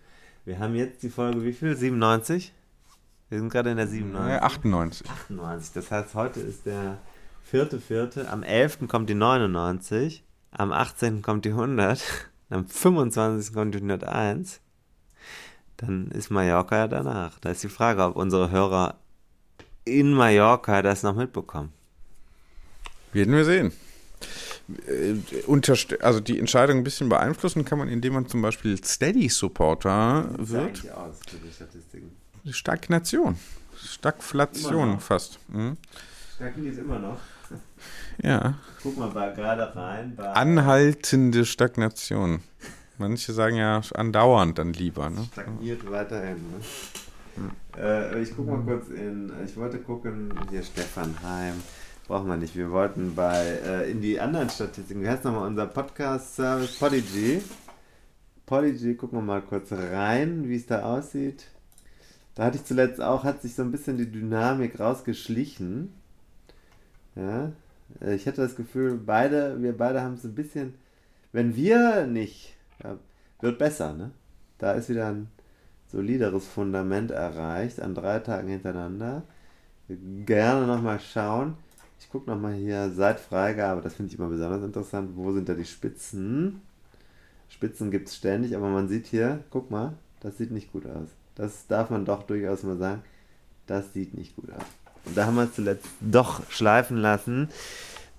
Wir 0.45 0.59
haben 0.59 0.75
jetzt 0.75 1.03
die 1.03 1.09
Folge, 1.09 1.43
wie 1.43 1.53
viel? 1.53 1.75
97? 1.75 2.53
Wir 3.29 3.39
sind 3.39 3.49
gerade 3.49 3.71
in 3.71 3.77
der 3.77 3.87
97. 3.87 4.41
98. 4.41 5.09
98. 5.09 5.73
Das 5.73 5.91
heißt, 5.91 6.15
heute 6.15 6.39
ist 6.41 6.65
der 6.65 6.97
vierte, 7.43 7.79
vierte. 7.79 8.29
Am 8.29 8.43
11. 8.43 8.87
kommt 8.87 9.09
die 9.09 9.15
99. 9.15 10.23
Am 10.51 10.71
18. 10.71 11.21
kommt 11.21 11.45
die 11.45 11.49
100. 11.49 12.03
Am 12.49 12.67
25. 12.67 13.53
kommt 13.53 13.73
die 13.73 13.79
101 13.79 14.61
dann 15.77 16.07
ist 16.11 16.29
Mallorca 16.29 16.77
ja 16.77 16.87
danach. 16.87 17.39
Da 17.39 17.51
ist 17.51 17.63
die 17.63 17.69
Frage, 17.69 18.03
ob 18.03 18.15
unsere 18.15 18.51
Hörer 18.51 18.95
in 19.85 20.13
Mallorca 20.13 20.81
das 20.81 21.03
noch 21.03 21.15
mitbekommen. 21.15 21.73
Werden 23.11 23.33
wir 23.33 23.45
sehen. 23.45 23.73
Äh, 24.87 25.15
also 26.01 26.19
die 26.19 26.39
Entscheidung 26.39 26.77
ein 26.77 26.83
bisschen 26.83 27.09
beeinflussen 27.09 27.65
kann 27.65 27.79
man, 27.79 27.89
indem 27.89 28.13
man 28.13 28.27
zum 28.27 28.41
Beispiel 28.41 28.81
Steady-Supporter 28.83 30.29
wird. 30.37 30.91
Aus 30.91 31.19
für 31.27 31.37
die? 31.37 32.53
Stagnation. 32.53 33.37
Stagflation 33.75 34.99
fast. 34.99 35.39
Mhm. 35.49 35.77
Stagniert 36.35 36.77
immer 36.77 36.99
noch. 36.99 37.19
Ja. 38.21 38.55
Guck 38.81 38.97
mal 38.97 39.11
gerade 39.33 39.75
rein. 39.75 40.17
Anhaltende 40.17 41.45
Stagnation. 41.45 42.41
Manche 42.97 43.33
sagen 43.33 43.55
ja 43.55 43.81
andauernd 43.95 44.57
dann 44.57 44.73
lieber. 44.73 45.09
Ne? 45.09 45.27
Stagniert 45.31 45.89
weiterhin. 45.89 46.37
Ne? 46.37 47.51
Äh, 47.77 48.21
ich 48.21 48.35
gucke 48.35 48.51
mal 48.51 48.61
kurz 48.61 48.89
in. 48.89 49.31
Ich 49.45 49.57
wollte 49.57 49.79
gucken, 49.79 50.33
hier 50.51 50.61
Stefan 50.63 51.15
Heim. 51.23 51.61
Brauchen 52.07 52.27
wir 52.27 52.35
nicht. 52.35 52.55
Wir 52.57 52.69
wollten 52.69 53.15
bei 53.15 53.37
äh, 53.65 53.89
in 53.89 54.01
die 54.01 54.19
anderen 54.19 54.49
Statistiken. 54.49 55.01
Wie 55.01 55.09
heißt 55.09 55.23
nochmal 55.23 55.47
unser 55.47 55.67
Podcast-Service? 55.67 56.77
Podigy. 56.77 57.41
Podigy, 58.45 58.95
gucken 58.95 59.19
wir 59.19 59.23
mal 59.23 59.41
kurz 59.41 59.71
rein, 59.71 60.49
wie 60.49 60.57
es 60.57 60.65
da 60.65 60.81
aussieht. 60.81 61.45
Da 62.35 62.43
hatte 62.43 62.57
ich 62.57 62.65
zuletzt 62.65 62.99
auch, 62.99 63.23
hat 63.23 63.41
sich 63.41 63.55
so 63.55 63.61
ein 63.61 63.71
bisschen 63.71 63.97
die 63.97 64.11
Dynamik 64.11 64.81
rausgeschlichen. 64.81 65.93
Ja, 67.15 67.53
äh, 68.01 68.15
ich 68.15 68.27
hatte 68.27 68.41
das 68.41 68.57
Gefühl, 68.57 68.97
beide, 68.97 69.61
wir 69.61 69.77
beide 69.77 70.01
haben 70.01 70.15
es 70.15 70.25
ein 70.25 70.35
bisschen, 70.35 70.73
wenn 71.31 71.55
wir 71.55 72.05
nicht 72.05 72.53
ja, 72.83 72.97
wird 73.39 73.59
besser, 73.59 73.93
ne? 73.93 74.11
Da 74.57 74.73
ist 74.73 74.89
wieder 74.89 75.07
ein 75.07 75.29
solideres 75.87 76.47
Fundament 76.47 77.11
erreicht 77.11 77.79
an 77.79 77.95
drei 77.95 78.19
Tagen 78.19 78.49
hintereinander. 78.49 79.23
Gerne 80.25 80.67
nochmal 80.67 80.99
schauen. 80.99 81.55
Ich 81.99 82.09
gucke 82.09 82.29
nochmal 82.29 82.53
hier 82.53 82.91
seit 82.91 83.19
Freigabe, 83.19 83.81
das 83.81 83.95
finde 83.95 84.11
ich 84.11 84.19
immer 84.19 84.29
besonders 84.29 84.63
interessant. 84.63 85.11
Wo 85.15 85.31
sind 85.31 85.49
da 85.49 85.53
die 85.53 85.65
Spitzen? 85.65 86.61
Spitzen 87.49 87.91
gibt 87.91 88.09
es 88.09 88.15
ständig, 88.15 88.55
aber 88.55 88.69
man 88.69 88.87
sieht 88.87 89.07
hier, 89.07 89.43
guck 89.49 89.71
mal, 89.71 89.93
das 90.19 90.37
sieht 90.37 90.51
nicht 90.51 90.71
gut 90.71 90.85
aus. 90.85 91.09
Das 91.35 91.67
darf 91.67 91.89
man 91.89 92.05
doch 92.05 92.23
durchaus 92.23 92.63
mal 92.63 92.77
sagen. 92.77 93.01
Das 93.65 93.93
sieht 93.93 94.13
nicht 94.13 94.35
gut 94.35 94.51
aus. 94.51 94.63
Und 95.05 95.17
da 95.17 95.25
haben 95.25 95.35
wir 95.35 95.43
es 95.43 95.53
zuletzt 95.53 95.87
doch 96.01 96.49
schleifen 96.49 96.97
lassen 96.97 97.49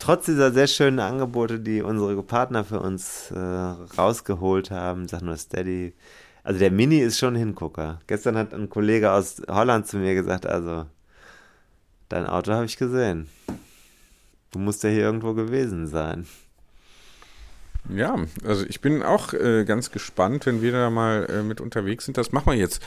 trotz 0.05 0.27
dieser 0.27 0.53
sehr 0.53 0.67
schönen 0.67 1.01
Angebote, 1.01 1.59
die 1.59 1.81
unsere 1.81 2.23
Partner 2.23 2.63
für 2.63 2.81
uns 2.81 3.31
äh, 3.31 3.39
rausgeholt 3.39 4.71
haben, 4.71 5.09
sag 5.09 5.23
nur 5.23 5.37
Steady, 5.37 5.95
also 6.43 6.59
der 6.59 6.71
Mini 6.71 6.99
ist 6.99 7.19
schon 7.19 7.35
ein 7.35 7.39
Hingucker. 7.39 8.01
Gestern 8.07 8.37
hat 8.37 8.53
ein 8.53 8.69
Kollege 8.69 9.13
aus 9.13 9.41
Holland 9.49 9.87
zu 9.87 9.97
mir 9.97 10.15
gesagt, 10.15 10.45
also 10.45 10.85
dein 12.11 12.27
Auto 12.27 12.53
habe 12.53 12.67
ich 12.67 12.77
gesehen. 12.77 13.29
Du 14.55 14.61
musst 14.61 14.85
ja 14.85 14.91
hier 14.91 15.03
irgendwo 15.03 15.35
gewesen 15.35 15.89
sein. 15.89 16.29
Ja, 17.89 18.17
also 18.45 18.65
ich 18.65 18.81
bin 18.81 19.03
auch 19.03 19.33
äh, 19.33 19.65
ganz 19.65 19.91
gespannt, 19.91 20.47
wenn 20.47 20.63
wir 20.63 20.71
da 20.71 20.91
mal 20.91 21.27
äh, 21.29 21.43
mit 21.43 21.61
unterwegs 21.61 22.05
sind. 22.05 22.17
Das 22.17 22.31
machen 22.31 22.47
wir 22.47 22.55
jetzt 22.55 22.81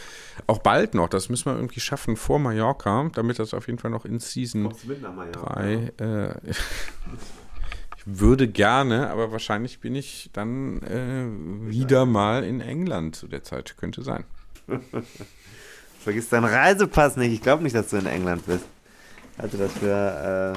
auch 0.47 0.59
bald 0.59 0.95
noch. 0.95 1.09
Das 1.09 1.27
müssen 1.27 1.51
wir 1.51 1.57
irgendwie 1.57 1.81
schaffen 1.81 2.15
vor 2.15 2.39
Mallorca, 2.39 3.11
damit 3.13 3.37
das 3.37 3.53
auf 3.53 3.67
jeden 3.67 3.79
Fall 3.79 3.91
noch 3.91 4.05
in 4.05 4.19
Season 4.19 4.73
3. 5.33 5.91
Äh, 5.99 6.29
ich 7.97 8.03
würde 8.05 8.47
gerne, 8.47 9.09
aber 9.09 9.33
wahrscheinlich 9.33 9.81
bin 9.81 9.93
ich 9.93 10.29
dann 10.31 10.81
äh, 10.83 11.69
wieder 11.69 12.05
mal 12.05 12.45
in 12.45 12.61
England 12.61 13.17
zu 13.17 13.27
der 13.27 13.43
Zeit. 13.43 13.75
Könnte 13.77 14.03
sein. 14.03 14.23
Vergiss 15.99 16.29
deinen 16.29 16.45
Reisepass 16.45 17.17
nicht. 17.17 17.33
Ich 17.33 17.41
glaube 17.41 17.61
nicht, 17.61 17.75
dass 17.75 17.89
du 17.89 17.97
in 17.97 18.05
England 18.05 18.45
bist. 18.45 18.63
Also 19.37 19.57
das 19.57 19.81
wäre. 19.81 20.53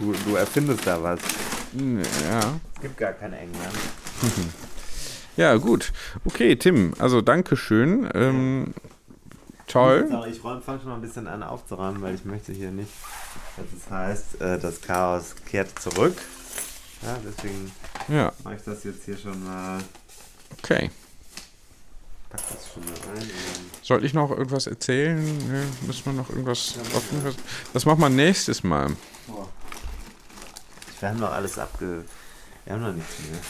Du, 0.00 0.12
du 0.24 0.34
erfindest 0.34 0.86
da 0.86 1.02
was. 1.02 1.20
Ja. 1.74 2.58
Es 2.74 2.80
gibt 2.80 2.96
gar 2.96 3.12
kein 3.12 3.32
England. 3.32 3.74
Ja, 5.36 5.56
gut. 5.56 5.92
Okay, 6.26 6.56
Tim, 6.56 6.92
also 6.98 7.22
danke 7.22 7.56
schön. 7.56 8.10
Ähm, 8.12 8.74
toll. 9.66 10.06
Ich 10.30 10.40
fange 10.40 10.60
schon 10.66 10.88
mal 10.88 10.96
ein 10.96 11.00
bisschen 11.00 11.26
an 11.28 11.42
aufzuräumen, 11.42 12.02
weil 12.02 12.14
ich 12.14 12.26
möchte 12.26 12.52
hier 12.52 12.70
nicht, 12.70 12.90
dass 13.56 13.66
es 13.74 13.90
heißt, 13.90 14.40
äh, 14.42 14.58
das 14.58 14.82
Chaos 14.82 15.34
kehrt 15.46 15.78
zurück. 15.78 16.14
Ja, 17.02 17.16
deswegen 17.24 17.72
ja. 18.08 18.32
mache 18.44 18.56
ich 18.56 18.62
das 18.62 18.84
jetzt 18.84 19.04
hier 19.06 19.16
schon 19.16 19.42
mal. 19.42 19.78
Okay. 20.58 20.90
Pack 22.28 22.40
das 22.52 22.72
schon 22.74 22.84
mal 22.84 23.14
rein. 23.14 23.30
Soll 23.82 24.04
ich 24.04 24.12
noch 24.12 24.30
irgendwas 24.30 24.66
erzählen? 24.66 25.24
Nee, 25.24 25.86
müssen 25.86 26.04
wir 26.04 26.12
noch 26.12 26.28
irgendwas 26.28 26.74
offen? 26.94 27.34
Das 27.72 27.86
machen 27.86 28.00
wir 28.00 28.10
nächstes 28.10 28.62
Mal. 28.62 28.90
Oh. 29.28 29.46
Wir 31.00 31.08
haben 31.08 31.20
doch 31.20 31.32
alles 31.32 31.58
abge... 31.58 32.04
Wir 32.64 32.74
haben 32.74 32.82
noch 32.82 32.92
nichts 32.92 33.16
mehr. 33.30 33.40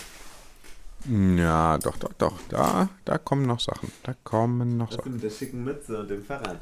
Ja, 1.36 1.78
doch, 1.78 1.96
doch, 1.96 2.12
doch. 2.18 2.38
Da, 2.48 2.88
da 3.04 3.18
kommen 3.18 3.46
noch 3.46 3.60
Sachen. 3.60 3.90
Da 4.02 4.14
kommen 4.22 4.76
noch 4.76 4.88
das 4.88 4.98
Sachen. 4.98 5.14
Mit 5.14 5.22
der 5.22 5.30
schicken 5.30 5.64
Mütze 5.64 5.98
und 5.98 6.10
dem 6.10 6.24
Fahrrad. 6.24 6.60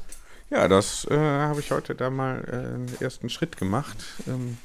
Ja, 0.49 0.67
das 0.67 1.05
äh, 1.11 1.17
habe 1.17 1.59
ich 1.59 1.71
heute 1.71 1.93
da 1.93 2.09
mal 2.09 2.43
äh, 2.47 2.55
einen 2.55 2.91
ersten 2.99 3.29
Schritt 3.29 3.57
gemacht. 3.57 3.97
Ähm, 4.27 4.57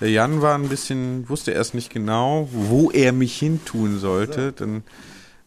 der 0.00 0.10
Jan 0.10 0.42
war 0.42 0.54
ein 0.54 0.68
bisschen, 0.68 1.28
wusste 1.28 1.50
erst 1.50 1.74
nicht 1.74 1.92
genau, 1.92 2.48
wo 2.52 2.90
er 2.90 3.12
mich 3.12 3.36
hintun 3.38 3.98
sollte. 3.98 4.52
Dann 4.52 4.84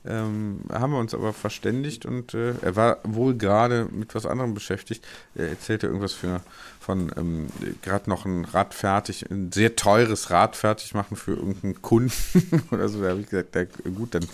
ähm, 0.05 0.61
haben 0.71 0.91
wir 0.91 0.99
uns 0.99 1.13
aber 1.13 1.31
verständigt 1.31 2.05
und 2.05 2.33
äh, 2.33 2.53
er 2.61 2.75
war 2.75 2.97
wohl 3.03 3.35
gerade 3.35 3.87
mit 3.91 4.15
was 4.15 4.25
anderem 4.25 4.53
beschäftigt. 4.53 5.05
Er 5.35 5.49
erzählte 5.49 5.87
irgendwas 5.87 6.13
für, 6.13 6.41
von 6.87 7.11
ähm, 7.17 7.47
gerade 7.81 8.09
noch 8.09 8.25
ein 8.25 8.45
Rad 8.45 8.73
fertig, 8.73 9.29
ein 9.29 9.51
sehr 9.51 9.75
teures 9.75 10.29
Rad 10.29 10.55
fertig 10.55 10.93
machen 10.93 11.17
für 11.17 11.33
irgendeinen 11.33 11.81
Kunden 11.81 12.13
oder 12.71 12.87
so. 12.87 13.01
Da 13.01 13.09
habe 13.09 13.19
ich 13.19 13.27
gesagt, 13.27 13.55
ja, 13.55 13.65
gut, 13.91 14.15
dann 14.15 14.25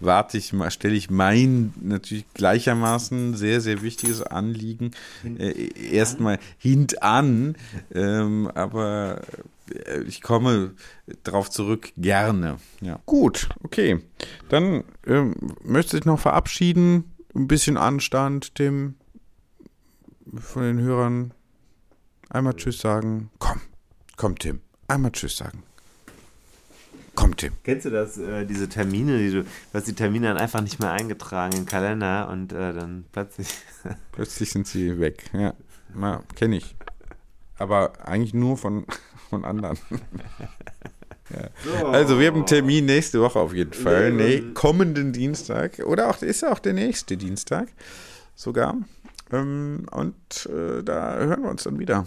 warte 0.00 0.36
ich 0.36 0.52
mal, 0.52 0.72
stelle 0.72 0.96
ich 0.96 1.08
mein 1.08 1.72
natürlich 1.80 2.24
gleichermaßen 2.34 3.36
sehr, 3.36 3.60
sehr 3.60 3.82
wichtiges 3.82 4.22
Anliegen 4.22 4.90
äh, 5.22 5.68
erstmal 5.94 6.40
hintan, 6.58 7.54
ähm, 7.94 8.50
aber 8.56 9.20
äh, 9.72 10.00
ich 10.00 10.20
komme 10.20 10.72
darauf 11.22 11.48
zurück 11.48 11.92
gerne. 11.96 12.58
Ja. 12.80 12.98
Gut, 13.06 13.50
okay. 13.62 14.00
Dann 14.48 14.82
ähm, 15.06 15.36
möchte 15.62 15.96
ich 15.96 16.04
noch 16.04 16.18
verabschieden. 16.18 17.04
Ein 17.36 17.46
bisschen 17.46 17.76
Anstand, 17.76 18.56
Tim, 18.56 18.94
von 20.40 20.62
den 20.62 20.80
Hörern. 20.80 21.34
Einmal 22.32 22.54
Tschüss 22.54 22.78
sagen. 22.78 23.28
Komm, 23.40 23.60
komm, 24.16 24.38
Tim. 24.38 24.60
Einmal 24.86 25.10
Tschüss 25.10 25.36
sagen. 25.36 25.64
Komm, 27.16 27.36
Tim. 27.36 27.52
Kennst 27.64 27.86
du 27.86 27.90
das, 27.90 28.18
äh, 28.18 28.46
diese 28.46 28.68
Termine, 28.68 29.18
die 29.18 29.32
du, 29.32 29.42
du 29.42 29.48
hast 29.72 29.88
die 29.88 29.94
Termine 29.94 30.28
dann 30.28 30.36
einfach 30.36 30.60
nicht 30.60 30.78
mehr 30.78 30.92
eingetragen 30.92 31.56
im 31.56 31.66
Kalender 31.66 32.28
und 32.28 32.52
äh, 32.52 32.72
dann 32.72 33.04
plötzlich. 33.10 33.48
plötzlich 34.12 34.50
sind 34.50 34.68
sie 34.68 35.00
weg. 35.00 35.24
Ja, 35.32 35.54
ja 36.00 36.22
kenne 36.36 36.58
ich. 36.58 36.76
Aber 37.58 37.92
eigentlich 38.06 38.32
nur 38.32 38.56
von, 38.56 38.86
von 39.28 39.44
anderen. 39.44 39.76
ja. 41.30 41.48
so. 41.64 41.86
Also 41.88 42.20
wir 42.20 42.28
haben 42.28 42.36
einen 42.36 42.46
Termin 42.46 42.86
nächste 42.86 43.20
Woche 43.20 43.40
auf 43.40 43.52
jeden 43.52 43.72
Fall. 43.72 44.12
Nee, 44.12 44.52
kommenden 44.54 45.12
Dienstag. 45.12 45.80
Oder 45.80 46.08
auch 46.08 46.22
ist 46.22 46.42
ja 46.42 46.52
auch 46.52 46.60
der 46.60 46.74
nächste 46.74 47.16
Dienstag 47.16 47.66
sogar. 48.36 48.76
Ähm, 49.32 49.86
und 49.90 50.46
äh, 50.46 50.82
da 50.82 51.16
hören 51.16 51.42
wir 51.42 51.50
uns 51.50 51.64
dann 51.64 51.78
wieder. 51.78 52.06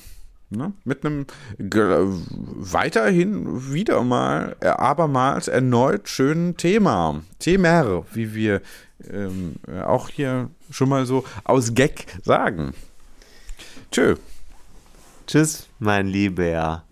Ne? 0.49 0.73
Mit 0.83 1.05
einem 1.05 1.25
weiterhin 1.57 3.73
wieder 3.73 4.03
mal, 4.03 4.55
äh, 4.59 4.67
abermals 4.67 5.47
erneut 5.47 6.07
schönen 6.07 6.57
Thema. 6.57 7.23
Thema, 7.39 8.05
wie 8.13 8.35
wir 8.35 8.61
ähm, 9.11 9.55
auch 9.85 10.09
hier 10.09 10.49
schon 10.69 10.89
mal 10.89 11.05
so 11.05 11.25
aus 11.43 11.73
Gag 11.73 12.05
sagen. 12.23 12.73
Tschö. 13.91 14.15
Tschüss, 15.25 15.67
mein 15.79 16.07
Lieber. 16.07 16.83